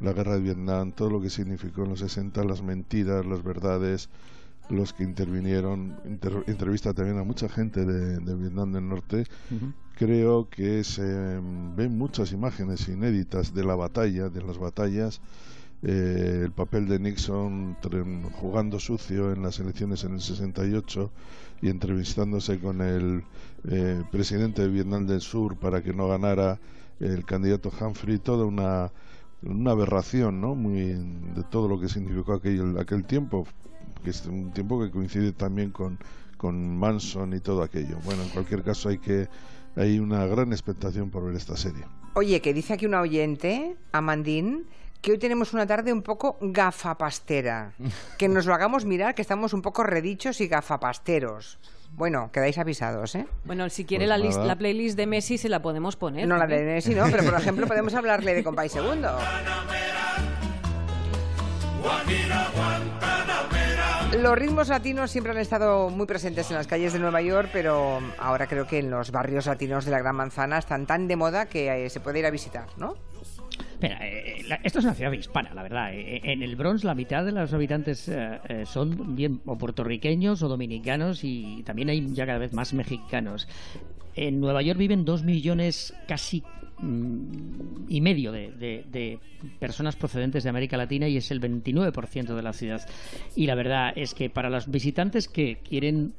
la 0.00 0.12
guerra 0.12 0.34
de 0.36 0.40
Vietnam, 0.42 0.92
todo 0.92 1.10
lo 1.10 1.20
que 1.20 1.28
significó 1.28 1.82
en 1.82 1.90
los 1.90 1.98
60, 2.00 2.44
las 2.44 2.62
mentiras, 2.62 3.26
las 3.26 3.42
verdades, 3.42 4.08
los 4.70 4.92
que 4.92 5.04
intervinieron, 5.04 5.96
Inter- 6.04 6.44
entrevista 6.46 6.92
también 6.94 7.18
a 7.18 7.24
mucha 7.24 7.48
gente 7.48 7.84
de, 7.84 8.18
de 8.18 8.34
Vietnam 8.34 8.72
del 8.72 8.88
Norte. 8.88 9.24
Creo 9.96 10.48
que 10.48 10.82
se 10.84 11.02
ven 11.76 11.98
muchas 11.98 12.32
imágenes 12.32 12.88
inéditas 12.88 13.52
de 13.54 13.64
la 13.64 13.74
batalla, 13.74 14.30
de 14.30 14.42
las 14.42 14.56
batallas, 14.58 15.20
eh, 15.82 16.42
el 16.44 16.52
papel 16.52 16.86
de 16.88 16.98
Nixon 16.98 17.76
jugando 18.32 18.78
sucio 18.78 19.32
en 19.32 19.42
las 19.42 19.58
elecciones 19.60 20.04
en 20.04 20.12
el 20.14 20.20
68 20.20 21.10
y 21.62 21.68
entrevistándose 21.68 22.58
con 22.60 22.80
el 22.80 23.24
eh, 23.68 24.02
presidente 24.10 24.62
de 24.62 24.68
Vietnam 24.68 25.06
del 25.06 25.20
Sur 25.20 25.56
para 25.58 25.82
que 25.82 25.92
no 25.92 26.08
ganara 26.08 26.58
el 26.98 27.24
candidato 27.24 27.70
Humphrey, 27.80 28.18
toda 28.18 28.44
una, 28.46 28.92
una 29.42 29.70
aberración 29.70 30.40
¿no? 30.40 30.54
Muy, 30.54 30.80
de 31.34 31.44
todo 31.50 31.66
lo 31.68 31.78
que 31.80 31.88
significó 31.88 32.34
aquel, 32.34 32.78
aquel 32.78 33.04
tiempo, 33.04 33.46
que 34.00 34.10
es 34.10 34.24
un 34.26 34.52
tiempo 34.52 34.80
que 34.82 34.90
coincide 34.90 35.32
también 35.32 35.70
con, 35.70 35.98
con 36.36 36.76
Manson 36.76 37.32
y 37.34 37.40
todo 37.40 37.62
aquello. 37.62 37.98
Bueno, 38.04 38.22
en 38.22 38.28
cualquier 38.30 38.62
caso 38.62 38.88
hay 38.88 38.98
que 38.98 39.28
hay 39.76 39.98
una 40.00 40.26
gran 40.26 40.52
expectación 40.52 41.10
por 41.10 41.24
ver 41.24 41.36
esta 41.36 41.56
serie. 41.56 41.84
Oye, 42.14 42.40
que 42.40 42.52
dice 42.52 42.72
aquí 42.74 42.86
una 42.86 43.00
oyente, 43.00 43.76
Amandine, 43.92 44.64
que 45.00 45.12
hoy 45.12 45.18
tenemos 45.18 45.52
una 45.54 45.64
tarde 45.66 45.92
un 45.92 46.02
poco 46.02 46.36
gafapastera. 46.40 47.72
Que 48.18 48.28
nos 48.28 48.46
lo 48.46 48.54
hagamos 48.54 48.84
mirar, 48.84 49.14
que 49.14 49.22
estamos 49.22 49.52
un 49.54 49.62
poco 49.62 49.82
redichos 49.84 50.40
y 50.40 50.48
gafapasteros. 50.48 51.58
Bueno, 51.92 52.30
quedáis 52.32 52.56
avisados, 52.58 53.14
¿eh? 53.16 53.26
Bueno, 53.44 53.68
si 53.68 53.84
quiere 53.84 54.06
Pues 54.06 54.08
la, 54.10 54.18
list- 54.24 54.44
la 54.46 54.56
playlist 54.56 54.96
de 54.96 55.06
Messi 55.06 55.38
se 55.38 55.48
la 55.48 55.60
podemos 55.62 55.96
poner. 55.96 56.26
No 56.28 56.36
la 56.36 56.46
de 56.46 56.56
también. 56.56 56.74
Messi, 56.74 56.94
no, 56.94 57.04
pero 57.10 57.24
por 57.24 57.34
ejemplo 57.40 57.66
podemos 57.68 57.94
hablarle 57.94 58.34
de 58.34 58.44
Compay 58.44 58.68
Segundo. 58.68 59.08
Los 64.18 64.36
ritmos 64.36 64.68
latinos 64.68 65.10
siempre 65.10 65.32
han 65.32 65.38
estado 65.38 65.88
muy 65.88 66.04
presentes 66.06 66.50
en 66.50 66.56
las 66.56 66.66
calles 66.66 66.92
de 66.92 66.98
Nueva 66.98 67.22
York, 67.22 67.48
pero 67.52 68.00
ahora 68.18 68.46
creo 68.48 68.66
que 68.66 68.78
en 68.78 68.90
los 68.90 69.12
barrios 69.12 69.46
latinos 69.46 69.84
de 69.84 69.92
la 69.92 70.00
Gran 70.00 70.16
Manzana 70.16 70.58
están 70.58 70.84
tan 70.86 71.06
de 71.08 71.16
moda 71.16 71.46
que 71.46 71.86
eh, 71.86 71.90
se 71.90 72.00
puede 72.00 72.18
ir 72.18 72.26
a 72.26 72.30
visitar, 72.30 72.66
¿no? 72.76 72.94
Espera, 73.72 73.98
eh, 74.06 74.42
la- 74.48 74.56
esto 74.64 74.80
es 74.80 74.84
una 74.84 74.94
ciudad 74.94 75.12
hispana, 75.12 75.54
la 75.54 75.62
verdad. 75.62 75.94
Eh, 75.94 76.20
En 76.24 76.42
el 76.42 76.56
Bronx 76.56 76.82
la 76.84 76.94
mitad 76.94 77.24
de 77.24 77.32
los 77.32 77.52
habitantes 77.54 78.08
eh, 78.08 78.38
eh, 78.48 78.64
son 78.66 79.14
bien 79.14 79.40
o 79.46 79.56
puertorriqueños 79.56 80.42
o 80.42 80.48
dominicanos 80.48 81.20
y 81.22 81.62
también 81.64 81.88
hay 81.88 82.12
ya 82.12 82.26
cada 82.26 82.38
vez 82.38 82.52
más 82.52 82.74
mexicanos. 82.74 83.48
En 84.16 84.40
Nueva 84.40 84.60
York 84.60 84.78
viven 84.78 85.04
dos 85.04 85.22
millones 85.22 85.94
casi 86.08 86.42
y 86.82 88.00
medio 88.00 88.32
de, 88.32 88.50
de- 88.52 88.84
de 88.90 89.18
personas 89.58 89.96
procedentes 89.96 90.44
de 90.44 90.50
América 90.50 90.76
Latina 90.76 91.08
y 91.08 91.16
es 91.16 91.30
el 91.30 91.40
29% 91.40 92.34
de 92.34 92.42
la 92.42 92.52
ciudad. 92.52 92.86
Y 93.36 93.46
la 93.46 93.54
verdad 93.54 93.92
es 93.96 94.14
que 94.14 94.30
para 94.30 94.50
los 94.50 94.70
visitantes 94.70 95.28
que 95.28 95.58
quieren 95.58 96.14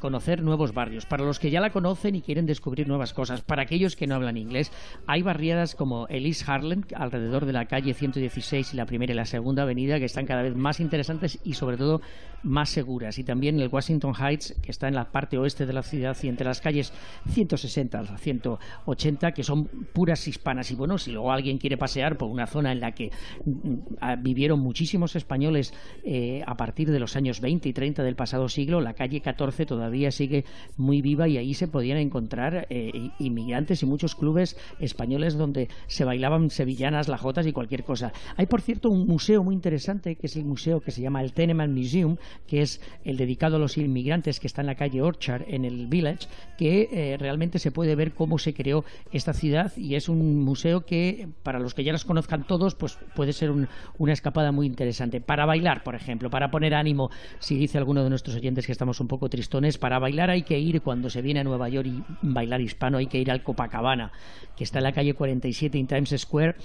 conocer 0.00 0.42
nuevos 0.42 0.72
barrios, 0.72 1.06
para 1.06 1.24
los 1.24 1.38
que 1.38 1.50
ya 1.50 1.60
la 1.60 1.70
conocen 1.70 2.14
y 2.14 2.22
quieren 2.22 2.46
descubrir 2.46 2.88
nuevas 2.88 3.12
cosas, 3.12 3.42
para 3.42 3.62
aquellos 3.62 3.96
que 3.96 4.06
no 4.06 4.14
hablan 4.14 4.36
inglés, 4.36 4.72
hay 5.06 5.22
barriadas 5.22 5.74
como 5.74 6.06
el 6.08 6.26
East 6.26 6.48
Harlem, 6.48 6.82
alrededor 6.94 7.46
de 7.46 7.52
la 7.52 7.66
calle 7.66 7.94
116 7.94 8.74
y 8.74 8.76
la 8.76 8.86
primera 8.86 9.12
y 9.12 9.16
la 9.16 9.24
segunda 9.24 9.62
avenida, 9.62 9.98
que 9.98 10.06
están 10.06 10.26
cada 10.26 10.42
vez 10.42 10.56
más 10.56 10.80
interesantes 10.80 11.38
y 11.44 11.54
sobre 11.54 11.76
todo 11.76 12.00
más 12.42 12.70
seguras. 12.70 13.18
Y 13.18 13.24
también 13.24 13.60
el 13.60 13.68
Washington 13.68 14.14
Heights, 14.14 14.54
que 14.62 14.70
está 14.70 14.88
en 14.88 14.94
la 14.94 15.10
parte 15.10 15.38
oeste 15.38 15.66
de 15.66 15.72
la 15.72 15.82
ciudad 15.82 16.16
y 16.22 16.28
entre 16.28 16.46
las 16.46 16.60
calles 16.60 16.92
160 17.30 17.98
a 17.98 18.18
180, 18.18 19.32
que 19.32 19.44
son 19.44 19.66
puras 19.92 20.26
hispanas. 20.26 20.70
Y 20.70 20.74
bueno, 20.74 20.98
si 20.98 21.12
luego 21.12 21.32
alguien 21.32 21.58
quiere 21.58 21.76
pasear 21.76 22.16
por 22.16 22.28
una 22.28 22.46
zona 22.46 22.72
en 22.72 22.80
la 22.80 22.92
que 22.92 23.10
mm, 23.44 23.74
ah, 24.00 24.16
vivieron 24.16 24.60
muchísimos 24.60 25.16
españoles 25.16 25.72
eh, 26.04 26.42
a 26.46 26.56
partir 26.56 26.90
de 26.90 26.98
los 26.98 27.16
años 27.16 27.40
20 27.40 27.68
y 27.68 27.72
30 27.72 28.02
del 28.02 28.16
pasado 28.16 28.48
siglo, 28.48 28.80
la 28.80 28.94
calle 28.94 29.20
14 29.20 29.61
todavía 29.66 30.10
sigue 30.10 30.44
muy 30.76 31.02
viva 31.02 31.28
y 31.28 31.36
ahí 31.38 31.54
se 31.54 31.68
podían 31.68 31.98
encontrar 31.98 32.66
eh, 32.70 33.10
inmigrantes 33.18 33.82
y 33.82 33.86
muchos 33.86 34.14
clubes 34.14 34.56
españoles 34.80 35.34
donde 35.36 35.68
se 35.86 36.04
bailaban 36.04 36.50
sevillanas, 36.50 37.08
lajotas 37.08 37.46
y 37.46 37.52
cualquier 37.52 37.84
cosa. 37.84 38.12
Hay, 38.36 38.46
por 38.46 38.60
cierto, 38.60 38.90
un 38.90 39.06
museo 39.06 39.42
muy 39.42 39.54
interesante 39.54 40.16
que 40.16 40.26
es 40.26 40.36
el 40.36 40.44
museo 40.44 40.80
que 40.80 40.90
se 40.90 41.02
llama 41.02 41.22
el 41.22 41.32
Tenement 41.32 41.76
Museum, 41.76 42.16
que 42.46 42.62
es 42.62 42.80
el 43.04 43.16
dedicado 43.16 43.56
a 43.56 43.58
los 43.58 43.76
inmigrantes 43.78 44.40
que 44.40 44.46
está 44.46 44.60
en 44.62 44.66
la 44.66 44.74
calle 44.74 45.02
Orchard, 45.02 45.42
en 45.48 45.64
el 45.64 45.86
Village, 45.86 46.28
que 46.58 46.88
eh, 46.92 47.16
realmente 47.18 47.58
se 47.58 47.70
puede 47.72 47.94
ver 47.94 48.12
cómo 48.12 48.38
se 48.38 48.54
creó 48.54 48.84
esta 49.12 49.32
ciudad 49.32 49.72
y 49.76 49.94
es 49.94 50.08
un 50.08 50.40
museo 50.44 50.84
que, 50.86 51.28
para 51.42 51.58
los 51.58 51.74
que 51.74 51.84
ya 51.84 51.92
los 51.92 52.04
conozcan 52.04 52.46
todos, 52.46 52.74
pues 52.74 52.98
puede 53.14 53.32
ser 53.32 53.50
un- 53.50 53.68
una 53.98 54.12
escapada 54.12 54.52
muy 54.52 54.66
interesante. 54.66 55.20
Para 55.20 55.46
bailar, 55.46 55.82
por 55.82 55.94
ejemplo, 55.94 56.30
para 56.30 56.50
poner 56.50 56.74
ánimo, 56.74 57.10
si 57.38 57.56
dice 57.56 57.78
alguno 57.78 58.02
de 58.04 58.10
nuestros 58.10 58.36
oyentes 58.36 58.66
que 58.66 58.72
estamos 58.72 59.00
un 59.00 59.08
poco 59.08 59.28
para 59.78 59.98
bailar 59.98 60.30
hay 60.30 60.42
que 60.42 60.58
ir 60.58 60.80
cuando 60.80 61.10
se 61.10 61.20
viene 61.20 61.40
a 61.40 61.44
Nueva 61.44 61.68
York 61.68 61.86
y 61.86 62.02
bailar 62.22 62.60
hispano, 62.60 62.98
hay 62.98 63.06
que 63.06 63.18
ir 63.18 63.30
al 63.30 63.42
Copacabana, 63.42 64.10
que 64.56 64.64
está 64.64 64.78
en 64.78 64.84
la 64.84 64.92
calle 64.92 65.14
47 65.14 65.78
en 65.78 65.86
Times 65.86 66.14
Square, 66.16 66.56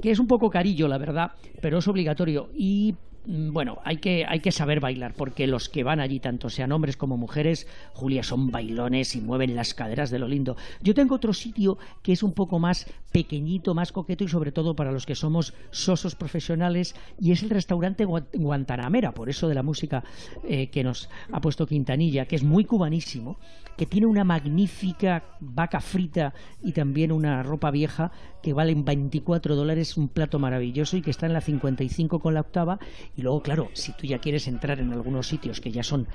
que 0.00 0.10
es 0.10 0.18
un 0.18 0.26
poco 0.26 0.50
carillo, 0.50 0.88
la 0.88 0.98
verdad, 0.98 1.32
pero 1.60 1.78
es 1.78 1.86
obligatorio. 1.86 2.50
Y 2.56 2.96
bueno, 3.24 3.78
hay 3.84 3.98
que, 3.98 4.24
hay 4.26 4.40
que 4.40 4.50
saber 4.50 4.80
bailar, 4.80 5.14
porque 5.14 5.46
los 5.46 5.68
que 5.68 5.84
van 5.84 6.00
allí, 6.00 6.18
tanto 6.18 6.50
sean 6.50 6.72
hombres 6.72 6.96
como 6.96 7.16
mujeres, 7.16 7.66
Julia, 7.92 8.22
son 8.22 8.50
bailones 8.50 9.14
y 9.14 9.20
mueven 9.20 9.54
las 9.54 9.74
caderas 9.74 10.10
de 10.10 10.18
lo 10.18 10.26
lindo. 10.26 10.56
Yo 10.82 10.92
tengo 10.94 11.14
otro 11.14 11.32
sitio 11.32 11.78
que 12.02 12.12
es 12.12 12.22
un 12.22 12.32
poco 12.32 12.58
más 12.58 12.86
pequeñito, 13.12 13.74
más 13.74 13.92
coqueto 13.92 14.24
y 14.24 14.28
sobre 14.28 14.50
todo 14.52 14.74
para 14.74 14.90
los 14.90 15.06
que 15.06 15.14
somos 15.14 15.54
sosos 15.70 16.14
profesionales, 16.16 16.94
y 17.20 17.32
es 17.32 17.42
el 17.42 17.50
restaurante 17.50 18.06
Gua- 18.06 18.26
Guantanamera, 18.32 19.12
por 19.12 19.28
eso 19.28 19.48
de 19.48 19.54
la 19.54 19.62
música 19.62 20.02
eh, 20.48 20.68
que 20.68 20.82
nos 20.82 21.08
ha 21.30 21.40
puesto 21.40 21.66
Quintanilla, 21.66 22.26
que 22.26 22.36
es 22.36 22.42
muy 22.42 22.64
cubanísimo, 22.64 23.38
que 23.76 23.86
tiene 23.86 24.06
una 24.06 24.24
magnífica 24.24 25.24
vaca 25.40 25.80
frita 25.80 26.34
y 26.62 26.72
también 26.72 27.12
una 27.12 27.42
ropa 27.42 27.70
vieja 27.70 28.12
que 28.42 28.52
valen 28.52 28.84
24 28.84 29.54
dólares, 29.56 29.96
un 29.96 30.08
plato 30.08 30.38
maravilloso 30.38 30.96
y 30.96 31.02
que 31.02 31.10
está 31.10 31.26
en 31.26 31.32
la 31.32 31.40
55 31.40 32.18
con 32.18 32.34
la 32.34 32.40
octava. 32.40 32.78
Y 33.16 33.22
luego, 33.22 33.42
claro, 33.42 33.68
si 33.72 33.92
tú 33.92 34.06
ya 34.06 34.18
quieres 34.18 34.46
entrar 34.48 34.80
en 34.80 34.92
algunos 34.92 35.28
sitios 35.28 35.60
que 35.60 35.72
ya 35.72 35.82
son 35.82 36.06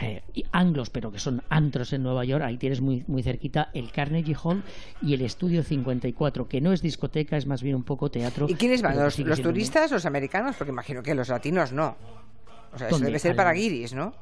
eh, 0.00 0.22
anglos, 0.52 0.90
pero 0.90 1.10
que 1.10 1.18
son 1.18 1.42
antros 1.48 1.92
en 1.92 2.02
Nueva 2.02 2.24
York, 2.24 2.44
ahí 2.44 2.56
tienes 2.56 2.80
muy, 2.80 3.04
muy 3.08 3.22
cerquita 3.22 3.70
el 3.74 3.90
Carnegie 3.90 4.36
Hall 4.42 4.62
y 5.02 5.14
el 5.14 5.22
Estudio 5.22 5.62
54, 5.62 6.48
que 6.48 6.60
no 6.60 6.72
es 6.72 6.82
discoteca, 6.82 7.36
es 7.36 7.46
más 7.46 7.62
bien 7.62 7.74
un 7.74 7.82
poco 7.82 8.10
teatro. 8.10 8.46
¿Y 8.48 8.54
quiénes 8.54 8.80
van? 8.80 8.96
¿Los, 8.96 9.18
los 9.18 9.42
turistas, 9.42 9.90
los 9.90 10.06
americanos? 10.06 10.56
Porque 10.56 10.70
imagino 10.70 11.02
que 11.02 11.14
los 11.14 11.28
latinos 11.28 11.72
no. 11.72 11.96
O 12.72 12.78
sea, 12.78 12.88
eso 12.88 12.98
debe 12.98 13.18
ser 13.18 13.34
para 13.34 13.52
guiris, 13.52 13.92
¿no? 13.94 14.14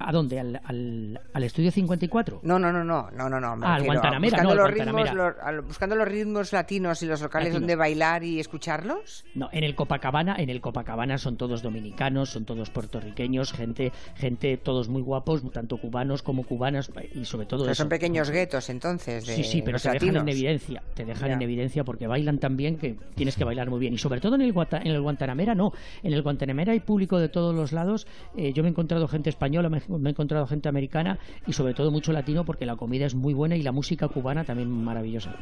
¿A 0.00 0.12
dónde? 0.12 0.38
¿Al, 0.38 0.60
al, 0.64 1.20
al 1.32 1.42
Estudio 1.44 1.70
54? 1.72 2.40
No, 2.44 2.58
no, 2.58 2.72
no, 2.72 2.84
no, 2.84 3.10
no, 3.10 3.28
no, 3.28 3.40
no. 3.40 3.56
me 3.56 3.66
Ah, 3.66 3.78
refiero 3.78 4.00
buscando 4.20 4.42
no, 4.44 4.50
al 4.50 4.56
los 4.56 4.70
ritmos, 4.70 5.14
los- 5.14 5.34
al- 5.42 5.60
buscando 5.62 5.96
los 5.96 6.06
ritmos 6.08 6.52
latinos 6.52 7.02
y 7.02 7.06
los 7.06 7.20
locales 7.20 7.52
donde 7.52 7.74
bailar 7.74 8.22
y 8.22 8.38
escucharlos. 8.38 9.24
No, 9.34 9.48
en 9.52 9.64
el 9.64 9.74
Copacabana, 9.74 10.36
en 10.38 10.50
el 10.50 10.60
Copacabana 10.60 11.18
son 11.18 11.36
todos 11.36 11.62
dominicanos, 11.62 12.30
son 12.30 12.44
todos 12.44 12.70
puertorriqueños, 12.70 13.52
gente, 13.52 13.92
gente 14.14 14.56
todos 14.56 14.88
muy 14.88 15.02
guapos, 15.02 15.42
tanto 15.52 15.78
cubanos 15.78 16.22
como 16.22 16.44
cubanas 16.44 16.90
y 17.14 17.24
sobre 17.24 17.46
todo 17.46 17.62
O 17.62 17.64
sea, 17.64 17.72
eso. 17.72 17.82
son 17.82 17.88
pequeños 17.88 18.30
guetos, 18.30 18.68
entonces, 18.70 19.26
de 19.26 19.34
Sí, 19.36 19.44
sí, 19.44 19.62
pero 19.62 19.78
te 19.78 19.90
dejan 19.90 20.16
en 20.16 20.28
evidencia, 20.28 20.82
te 20.94 21.04
dejan 21.04 21.28
Ya. 21.28 21.34
en 21.34 21.42
evidencia 21.42 21.84
porque 21.84 22.06
bailan 22.06 22.38
tan 22.38 22.56
bien 22.56 22.76
que 22.76 22.96
tienes 23.14 23.36
que 23.36 23.44
bailar 23.44 23.68
muy 23.70 23.80
bien. 23.80 23.94
Y 23.94 23.98
sobre 23.98 24.20
todo 24.20 24.36
en 24.36 24.42
el, 24.42 24.52
Guata- 24.52 24.80
en 24.80 24.88
el 24.92 25.00
Guantanamera 25.00 25.54
no, 25.54 25.72
en 26.02 26.12
el 26.12 26.22
Guantanamera 26.22 26.72
hay 26.72 26.80
público 26.80 27.18
de 27.18 27.28
todos 27.28 27.54
los 27.54 27.72
lados. 27.72 28.06
Eh, 28.36 28.52
yo 28.52 28.62
me 28.62 28.68
he 28.68 28.70
encontrado 28.70 29.08
gente 29.08 29.30
española, 29.30 29.68
me, 29.88 30.08
he 30.08 30.12
encontrado 30.12 30.46
gente 30.46 30.68
americana 30.68 31.18
y 31.46 31.52
sobre 31.52 31.74
todo 31.74 31.90
mucho 31.90 32.12
latino 32.12 32.44
porque 32.44 32.66
la 32.66 32.76
comida 32.76 33.06
es 33.06 33.14
muy 33.14 33.34
buena 33.34 33.56
y 33.56 33.62
la 33.62 33.72
música 33.72 34.08
cubana 34.08 34.44
también 34.44 34.70
maravillosa. 34.70 35.34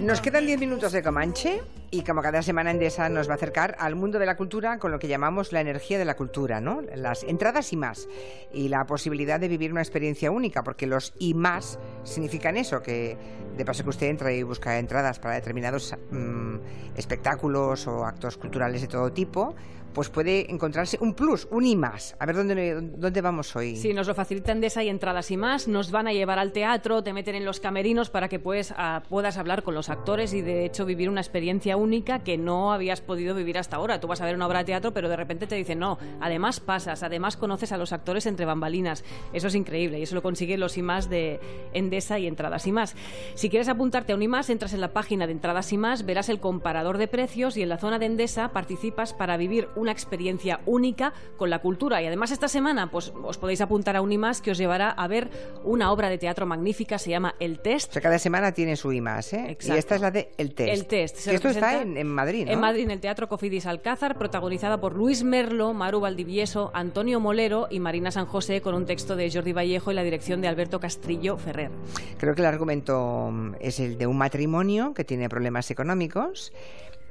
Nos 0.00 0.20
quedan 0.20 0.44
10 0.44 0.60
minutos 0.60 0.92
de 0.92 1.02
Comanche 1.02 1.62
y 1.90 2.02
como 2.02 2.20
cada 2.20 2.42
semana 2.42 2.70
Endesa 2.70 3.08
nos 3.08 3.28
va 3.28 3.32
a 3.32 3.36
acercar 3.36 3.76
al 3.78 3.94
mundo 3.94 4.18
de 4.18 4.26
la 4.26 4.36
cultura 4.36 4.78
con 4.78 4.90
lo 4.90 4.98
que 4.98 5.08
llamamos 5.08 5.52
la 5.52 5.62
energía 5.62 5.98
de 5.98 6.04
la 6.04 6.16
cultura, 6.16 6.60
¿no? 6.60 6.82
Las 6.94 7.22
entradas 7.22 7.72
y 7.72 7.76
más 7.76 8.06
y 8.52 8.68
la 8.68 8.84
posibilidad 8.84 9.40
de 9.40 9.48
vivir 9.48 9.72
una 9.72 9.80
experiencia 9.80 10.30
única, 10.30 10.62
porque 10.62 10.86
los 10.86 11.14
y 11.18 11.32
más 11.32 11.78
significan 12.04 12.58
eso, 12.58 12.82
que 12.82 13.16
de 13.56 13.64
paso 13.64 13.84
que 13.84 13.90
usted 13.90 14.08
entra 14.08 14.32
y 14.32 14.42
busca 14.42 14.78
entradas 14.78 15.18
para 15.18 15.34
determinados 15.34 15.96
mm, 16.10 16.56
espectáculos 16.94 17.86
o 17.86 18.04
actos 18.04 18.36
culturales 18.36 18.82
de 18.82 18.88
todo 18.88 19.10
tipo, 19.12 19.54
pues 19.96 20.10
puede 20.10 20.52
encontrarse 20.52 20.98
un 21.00 21.14
plus, 21.14 21.48
un 21.50 21.64
y 21.64 21.74
más. 21.74 22.16
A 22.18 22.26
ver 22.26 22.36
dónde 22.36 22.82
dónde 22.82 23.20
vamos 23.22 23.56
hoy. 23.56 23.76
Sí, 23.76 23.94
nos 23.94 24.06
lo 24.06 24.14
facilitan 24.14 24.60
de 24.60 24.66
esa 24.66 24.84
y 24.84 24.90
entradas 24.90 25.30
y 25.30 25.38
más. 25.38 25.68
Nos 25.68 25.90
van 25.90 26.06
a 26.06 26.12
llevar 26.12 26.38
al 26.38 26.52
teatro, 26.52 27.02
te 27.02 27.14
meten 27.14 27.34
en 27.34 27.46
los 27.46 27.60
camerinos 27.60 28.10
para 28.10 28.28
que 28.28 28.38
pues, 28.38 28.74
puedas 29.08 29.38
hablar 29.38 29.62
con 29.62 29.74
los 29.74 29.88
actores 29.88 30.34
y 30.34 30.42
de 30.42 30.66
hecho 30.66 30.84
vivir 30.84 31.08
una 31.08 31.22
experiencia 31.22 31.78
única 31.78 32.18
que 32.18 32.36
no 32.36 32.74
habías 32.74 33.00
podido 33.00 33.34
vivir 33.34 33.56
hasta 33.56 33.76
ahora. 33.76 33.98
Tú 33.98 34.06
vas 34.06 34.20
a 34.20 34.26
ver 34.26 34.34
una 34.34 34.46
obra 34.46 34.58
de 34.58 34.64
teatro, 34.66 34.92
pero 34.92 35.08
de 35.08 35.16
repente 35.16 35.46
te 35.46 35.54
dicen 35.54 35.78
no. 35.78 35.96
Además 36.20 36.60
pasas, 36.60 37.02
además 37.02 37.38
conoces 37.38 37.72
a 37.72 37.78
los 37.78 37.94
actores 37.94 38.26
entre 38.26 38.44
bambalinas. 38.44 39.02
Eso 39.32 39.48
es 39.48 39.54
increíble 39.54 39.98
y 39.98 40.02
eso 40.02 40.14
lo 40.14 40.22
consiguen 40.22 40.60
los 40.60 40.76
y 40.76 40.82
más 40.82 41.08
de 41.08 41.40
Endesa 41.72 42.18
y 42.18 42.26
entradas 42.26 42.66
y 42.66 42.72
más. 42.72 42.94
Si 43.34 43.48
quieres 43.48 43.70
apuntarte 43.70 44.12
a 44.12 44.16
un 44.16 44.22
y 44.22 44.28
más, 44.28 44.50
entras 44.50 44.74
en 44.74 44.82
la 44.82 44.92
página 44.92 45.26
de 45.26 45.32
entradas 45.32 45.72
y 45.72 45.78
más, 45.78 46.04
verás 46.04 46.28
el 46.28 46.38
comparador 46.38 46.98
de 46.98 47.08
precios 47.08 47.56
y 47.56 47.62
en 47.62 47.70
la 47.70 47.78
zona 47.78 47.98
de 47.98 48.04
Endesa 48.04 48.52
participas 48.52 49.14
para 49.14 49.38
vivir 49.38 49.68
una 49.74 49.85
experiencia 49.92 50.60
única 50.66 51.12
con 51.36 51.50
la 51.50 51.60
cultura. 51.60 52.02
Y 52.02 52.06
además 52.06 52.30
esta 52.30 52.48
semana 52.48 52.90
pues 52.90 53.12
os 53.22 53.38
podéis 53.38 53.60
apuntar 53.60 53.96
a 53.96 54.00
un 54.00 54.12
y 54.12 54.18
más 54.18 54.40
que 54.40 54.50
os 54.50 54.58
llevará 54.58 54.90
a 54.90 55.06
ver 55.08 55.30
una 55.64 55.92
obra 55.92 56.08
de 56.08 56.18
teatro 56.18 56.46
magnífica, 56.46 56.98
se 56.98 57.10
llama 57.10 57.34
El 57.38 57.60
Test. 57.60 57.90
O 57.90 57.92
sea, 57.94 58.02
cada 58.02 58.18
semana 58.18 58.52
tiene 58.52 58.76
su 58.76 58.92
I 58.92 59.00
más, 59.00 59.32
¿eh? 59.32 59.46
Exacto. 59.50 59.74
Y 59.74 59.78
esta 59.78 59.94
es 59.96 60.00
la 60.00 60.10
de 60.10 60.30
El 60.38 60.54
Test. 60.54 60.72
El 60.72 60.86
Test. 60.86 61.16
se 61.16 61.34
esto 61.34 61.48
está 61.48 61.82
en, 61.82 61.96
en 61.96 62.06
Madrid, 62.06 62.46
¿no? 62.46 62.52
En 62.52 62.60
Madrid, 62.60 62.84
en 62.84 62.90
el 62.90 63.00
Teatro 63.00 63.28
Cofidis 63.28 63.66
Alcázar, 63.66 64.18
protagonizada 64.18 64.80
por 64.80 64.94
Luis 64.94 65.22
Merlo, 65.22 65.72
Maru 65.72 66.00
Valdivieso, 66.00 66.70
Antonio 66.74 67.20
Molero 67.20 67.68
y 67.70 67.80
Marina 67.80 68.10
San 68.10 68.26
José, 68.26 68.60
con 68.60 68.74
un 68.74 68.86
texto 68.86 69.16
de 69.16 69.30
Jordi 69.30 69.52
Vallejo 69.52 69.92
y 69.92 69.94
la 69.94 70.02
dirección 70.02 70.40
de 70.40 70.48
Alberto 70.48 70.80
Castrillo 70.80 71.36
Ferrer. 71.36 71.70
Creo 72.18 72.34
que 72.34 72.40
el 72.40 72.46
argumento 72.46 73.30
mm, 73.32 73.54
es 73.60 73.80
el 73.80 73.98
de 73.98 74.06
un 74.06 74.18
matrimonio 74.18 74.94
que 74.94 75.04
tiene 75.04 75.28
problemas 75.28 75.70
económicos. 75.70 76.52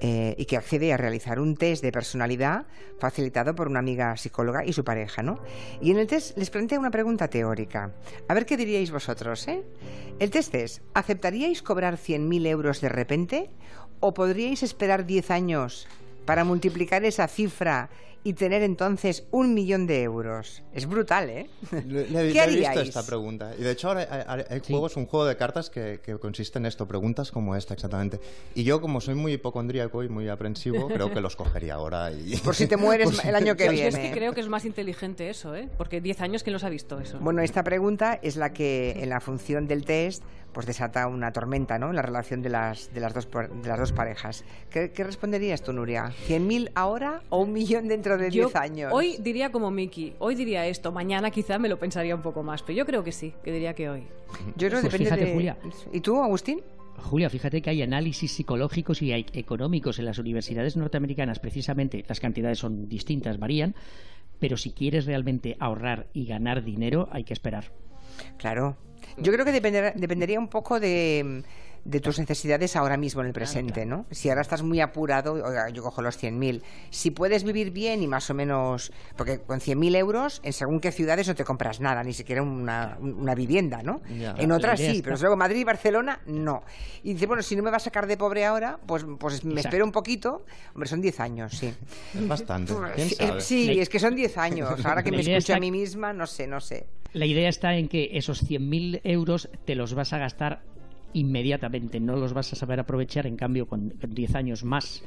Eh, 0.02 0.36
y 0.38 0.46
que 0.46 0.58
accede 0.58 0.92
a 0.92 0.98
realizar 0.98 1.40
un 1.40 1.56
test 1.56 1.82
de 1.82 1.92
personalidad 1.92 2.66
facilitado 3.00 3.56
por 3.56 3.68
una 3.68 3.80
amiga 3.80 4.18
psicóloga 4.18 4.66
y 4.66 4.74
su 4.74 4.84
pareja, 4.84 5.24
¿no? 5.24 5.40
Y 5.82 5.92
en 5.92 6.00
el 6.00 6.08
test 6.08 6.38
les 6.38 6.50
plantea 6.50 6.80
una 6.80 6.92
pregunta 6.92 7.30
teórica. 7.30 7.94
A 8.28 8.34
ver 8.34 8.46
qué 8.46 8.58
diríais 8.58 8.92
vosotros, 8.92 9.48
¿eh? 9.48 9.64
El 10.20 10.32
test 10.32 10.54
es, 10.56 10.82
¿aceptaríais 10.94 11.62
cobrar 11.62 11.98
100.000 11.98 12.48
euros 12.48 12.82
de 12.82 12.90
repente 12.90 13.50
o 14.00 14.14
podríais 14.14 14.64
esperar 14.64 15.06
10 15.06 15.32
años 15.32 15.88
para 16.26 16.44
multiplicar 16.44 17.06
esa 17.06 17.28
cifra 17.28 17.90
y 18.26 18.34
tener 18.34 18.64
entonces 18.64 19.24
un 19.30 19.54
millón 19.54 19.86
de 19.86 20.02
euros? 20.02 20.64
Es 20.74 20.88
brutal, 20.88 21.30
¿eh? 21.30 21.48
Le, 21.72 22.08
le- 22.10 22.34
¿Qué 22.34 22.48
le 22.48 22.54
he 22.54 22.56
visto 22.58 22.82
esta 22.82 23.06
pregunta. 23.06 23.54
Y 23.58 23.62
de 23.62 23.72
hecho 23.72 23.90
ahora 23.90 24.26
hay, 24.28 24.42
hay- 24.50 24.60
juegos, 24.60 24.98
un 24.98 25.06
juego 25.06 25.26
de 25.28 25.38
cartas 25.38 25.70
que, 25.70 26.00
que 26.04 26.18
consiste 26.18 26.58
en 26.58 26.66
esto, 26.66 26.88
preguntas 26.88 27.32
como 27.32 27.56
esta 27.56 27.76
exactamente. 27.76 28.20
Y 28.56 28.64
yo 28.64 28.82
como 28.82 29.00
soy 29.00 29.14
muy 29.14 29.34
hipocondríaco 29.34 30.04
y 30.04 30.10
muy 30.10 30.28
aprensivo, 30.28 30.88
creo 30.94 31.14
que 31.14 31.22
los 31.22 31.36
cogería 31.36 31.76
ahora 31.76 32.12
y... 32.12 32.36
Por 32.38 32.56
si 32.56 32.66
te 32.66 32.78
mueres 32.78 33.24
el 33.26 33.36
año 33.36 33.56
que 33.56 33.70
viene. 33.70 33.90
es 33.90 33.98
que 33.98 34.12
creo 34.12 34.34
que 34.34 34.42
es 34.42 34.50
más 34.50 34.66
inteligente 34.66 35.30
eso, 35.30 35.56
¿eh? 35.56 35.70
Porque 35.78 36.02
10 36.02 36.22
años, 36.22 36.42
¿quién 36.44 36.54
los 36.54 36.64
ha 36.64 36.70
visto 36.70 37.00
eso? 37.00 37.20
Bueno, 37.20 37.44
esta 37.44 37.64
pregunta 37.64 38.20
es 38.24 38.36
la 38.38 38.52
que 38.54 39.04
en 39.04 39.10
la 39.10 39.20
función 39.22 39.68
del 39.68 39.86
test 39.86 40.24
pues 40.56 40.66
desata 40.66 41.06
una 41.08 41.34
tormenta, 41.34 41.78
¿no? 41.78 41.90
En 41.90 41.98
la 41.98 42.02
relación 42.02 42.42
de 42.42 42.48
las, 42.48 42.94
de 42.94 43.02
las, 43.02 43.14
dos, 43.14 43.28
de 43.30 43.68
las 43.68 43.78
dos 43.78 43.92
parejas. 43.92 44.46
¿Qué, 44.70 44.92
qué 44.92 45.04
responderías 45.04 45.62
tú, 45.62 45.74
Nuria? 45.74 46.14
¿100.000 46.30 46.72
ahora 46.76 47.22
o 47.30 47.42
un 47.42 47.52
millón 47.52 47.90
dentro 47.90 48.18
de 48.18 48.32
Yo 48.32 48.46
10 48.46 48.56
años? 48.56 48.94
Hoy 48.94 49.18
diría 49.20 49.52
como 49.52 49.70
Miki, 49.70 50.16
hoy 50.18 50.34
diría 50.34 50.66
esto, 50.66 50.94
mañana 50.94 51.30
quizá 51.30 51.60
me 51.60 51.68
lo 51.68 51.78
pensaría 51.78 52.16
un 52.16 52.22
poco 52.22 52.42
más, 52.42 52.64
pero 52.64 52.78
yo 52.78 52.86
creo 52.86 53.04
que 53.04 53.12
sí, 53.12 53.34
que 53.44 53.52
diría 53.52 53.74
que 53.74 53.90
hoy. 53.90 54.08
Yo 54.56 54.70
creo 54.70 54.82
que 54.82 54.88
Pues 54.88 54.94
depende 54.94 55.06
fíjate, 55.06 55.26
de... 55.26 55.34
Julia. 55.34 55.58
¿Y 55.92 56.00
tú, 56.00 56.24
Agustín? 56.24 56.62
Julia, 57.00 57.30
fíjate 57.30 57.62
que 57.62 57.72
hay 57.72 57.82
análisis 57.82 58.32
psicológicos 58.32 59.02
y 59.02 59.12
hay 59.12 59.26
económicos 59.34 60.00
en 60.00 60.06
las 60.06 60.20
universidades 60.20 60.78
norteamericanas. 60.78 61.40
Precisamente 61.40 62.06
las 62.08 62.22
cantidades 62.22 62.60
son 62.60 62.88
distintas, 62.88 63.40
varían, 63.40 63.76
pero 64.40 64.56
si 64.56 64.72
quieres 64.72 65.06
realmente 65.06 65.58
ahorrar 65.60 66.08
y 66.14 66.26
ganar 66.26 66.64
dinero, 66.64 67.10
hay 67.12 67.26
que 67.26 67.34
esperar. 67.34 67.74
Claro. 68.38 68.76
Yo 69.18 69.32
creo 69.32 69.46
que 69.46 69.52
dependerá- 69.54 69.94
dependería 69.96 70.40
un 70.40 70.48
poco 70.50 70.80
de, 70.80 71.44
de 71.86 72.00
tus 72.00 72.18
necesidades 72.18 72.76
ahora 72.76 72.98
mismo 72.98 73.22
en 73.22 73.28
el 73.28 73.34
presente, 73.34 73.86
¿no? 73.86 74.08
Si 74.10 74.28
ahora 74.30 74.42
estás 74.42 74.64
muy 74.64 74.82
apurado, 74.82 75.34
oiga, 75.34 75.70
yo 75.70 75.84
cojo 75.84 76.02
los 76.02 76.22
100.000. 76.22 76.64
Si 76.90 77.12
puedes 77.12 77.44
vivir 77.44 77.70
bien 77.72 78.02
y 78.02 78.08
más 78.08 78.28
o 78.32 78.34
menos... 78.34 78.92
Porque 79.16 79.40
con 79.42 79.60
100.000 79.60 79.96
euros, 79.96 80.42
en 80.44 80.52
según 80.52 80.80
qué 80.80 80.92
ciudades 80.92 81.28
no 81.28 81.36
te 81.36 81.44
compras 81.44 81.80
nada, 81.80 82.04
ni 82.04 82.12
siquiera 82.14 82.42
una, 82.42 82.98
una 83.00 83.36
vivienda, 83.36 83.84
¿no? 83.84 84.02
Ya. 84.18 84.34
En 84.38 84.52
otras 84.52 84.80
sí, 84.80 85.02
pero 85.04 85.16
luego 85.18 85.38
Madrid 85.38 85.60
y 85.60 85.64
Barcelona, 85.64 86.20
no. 86.26 86.64
Y 87.04 87.14
dice, 87.14 87.28
bueno, 87.28 87.44
si 87.44 87.56
no 87.56 87.62
me 87.62 87.70
va 87.70 87.78
a 87.78 87.80
sacar 87.80 88.08
de 88.08 88.18
pobre 88.18 88.46
ahora, 88.46 88.80
pues, 88.86 89.06
pues 89.20 89.46
me 89.46 89.52
Exacto. 89.52 89.68
espero 89.70 89.86
un 89.86 89.92
poquito. 89.92 90.44
Hombre, 90.74 90.90
son 90.90 91.02
10 91.02 91.20
años, 91.20 91.56
sí. 91.56 91.72
Es 92.16 92.28
bastante. 92.28 92.74
¿Quién 92.96 93.10
Sí, 93.10 93.16
sabe? 93.16 93.42
sí, 93.42 93.80
es 93.80 93.90
que 93.90 94.00
son 94.00 94.16
10 94.16 94.38
años. 94.40 94.84
Ahora 94.84 95.04
que 95.04 95.12
me 95.12 95.20
escucho 95.22 95.54
a 95.54 95.60
mí 95.60 95.70
misma, 95.70 96.14
no 96.14 96.26
sé, 96.26 96.48
no 96.48 96.60
sé. 96.60 96.88
La 97.14 97.28
idea 97.28 97.48
está 97.48 97.76
en 97.76 97.88
que 97.88 98.10
esos 98.14 98.44
100.000 98.44 99.02
euros 99.04 99.50
te 99.66 99.76
los 99.76 99.94
vas 99.94 100.12
a 100.14 100.18
gastar 100.18 100.64
inmediatamente, 101.16 102.00
no 102.00 102.16
los 102.16 102.34
vas 102.34 102.54
a 102.54 102.56
saber 102.56 102.80
aprovechar, 102.80 103.26
en 103.26 103.36
cambio 103.36 103.68
con 103.68 103.90
con 103.90 104.14
10 104.14 104.36
años 104.36 104.64
más 104.64 105.04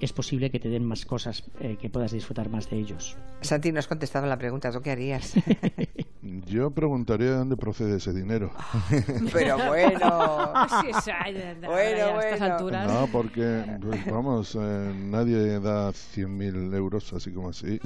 es 0.00 0.12
posible 0.12 0.50
que 0.50 0.60
te 0.60 0.68
den 0.68 0.84
más 0.84 1.04
cosas, 1.04 1.44
eh, 1.60 1.76
que 1.80 1.90
puedas 1.90 2.12
disfrutar 2.12 2.48
más 2.48 2.70
de 2.70 2.78
ellos. 2.78 3.16
Santi, 3.40 3.72
no 3.72 3.80
has 3.80 3.88
contestado 3.88 4.26
la 4.26 4.38
pregunta. 4.38 4.70
¿Tú 4.70 4.80
qué 4.80 4.92
harías? 4.92 5.34
Yo 6.46 6.70
preguntaría 6.70 7.30
de 7.30 7.36
dónde 7.36 7.56
procede 7.56 7.96
ese 7.96 8.12
dinero. 8.12 8.50
Pero 9.32 9.56
bueno. 9.66 10.52
Sí, 10.82 10.90
es- 10.90 11.10
ay, 11.20 11.34
de- 11.34 11.54
de- 11.56 11.66
Bueno, 11.66 12.18
a 12.18 12.22
estas 12.22 12.38
bueno. 12.40 12.54
alturas. 12.54 12.92
No, 12.92 13.06
porque, 13.12 13.64
pues, 13.80 14.06
vamos, 14.10 14.56
eh, 14.60 14.92
nadie 14.96 15.60
da 15.60 15.90
100.000 15.92 16.74
euros 16.74 17.12
así 17.12 17.32
como 17.32 17.50
así. 17.50 17.80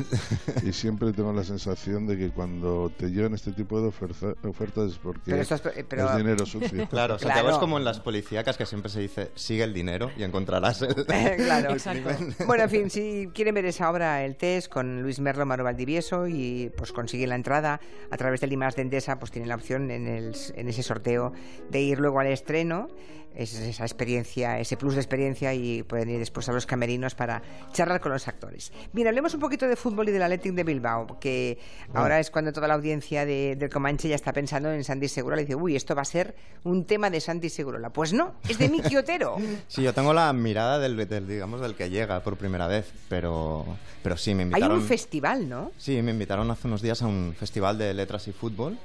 Y 0.65 0.73
siempre 0.73 1.13
tengo 1.13 1.33
la 1.33 1.45
sensación 1.45 2.07
de 2.07 2.17
que 2.19 2.31
cuando 2.31 2.91
te 2.97 3.11
llevan 3.11 3.35
este 3.35 3.53
tipo 3.53 3.81
de 3.81 3.89
oferta- 3.89 4.35
ofertas 4.47 4.93
es 4.93 4.99
porque 4.99 5.21
Pero 5.31 5.43
eh, 5.43 5.85
pero- 5.89 6.11
es 6.11 6.17
dinero 6.17 6.47
sucio. 6.47 6.89
Claro, 6.93 7.19
Santiago 7.19 7.43
Claro. 7.43 7.51
es 7.57 7.59
como 7.59 7.79
en 7.79 7.85
las 7.85 8.01
policíacas 8.01 8.57
que 8.57 8.67
siempre 8.67 8.91
se 8.91 9.01
dice, 9.01 9.31
sigue 9.35 9.65
el 9.65 9.73
dinero 9.73 10.11
y 10.17 10.23
encontrarás 10.25 10.83
el... 10.83 10.95
claro. 11.07 11.75
crimen. 11.77 12.35
Bueno, 12.47 12.65
en 12.65 12.71
fin, 12.71 12.91
si 12.91 13.29
quieren 13.35 13.55
ver 13.55 13.65
esa 13.67 13.91
obra, 13.91 14.25
el 14.25 14.37
test, 14.37 14.69
con 14.73 15.03
Luis 15.03 15.21
Merlo, 15.21 15.47
Maro 15.47 15.65
Valdivieso, 15.65 16.27
y 16.27 16.71
pues 16.77 16.93
consiguen 16.93 17.31
la 17.31 17.35
entrada 17.37 17.81
a 18.11 18.17
través 18.17 18.32
del 18.41 18.53
IMAS 18.53 18.77
de 18.77 18.83
Endesa, 18.83 19.19
pues 19.19 19.31
tienen 19.31 19.49
la 19.49 19.55
opción 19.55 19.91
en, 19.91 20.07
el, 20.07 20.35
en 20.55 20.69
ese 20.69 20.83
sorteo 20.83 21.33
de 21.71 21.81
ir 21.81 21.99
luego 21.99 22.21
al 22.21 22.29
estreno. 22.29 22.89
Es 23.35 23.55
esa 23.55 23.85
experiencia, 23.85 24.59
ese 24.59 24.77
plus 24.77 24.95
de 24.95 25.01
experiencia 25.01 25.55
y 25.55 25.83
pueden 25.83 26.11
ir 26.11 26.19
después 26.19 26.49
a 26.49 26.53
los 26.53 26.67
camerinos 26.67 27.15
para 27.15 27.43
charlar 27.73 28.01
con 28.01 28.13
los 28.13 28.29
actores. 28.29 28.73
Bien, 28.93 29.09
hablemos 29.09 29.35
un 29.35 29.41
poquito 29.41 29.67
de 29.67 29.77
fútbol 29.77 30.09
y 30.09 30.13
del 30.13 30.23
Athletic 30.23 30.53
de 30.53 30.65
Bilbao, 30.65 31.19
que 31.19 31.59
ahora 31.95 32.21
es 32.21 32.31
cuando 32.31 32.53
toda 32.53 32.69
la 32.69 32.75
audiencia 32.75 33.25
de, 33.25 33.57
del 33.57 33.71
Comanche 33.71 34.09
ya 34.09 34.15
está 34.15 34.33
pensando 34.33 34.71
en 34.71 34.85
Santi 34.85 35.09
Segurola 35.09 35.43
y 35.43 35.45
dice, 35.47 35.55
uy, 35.55 35.77
esto 35.77 35.95
va 35.95 36.03
a 36.03 36.07
ser 36.07 36.35
un 36.65 36.85
tema 36.85 37.11
de 37.11 37.21
Santi 37.21 37.49
Segurola. 37.49 37.91
Pues 37.91 38.13
no, 38.13 38.35
es 38.49 38.59
de 38.59 38.69
Miki 38.69 38.97
Otero. 38.97 39.37
Sí, 39.69 39.83
yo 39.83 39.95
tengo 39.95 40.13
la 40.13 40.33
mirada 40.33 40.79
del, 40.79 40.97
del, 41.09 41.27
digamos, 41.27 41.61
del 41.61 41.75
que 41.75 41.89
llega 41.89 42.21
por 42.21 42.37
primera 42.37 42.67
vez, 42.67 42.93
pero, 43.09 43.65
pero 44.03 44.17
sí, 44.17 44.35
me 44.35 44.43
Hay 44.43 44.49
invitaron... 44.49 44.79
un 44.79 44.85
festival, 44.85 45.49
¿no? 45.49 45.73
Sí, 45.79 46.03
me 46.03 46.11
invitaron 46.11 46.51
hace 46.51 46.69
unos 46.69 46.83
días 46.83 47.01
a 47.03 47.07
un 47.07 47.35
festival 47.39 47.79
de 47.79 47.95
letras 47.95 48.29
y 48.29 48.33
fútbol 48.33 48.79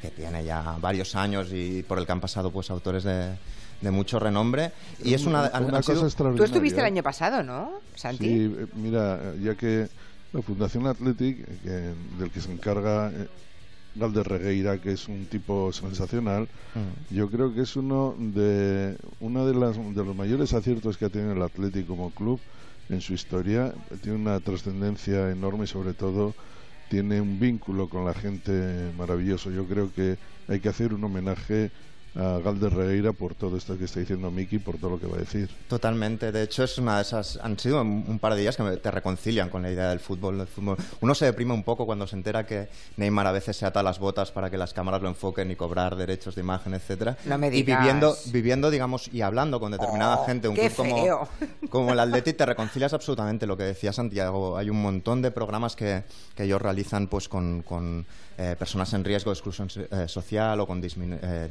que 0.00 0.08
tiene 0.08 0.44
ya 0.44 0.76
varios 0.80 1.14
años 1.14 1.48
y 1.52 1.82
por 1.82 1.98
el 1.98 2.06
que 2.06 2.12
han 2.12 2.20
pasado 2.20 2.50
pues 2.50 2.70
autores 2.70 3.04
de, 3.04 3.34
de 3.80 3.90
mucho 3.90 4.18
renombre 4.18 4.72
y 5.02 5.14
es 5.14 5.24
una, 5.26 5.50
Una 5.58 5.78
cosa 5.78 5.82
sido- 5.82 6.00
Tú 6.00 6.06
extraordinaria. 6.06 6.44
estuviste 6.46 6.80
el 6.80 6.84
¿eh? 6.84 6.88
año 6.88 7.02
pasado, 7.02 7.42
¿no, 7.42 7.70
Santi? 7.94 8.24
Sí, 8.26 8.54
eh, 8.58 8.66
mira, 8.74 9.34
ya 9.42 9.54
que 9.54 9.88
la 10.32 10.42
Fundación 10.42 10.86
Athletic, 10.86 11.38
eh, 11.40 11.58
que- 11.62 11.94
del 12.20 12.30
que 12.30 12.40
se 12.40 12.52
encarga 12.52 13.10
eh, 13.10 13.26
Galder 13.94 14.26
Regueira, 14.28 14.78
que 14.78 14.92
es 14.92 15.08
un 15.08 15.26
tipo 15.26 15.72
sensacional, 15.72 16.46
Mm. 16.74 17.14
yo 17.14 17.28
creo 17.30 17.52
que 17.54 17.62
es 17.62 17.74
uno 17.74 18.14
de 18.18 18.96
uno 19.18 19.46
de, 19.46 19.54
las, 19.54 19.76
de 19.76 20.04
los 20.04 20.14
mayores 20.14 20.52
aciertos 20.52 20.96
que 20.96 21.06
ha 21.06 21.08
tenido 21.10 21.32
el 21.32 21.42
Athletic 21.42 21.86
como 21.86 22.10
club 22.10 22.38
en 22.88 23.00
su 23.00 23.14
historia. 23.14 23.72
Tiene 24.02 24.18
una 24.18 24.38
trascendencia 24.40 25.30
enorme 25.30 25.64
y 25.64 25.68
sobre 25.68 25.94
todo 25.94 26.34
tiene 26.88 27.20
un 27.20 27.38
vínculo 27.40 27.88
con 27.88 28.04
la 28.04 28.14
gente 28.14 28.92
maravilloso. 28.96 29.50
Yo 29.50 29.64
creo 29.66 29.92
que 29.92 30.18
hay 30.48 30.60
que 30.60 30.68
hacer 30.68 30.92
un 30.94 31.02
homenaje 31.04 31.70
a 32.16 32.38
Galder 32.44 32.72
Regueira 32.74 33.12
por 33.12 33.34
todo 33.34 33.56
esto 33.56 33.78
que 33.78 33.84
está 33.84 34.00
diciendo 34.00 34.30
Miki, 34.30 34.58
por 34.58 34.78
todo 34.78 34.90
lo 34.90 35.00
que 35.00 35.06
va 35.06 35.16
a 35.16 35.20
decir. 35.20 35.48
Totalmente, 35.68 36.32
de 36.32 36.42
hecho 36.42 36.64
es 36.64 36.76
una 36.78 36.96
de 36.96 37.02
esas, 37.02 37.38
han 37.42 37.58
sido 37.58 37.80
un 37.82 38.18
par 38.18 38.34
de 38.34 38.40
días 38.40 38.56
que 38.56 38.62
me- 38.64 38.76
te 38.76 38.90
reconcilian 38.90 39.48
con 39.48 39.62
la 39.62 39.70
idea 39.70 39.90
del 39.90 40.00
fútbol, 40.00 40.38
del 40.38 40.46
fútbol. 40.48 40.76
Uno 41.00 41.14
se 41.14 41.26
deprime 41.26 41.54
un 41.54 41.62
poco 41.62 41.86
cuando 41.86 42.06
se 42.06 42.16
entera 42.16 42.44
que 42.46 42.68
Neymar 42.96 43.26
a 43.26 43.32
veces 43.32 43.56
se 43.56 43.64
ata 43.66 43.82
las 43.82 43.98
botas 43.98 44.32
para 44.32 44.50
que 44.50 44.58
las 44.58 44.72
cámaras 44.74 45.02
lo 45.02 45.08
enfoquen 45.08 45.50
y 45.50 45.56
cobrar 45.56 45.94
derechos 45.96 46.34
de 46.34 46.40
imagen, 46.40 46.74
etcétera. 46.74 47.16
No 47.26 47.38
me 47.38 47.46
y 47.48 47.50
digas. 47.50 47.78
viviendo, 47.78 48.16
viviendo, 48.32 48.70
digamos, 48.70 49.08
y 49.12 49.20
hablando 49.22 49.60
con 49.60 49.70
determinada 49.72 50.16
Oh, 50.20 50.26
gente, 50.26 50.48
un 50.48 50.56
club 50.56 50.72
como, 50.74 51.28
como 51.68 51.92
el 51.92 52.00
Atleti 52.00 52.32
te 52.32 52.44
reconcilias 52.44 52.92
absolutamente 52.92 53.46
lo 53.46 53.56
que 53.56 53.62
decía 53.64 53.92
Santiago. 53.92 54.56
Hay 54.56 54.68
un 54.70 54.82
montón 54.82 55.22
de 55.22 55.30
programas 55.30 55.76
que, 55.76 56.02
que 56.34 56.44
ellos 56.44 56.60
realizan 56.60 57.06
pues 57.06 57.28
con, 57.28 57.62
con, 57.62 58.04
eh, 58.36 58.56
personas 58.58 58.92
en 58.94 59.04
riesgo 59.04 59.30
de 59.30 59.34
exclusión 59.34 59.68
eh, 59.90 60.08
social 60.08 60.58
o 60.60 60.66
con 60.66 60.80
eh, 60.82 61.46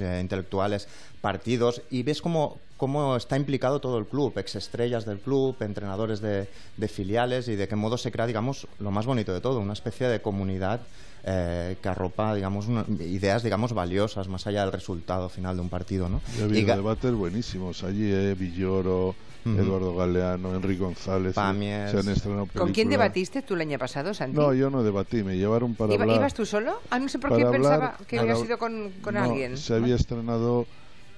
eh, 0.00 0.18
intelectuales, 0.20 0.88
partidos, 1.20 1.82
y 1.90 2.02
ves 2.02 2.22
cómo, 2.22 2.58
cómo 2.78 3.16
está 3.16 3.36
implicado 3.36 3.80
todo 3.80 3.98
el 3.98 4.06
club, 4.06 4.38
exestrellas 4.38 5.04
del 5.04 5.18
club, 5.18 5.56
entrenadores 5.60 6.20
de, 6.22 6.48
de 6.78 6.88
filiales, 6.88 7.48
y 7.48 7.56
de 7.56 7.68
qué 7.68 7.76
modo 7.76 7.98
se 7.98 8.10
crea, 8.10 8.26
digamos, 8.26 8.66
lo 8.78 8.90
más 8.90 9.04
bonito 9.04 9.34
de 9.34 9.40
todo, 9.42 9.60
una 9.60 9.74
especie 9.74 10.06
de 10.08 10.22
comunidad 10.22 10.80
eh, 11.24 11.76
que 11.82 11.88
arropa, 11.88 12.34
digamos, 12.34 12.68
una- 12.68 12.86
ideas, 13.00 13.42
digamos, 13.42 13.72
valiosas, 13.74 14.28
más 14.28 14.46
allá 14.46 14.62
del 14.62 14.72
resultado 14.72 15.28
final 15.28 15.56
de 15.56 15.62
un 15.62 15.68
partido, 15.68 16.08
¿no? 16.08 16.22
Ha 16.36 16.38
Y 16.38 16.42
habido 16.44 16.68
ga- 16.72 16.76
debates 16.76 17.12
buenísimos 17.12 17.82
allí, 17.82 18.10
¿eh? 18.10 18.34
Villoro, 18.38 19.14
Ujú. 19.44 19.56
Eduardo 19.58 19.96
Galeano, 19.96 20.54
Enrique 20.54 20.82
González. 20.82 21.34
Pamies. 21.34 21.90
Se 21.90 21.98
han 21.98 22.08
estrenado 22.08 22.46
¿Con 22.46 22.72
quién 22.72 22.88
películas. 22.88 22.90
debatiste 22.90 23.42
tú 23.42 23.54
el 23.54 23.62
año 23.62 23.78
pasado, 23.78 24.14
Santi? 24.14 24.36
No, 24.36 24.52
yo 24.54 24.70
no 24.70 24.82
debatí, 24.82 25.22
me 25.22 25.36
llevaron 25.36 25.74
para 25.74 25.92
¿Iba- 25.94 26.04
hablar. 26.04 26.18
¿Ibas 26.18 26.34
tú 26.34 26.46
solo? 26.46 26.80
Ah, 26.90 26.98
no 26.98 27.08
sé 27.08 27.18
por 27.18 27.30
qué 27.30 27.42
hablar- 27.42 27.52
pensaba 27.52 27.96
que 28.06 28.16
para- 28.16 28.32
habías 28.32 28.46
ido 28.46 28.58
con, 28.58 28.90
con 29.02 29.14
No, 29.14 29.22
alguien. 29.24 29.56
Se 29.56 29.74
había 29.74 29.96
estrenado 29.96 30.66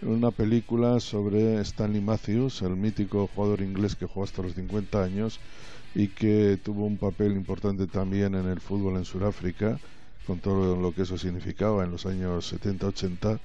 una 0.03 0.31
película 0.31 0.99
sobre 1.01 1.61
Stanley 1.61 2.01
Matthews, 2.01 2.63
el 2.63 2.77
mítico 2.77 3.29
jugador 3.35 3.61
inglés 3.61 3.97
que 3.97 4.07
jugó 4.07 4.25
hasta 4.25 4.43
los 4.43 4.55
50 4.55 5.03
años 5.03 5.41
y 5.95 6.09
que 6.09 6.59
tuvo 6.63 6.87
un 6.87 6.97
papel 6.97 7.33
importante 7.33 7.87
también 7.87 8.35
en 8.35 8.47
el 8.47 8.61
fútbol 8.61 8.97
en 8.97 9.05
Sudáfrica, 9.05 9.79
con 10.27 10.39
todo 10.39 10.77
lo 10.77 10.95
que 10.95 11.03
eso 11.03 11.19
significaba 11.19 11.85
en 11.85 11.91
los 11.91 12.07
años 12.07 12.53
70-80. 12.53 13.39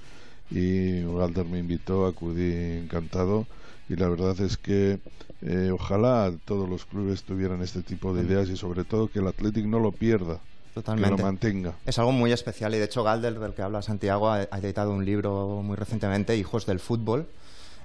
Y 0.51 1.03
Walter 1.03 1.45
me 1.45 1.59
invitó, 1.59 2.05
acudí 2.05 2.53
encantado. 2.53 3.47
Y 3.89 3.95
la 3.95 4.07
verdad 4.07 4.39
es 4.41 4.57
que 4.57 4.99
eh, 5.41 5.71
ojalá 5.73 6.31
todos 6.45 6.69
los 6.69 6.85
clubes 6.85 7.23
tuvieran 7.23 7.61
este 7.61 7.81
tipo 7.81 8.13
de 8.13 8.23
ideas 8.23 8.49
y 8.49 8.57
sobre 8.57 8.83
todo 8.83 9.09
que 9.09 9.19
el 9.19 9.27
Athletic 9.27 9.65
no 9.65 9.79
lo 9.79 9.91
pierda, 9.91 10.39
Totalmente. 10.75 11.15
que 11.15 11.21
lo 11.21 11.25
mantenga. 11.25 11.73
Es 11.85 11.97
algo 11.99 12.11
muy 12.11 12.33
especial 12.33 12.75
y 12.75 12.77
de 12.77 12.83
hecho 12.85 13.01
Galder, 13.01 13.39
del 13.39 13.53
que 13.53 13.61
habla 13.61 13.81
Santiago, 13.81 14.29
ha, 14.29 14.47
ha 14.51 14.59
editado 14.59 14.91
un 14.91 15.05
libro 15.05 15.61
muy 15.63 15.77
recientemente, 15.77 16.35
Hijos 16.35 16.65
del 16.65 16.81
Fútbol, 16.81 17.27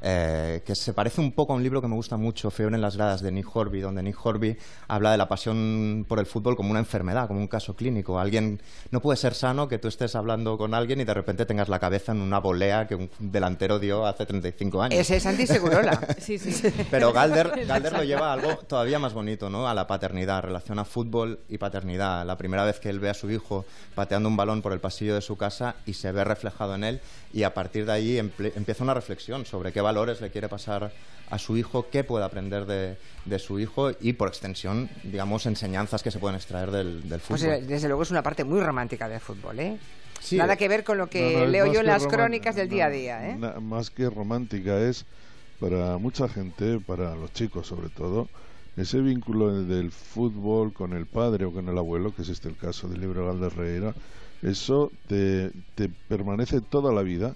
eh, 0.02 0.62
que 0.64 0.74
se 0.74 0.94
parece 0.94 1.20
un 1.20 1.32
poco 1.32 1.52
a 1.52 1.56
un 1.56 1.62
libro 1.62 1.80
que 1.82 1.88
me 1.88 1.94
gusta 1.94 2.16
mucho, 2.16 2.50
Fiebre 2.50 2.76
en 2.76 2.80
las 2.80 2.96
gradas, 2.96 3.20
de 3.20 3.30
Nick 3.30 3.54
Horby, 3.54 3.80
donde 3.80 4.02
Nick 4.02 4.24
Horby 4.24 4.56
habla 4.88 5.12
de 5.12 5.18
la 5.18 5.28
pasión 5.28 6.06
por 6.08 6.18
el 6.18 6.26
fútbol 6.26 6.56
como 6.56 6.70
una 6.70 6.78
enfermedad, 6.78 7.28
como 7.28 7.40
un 7.40 7.48
caso 7.48 7.74
clínico. 7.74 8.18
Alguien 8.18 8.60
no 8.90 9.00
puede 9.00 9.16
ser 9.16 9.34
sano 9.34 9.68
que 9.68 9.78
tú 9.78 9.88
estés 9.88 10.14
hablando 10.14 10.56
con 10.56 10.74
alguien 10.74 11.00
y 11.00 11.04
de 11.04 11.14
repente 11.14 11.46
tengas 11.46 11.68
la 11.68 11.78
cabeza 11.78 12.12
en 12.12 12.20
una 12.20 12.38
volea 12.38 12.86
que 12.86 12.94
un 12.94 13.10
delantero 13.18 13.78
dio 13.78 14.06
hace 14.06 14.26
35 14.26 14.82
años. 14.82 14.98
Ese 14.98 15.16
es 15.16 15.22
Santi 15.22 15.46
Segurola. 15.46 16.00
sí, 16.18 16.38
sí. 16.38 16.72
Pero 16.90 17.12
Galder, 17.12 17.64
Galder 17.66 17.92
lo 17.92 18.04
lleva 18.04 18.30
a 18.30 18.32
algo 18.34 18.56
todavía 18.56 18.98
más 18.98 19.12
bonito, 19.12 19.50
¿no? 19.50 19.68
A 19.68 19.74
la 19.74 19.86
paternidad, 19.86 20.42
relaciona 20.42 20.84
fútbol 20.84 21.40
y 21.48 21.58
paternidad. 21.58 22.24
La 22.26 22.36
primera 22.36 22.64
vez 22.64 22.80
que 22.80 22.88
él 22.88 23.00
ve 23.00 23.10
a 23.10 23.14
su 23.14 23.30
hijo 23.30 23.64
pateando 23.94 24.28
un 24.28 24.36
balón 24.36 24.62
por 24.62 24.72
el 24.72 24.80
pasillo 24.80 25.14
de 25.14 25.20
su 25.20 25.36
casa 25.36 25.76
y 25.86 25.94
se 25.94 26.10
ve 26.12 26.24
reflejado 26.24 26.74
en 26.74 26.84
él 26.84 27.00
y 27.32 27.44
a 27.44 27.54
partir 27.54 27.86
de 27.86 27.92
ahí 27.92 28.18
empieza 28.18 28.82
una 28.82 28.94
reflexión 28.94 29.46
sobre 29.46 29.72
qué 29.72 29.80
valores 29.90 30.20
le 30.20 30.30
quiere 30.30 30.48
pasar 30.48 30.92
a 31.30 31.38
su 31.38 31.56
hijo, 31.56 31.88
qué 31.92 32.02
puede 32.04 32.24
aprender 32.24 32.64
de, 32.66 32.96
de 33.24 33.38
su 33.38 33.58
hijo 33.58 33.90
y 34.00 34.12
por 34.14 34.28
extensión, 34.28 34.88
digamos, 35.04 35.46
enseñanzas 35.46 36.02
que 36.02 36.10
se 36.10 36.18
pueden 36.18 36.36
extraer 36.36 36.70
del, 36.70 37.08
del 37.08 37.20
Pues 37.28 37.42
fútbol. 37.42 37.54
eh, 37.54 37.62
desde 37.62 37.88
luego 37.88 38.02
es 38.02 38.10
una 38.10 38.22
parte 38.22 38.44
muy 38.44 38.60
romántica 38.60 39.08
del 39.08 39.20
fútbol, 39.20 39.58
¿eh? 39.60 39.78
Sí, 40.20 40.36
Nada 40.36 40.56
que 40.56 40.68
ver 40.68 40.84
con 40.84 40.98
lo 40.98 41.08
que 41.08 41.22
No, 41.32 41.46
no, 41.46 41.46
leo 41.46 41.66
yo 41.66 41.80
en 41.80 41.86
las 41.86 42.06
crónicas 42.06 42.54
del 42.54 42.68
día 42.68 42.86
a 42.86 42.88
no, 42.88 42.94
día, 42.94 43.30
¿eh? 43.30 43.36
más 43.60 43.90
que 43.90 44.10
romántica 44.10 44.78
es 44.80 45.06
para 45.58 45.98
mucha 45.98 46.28
gente, 46.28 46.78
para 46.80 47.14
los 47.14 47.32
chicos 47.32 47.66
sobre 47.66 47.88
todo, 47.90 48.28
ese 48.76 49.00
vínculo 49.00 49.64
del 49.64 49.90
fútbol 49.92 50.72
con 50.72 50.92
el 50.92 51.06
padre 51.06 51.44
o 51.46 51.52
con 51.52 51.68
el 51.68 51.76
abuelo, 51.78 52.14
que 52.14 52.22
es 52.22 52.28
este 52.28 52.48
el 52.48 52.56
caso 52.56 52.88
del 52.88 53.00
libro 53.00 53.26
Galder 53.26 53.54
Reira, 53.56 53.94
eso 54.42 54.90
te, 55.06 55.50
te 55.74 55.88
permanece 56.08 56.60
toda 56.60 56.92
la 56.92 57.02
vida 57.02 57.34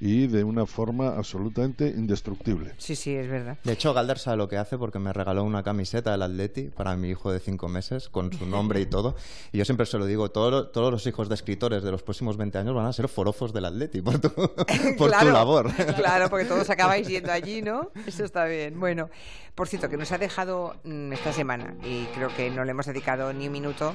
y 0.00 0.26
de 0.26 0.42
una 0.44 0.66
forma 0.66 1.16
absolutamente 1.16 1.86
indestructible. 1.88 2.72
Sí, 2.78 2.96
sí, 2.96 3.14
es 3.14 3.28
verdad. 3.30 3.56
De 3.64 3.72
hecho, 3.72 3.94
Galder 3.94 4.18
sabe 4.18 4.36
lo 4.36 4.48
que 4.48 4.56
hace 4.56 4.76
porque 4.78 4.98
me 4.98 5.12
regaló 5.12 5.44
una 5.44 5.62
camiseta 5.62 6.10
del 6.12 6.22
Atleti 6.22 6.64
para 6.64 6.96
mi 6.96 7.10
hijo 7.10 7.30
de 7.32 7.38
cinco 7.40 7.68
meses, 7.68 8.08
con 8.08 8.32
su 8.32 8.46
nombre 8.46 8.80
y 8.80 8.86
todo. 8.86 9.14
Y 9.52 9.58
yo 9.58 9.64
siempre 9.64 9.86
se 9.86 9.98
lo 9.98 10.06
digo, 10.06 10.30
todo- 10.30 10.68
todos 10.68 10.90
los 10.92 11.06
hijos 11.06 11.28
de 11.28 11.34
escritores 11.36 11.82
de 11.82 11.90
los 11.90 12.02
próximos 12.02 12.36
20 12.36 12.58
años 12.58 12.74
van 12.74 12.86
a 12.86 12.92
ser 12.92 13.08
forofos 13.08 13.52
del 13.52 13.64
Atleti 13.66 14.00
por 14.02 14.18
tu, 14.18 14.30
por 14.98 15.08
Claro, 15.08 15.26
tu 15.26 15.32
labor. 15.32 15.72
Claro, 15.96 16.28
porque 16.30 16.44
todos 16.46 16.68
acabáis 16.70 17.06
yendo 17.06 17.30
allí, 17.32 17.62
¿no? 17.62 17.90
Eso 18.06 18.24
está 18.24 18.44
bien. 18.46 18.78
Bueno, 18.80 19.08
por 19.54 19.68
cierto, 19.68 19.88
que 19.88 19.96
nos 19.96 20.10
ha 20.12 20.18
dejado 20.18 20.74
mm, 20.84 21.12
esta 21.12 21.32
semana, 21.32 21.74
y 21.84 22.04
creo 22.14 22.34
que 22.34 22.50
no 22.50 22.64
le 22.64 22.70
hemos 22.72 22.86
dedicado 22.86 23.32
ni 23.32 23.46
un 23.46 23.52
minuto, 23.52 23.94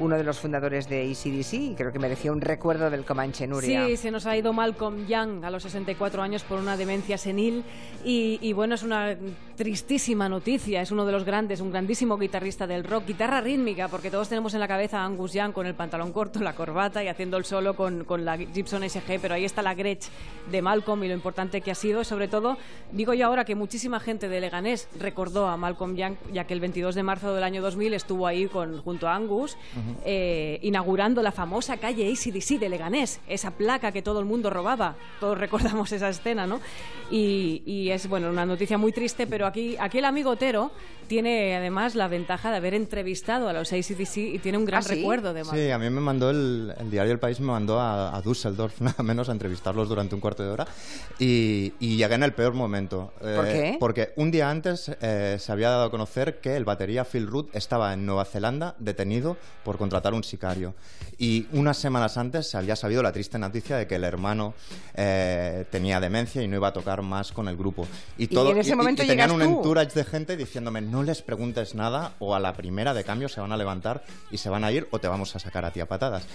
uno 0.00 0.16
de 0.16 0.24
los 0.24 0.38
fundadores 0.38 0.88
de 0.88 1.10
ECDC, 1.10 1.52
y 1.54 1.74
creo 1.74 1.92
que 1.92 1.98
merecía 1.98 2.32
un 2.32 2.40
recuerdo 2.40 2.90
del 2.90 3.04
Comanche 3.04 3.46
Nuria. 3.46 3.86
Sí, 3.86 3.96
se 3.96 4.10
nos 4.10 4.26
ha 4.26 4.36
ido 4.36 4.52
Malcolm 4.52 5.06
Young 5.06 5.44
a 5.44 5.50
los 5.50 5.62
64 5.64 6.22
años 6.22 6.44
por 6.44 6.58
una 6.58 6.76
demencia 6.76 7.18
senil 7.18 7.64
y, 8.04 8.38
y 8.40 8.52
bueno, 8.52 8.74
es 8.74 8.82
una 8.82 9.16
tristísima 9.56 10.28
noticia. 10.28 10.80
Es 10.80 10.92
uno 10.92 11.04
de 11.04 11.12
los 11.12 11.24
grandes, 11.24 11.60
un 11.60 11.70
grandísimo 11.70 12.16
guitarrista 12.16 12.66
del 12.66 12.84
rock, 12.84 13.08
guitarra 13.08 13.40
rítmica, 13.40 13.88
porque 13.88 14.10
todos 14.10 14.28
tenemos 14.28 14.54
en 14.54 14.60
la 14.60 14.68
cabeza 14.68 15.00
a 15.00 15.04
Angus 15.04 15.32
Young 15.32 15.52
con 15.52 15.66
el 15.66 15.74
pantalón 15.74 16.12
corto, 16.12 16.40
la 16.40 16.54
corbata 16.54 17.02
y 17.02 17.08
haciendo 17.08 17.36
el 17.36 17.44
solo 17.44 17.74
con, 17.74 18.04
con 18.04 18.24
la 18.24 18.38
Gibson 18.38 18.88
SG, 18.88 19.18
pero 19.20 19.34
ahí 19.34 19.44
está 19.44 19.62
la 19.62 19.74
Gretsch 19.74 20.08
de 20.50 20.62
Malcolm 20.62 21.02
y 21.04 21.08
lo 21.08 21.14
importante 21.14 21.60
que 21.60 21.72
ha 21.72 21.74
sido, 21.74 22.04
sobre 22.04 22.28
todo, 22.28 22.56
digo 22.92 23.14
yo 23.14 23.26
ahora 23.26 23.44
que 23.44 23.54
muchísima 23.54 24.00
gente 24.00 24.28
de 24.28 24.40
Leganés 24.40 24.88
recordó 24.98 25.48
a 25.48 25.56
Malcolm 25.56 25.96
Young, 25.96 26.14
ya 26.32 26.44
que 26.44 26.54
el 26.54 26.60
22 26.60 26.94
de 26.94 27.02
marzo 27.02 27.34
del 27.34 27.42
año 27.44 27.60
2000 27.60 27.94
estuvo 27.94 28.26
ahí 28.26 28.46
con, 28.46 28.80
junto 28.82 29.08
a 29.08 29.16
Angus 29.16 29.56
eh, 30.04 30.58
inaugurando 30.62 31.22
la 31.22 31.32
famosa 31.32 31.76
calle 31.76 32.10
ACDC 32.10 32.58
de 32.58 32.68
Leganés, 32.68 33.20
esa 33.28 33.50
placa 33.52 33.92
que 33.92 34.02
todo 34.02 34.20
el 34.20 34.26
mundo 34.26 34.50
robaba. 34.50 34.96
Todos 35.20 35.38
recordamos 35.38 35.92
esa 35.92 36.08
escena, 36.08 36.46
¿no? 36.46 36.60
Y, 37.10 37.62
y 37.64 37.90
es, 37.90 38.08
bueno, 38.08 38.30
una 38.30 38.46
noticia 38.46 38.78
muy 38.78 38.92
triste, 38.92 39.26
pero 39.26 39.46
aquí, 39.46 39.76
aquí 39.78 39.98
el 39.98 40.04
amigo 40.04 40.30
Otero 40.30 40.70
tiene 41.08 41.56
además 41.56 41.94
la 41.94 42.06
ventaja 42.06 42.50
de 42.50 42.58
haber 42.58 42.74
entrevistado 42.74 43.48
a 43.48 43.52
los 43.52 43.72
ACDC 43.72 44.16
y 44.18 44.38
tiene 44.38 44.58
un 44.58 44.66
gran 44.66 44.80
¿Ah, 44.80 44.82
sí? 44.82 44.96
recuerdo 44.96 45.32
de. 45.32 45.44
Sí, 45.44 45.70
a 45.70 45.78
mí 45.78 45.88
me 45.90 46.00
mandó 46.00 46.30
el, 46.30 46.72
el 46.78 46.90
diario 46.90 47.12
El 47.12 47.18
País, 47.18 47.40
me 47.40 47.46
mandó 47.46 47.80
a, 47.80 48.14
a 48.14 48.20
Düsseldorf, 48.20 48.80
nada 48.82 49.02
menos, 49.02 49.28
a 49.28 49.32
entrevistarlos 49.32 49.88
durante 49.88 50.14
un 50.14 50.20
cuarto 50.20 50.42
de 50.44 50.50
hora. 50.50 50.66
Y, 51.18 51.72
y 51.80 51.96
llegué 51.96 52.14
en 52.14 52.22
el 52.22 52.34
peor 52.34 52.52
momento. 52.52 53.12
Eh, 53.22 53.32
¿Por 53.34 53.44
qué? 53.46 53.76
Porque 53.80 54.12
un 54.16 54.30
día 54.30 54.50
antes 54.50 54.92
eh, 55.00 55.36
se 55.40 55.50
había 55.50 55.70
dado 55.70 55.84
a 55.84 55.90
conocer 55.90 56.40
que 56.40 56.56
el 56.56 56.64
batería 56.64 57.04
Phil 57.04 57.26
Root 57.26 57.54
estaba 57.56 57.94
en 57.94 58.04
Nueva 58.04 58.26
Zelanda 58.26 58.74
detenido 58.78 59.38
por 59.64 59.77
contratar 59.78 60.14
un 60.14 60.24
sicario. 60.24 60.74
Y 61.16 61.46
unas 61.52 61.78
semanas 61.78 62.16
antes 62.16 62.48
se 62.50 62.56
había 62.56 62.76
sabido 62.76 63.02
la 63.02 63.12
triste 63.12 63.38
noticia 63.38 63.76
de 63.76 63.86
que 63.86 63.96
el 63.96 64.04
hermano 64.04 64.54
eh, 64.94 65.64
tenía 65.70 66.00
demencia 66.00 66.42
y 66.42 66.48
no 66.48 66.56
iba 66.56 66.68
a 66.68 66.72
tocar 66.72 67.02
más 67.02 67.32
con 67.32 67.48
el 67.48 67.56
grupo. 67.56 67.86
Y, 68.16 68.26
todo, 68.26 68.50
en 68.50 68.58
ese 68.58 68.76
momento 68.76 69.02
tenían 69.02 69.30
llegas 69.30 69.32
un 69.32 69.40
tú. 69.40 69.58
entourage 69.58 69.94
de 69.94 70.04
gente 70.04 70.36
diciéndome 70.36 70.80
no 70.80 71.02
les 71.02 71.22
preguntes 71.22 71.74
nada 71.74 72.12
o 72.18 72.34
a 72.34 72.40
la 72.40 72.52
primera 72.52 72.94
de 72.94 73.04
cambio 73.04 73.28
se 73.28 73.40
van 73.40 73.52
a 73.52 73.56
levantar 73.56 74.04
y 74.30 74.38
se 74.38 74.50
van 74.50 74.64
a 74.64 74.72
ir 74.72 74.88
o 74.90 74.98
te 74.98 75.08
vamos 75.08 75.34
a 75.34 75.38
sacar 75.38 75.64
a 75.64 75.72
ti 75.72 75.80
a 75.80 75.86
patadas. 75.86 76.26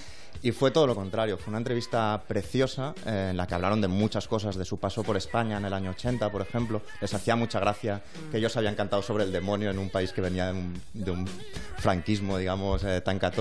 Y 0.42 0.52
fue 0.52 0.72
todo 0.72 0.88
lo 0.88 0.96
contrario, 0.96 1.38
fue 1.38 1.52
una 1.52 1.60
entrevista 1.60 2.22
preciosa 2.28 2.94
eh, 3.06 3.30
en 3.32 3.38
la 3.38 3.48
que 3.48 3.56
hablaron 3.56 3.80
de 3.80 3.88
muchas 3.88 4.28
cosas, 4.28 4.56
de 4.56 4.66
su 4.66 4.78
paso 4.78 5.04
por 5.04 5.16
España 5.16 5.58
en 5.58 5.66
el 5.66 5.74
año 5.74 5.92
80, 5.92 6.30
por 6.32 6.42
ejemplo. 6.42 6.82
Les 7.00 7.14
hacía 7.14 7.36
mucha 7.36 7.60
gracia 7.60 8.02
que 8.32 8.38
ellos 8.38 8.58
habían 8.58 8.76
cantado 8.76 9.02
sobre 9.02 9.24
el 9.24 9.32
demonio 9.32 9.70
en 9.70 9.80
un 9.80 9.90
país 9.90 10.12
que 10.12 10.22
venía 10.22 10.48
de 10.48 10.54
un, 10.54 10.82
de 10.94 11.12
un 11.12 11.30
franquismo, 11.78 12.38
digamos, 12.38 12.84
eh, 12.84 13.00
tan 13.02 13.20
católico. 13.20 13.33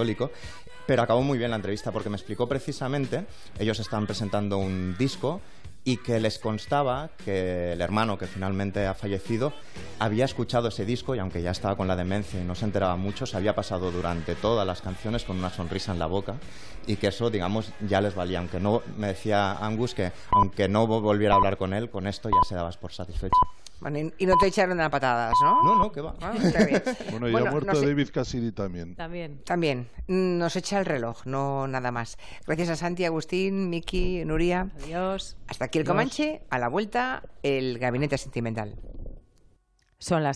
Pero 0.87 1.03
acabó 1.03 1.23
muy 1.23 1.39
bien 1.39 1.51
la 1.51 1.57
entrevista 1.57 1.93
porque 1.93 2.11
me 2.11 2.17
explicó 2.17 2.49
precisamente, 2.49 3.25
ellos 3.59 3.79
estaban 3.79 4.07
presentando 4.07 4.59
un 4.59 4.97
disco 4.99 5.41
y 5.85 5.97
que 5.97 6.21
les 6.21 6.39
constaba 6.39 7.11
que 7.25 7.73
el 7.73 7.81
hermano 7.81 8.17
que 8.17 8.27
finalmente 8.27 8.87
ha 8.87 8.95
fallecido 8.95 9.53
había 9.99 10.25
escuchado 10.25 10.69
ese 10.69 10.85
disco 10.85 11.15
y 11.15 11.19
aunque 11.19 11.43
ya 11.43 11.51
estaba 11.51 11.77
con 11.77 11.89
la 11.89 11.97
demencia 11.97 12.41
y 12.41 12.45
no 12.45 12.55
se 12.55 12.65
enteraba 12.65 12.97
mucho, 12.97 13.27
se 13.27 13.37
había 13.37 13.55
pasado 13.55 13.91
durante 13.91 14.35
todas 14.35 14.67
las 14.67 14.81
canciones 14.81 15.25
con 15.25 15.39
una 15.39 15.51
sonrisa 15.51 15.93
en 15.93 15.99
la 15.99 16.07
boca 16.07 16.37
y 16.87 16.97
que 16.97 17.09
eso, 17.09 17.31
digamos, 17.31 17.73
ya 17.89 18.01
les 18.01 18.15
valía. 18.15 18.39
Aunque 18.39 18.61
no, 18.61 18.83
me 18.97 19.09
decía 19.09 19.53
Angus 19.53 19.95
que 19.95 20.13
aunque 20.31 20.69
no 20.69 20.87
volviera 20.87 21.35
a 21.35 21.37
hablar 21.37 21.57
con 21.57 21.75
él, 21.75 21.91
con 21.91 22.07
esto 22.07 22.29
ya 22.29 22.49
se 22.49 22.55
dabas 22.55 22.77
por 22.77 22.93
satisfecho. 22.93 23.39
Bueno, 23.83 24.11
y- 24.17 24.27
no 24.27 24.37
te 24.39 24.47
echaron 24.47 24.81
a 24.81 24.89
patadas, 24.89 25.35
¿no? 25.43 25.63
No, 25.65 25.75
no, 25.77 25.93
que 25.93 26.01
va. 26.01 26.15
Ah, 26.23 26.33
está 26.41 26.65
bien. 26.65 26.83
Bueno, 27.11 27.29
y 27.29 27.33
Bueno, 27.33 27.49
ha 27.49 27.51
muerto 27.51 27.81
David 27.81 28.09
Cassidy 28.13 28.53
también. 28.53 28.95
También. 28.95 29.41
También. 29.45 29.89
Nos 30.07 30.57
echa 30.57 30.79
el 30.79 30.87
reloj, 30.87 31.27
no 31.27 31.67
nada 31.67 31.91
más. 31.91 32.17
Gracias 32.47 32.69
a 32.71 32.77
Santi, 32.77 33.05
Agustín, 33.05 33.69
Miki, 33.69 34.25
Nuria. 34.25 34.71
Adiós. 34.85 35.37
Hasta 35.49 35.65
aquí 35.67 35.79
el 35.79 35.83
Adiós. 35.83 35.93
Comanche. 35.93 36.43
A 36.49 36.59
la 36.59 36.69
vuelta, 36.69 37.23
el 37.43 37.79
gabinete 37.79 38.17
sentimental. 38.17 38.77
Son 39.99 40.23
las 40.23 40.31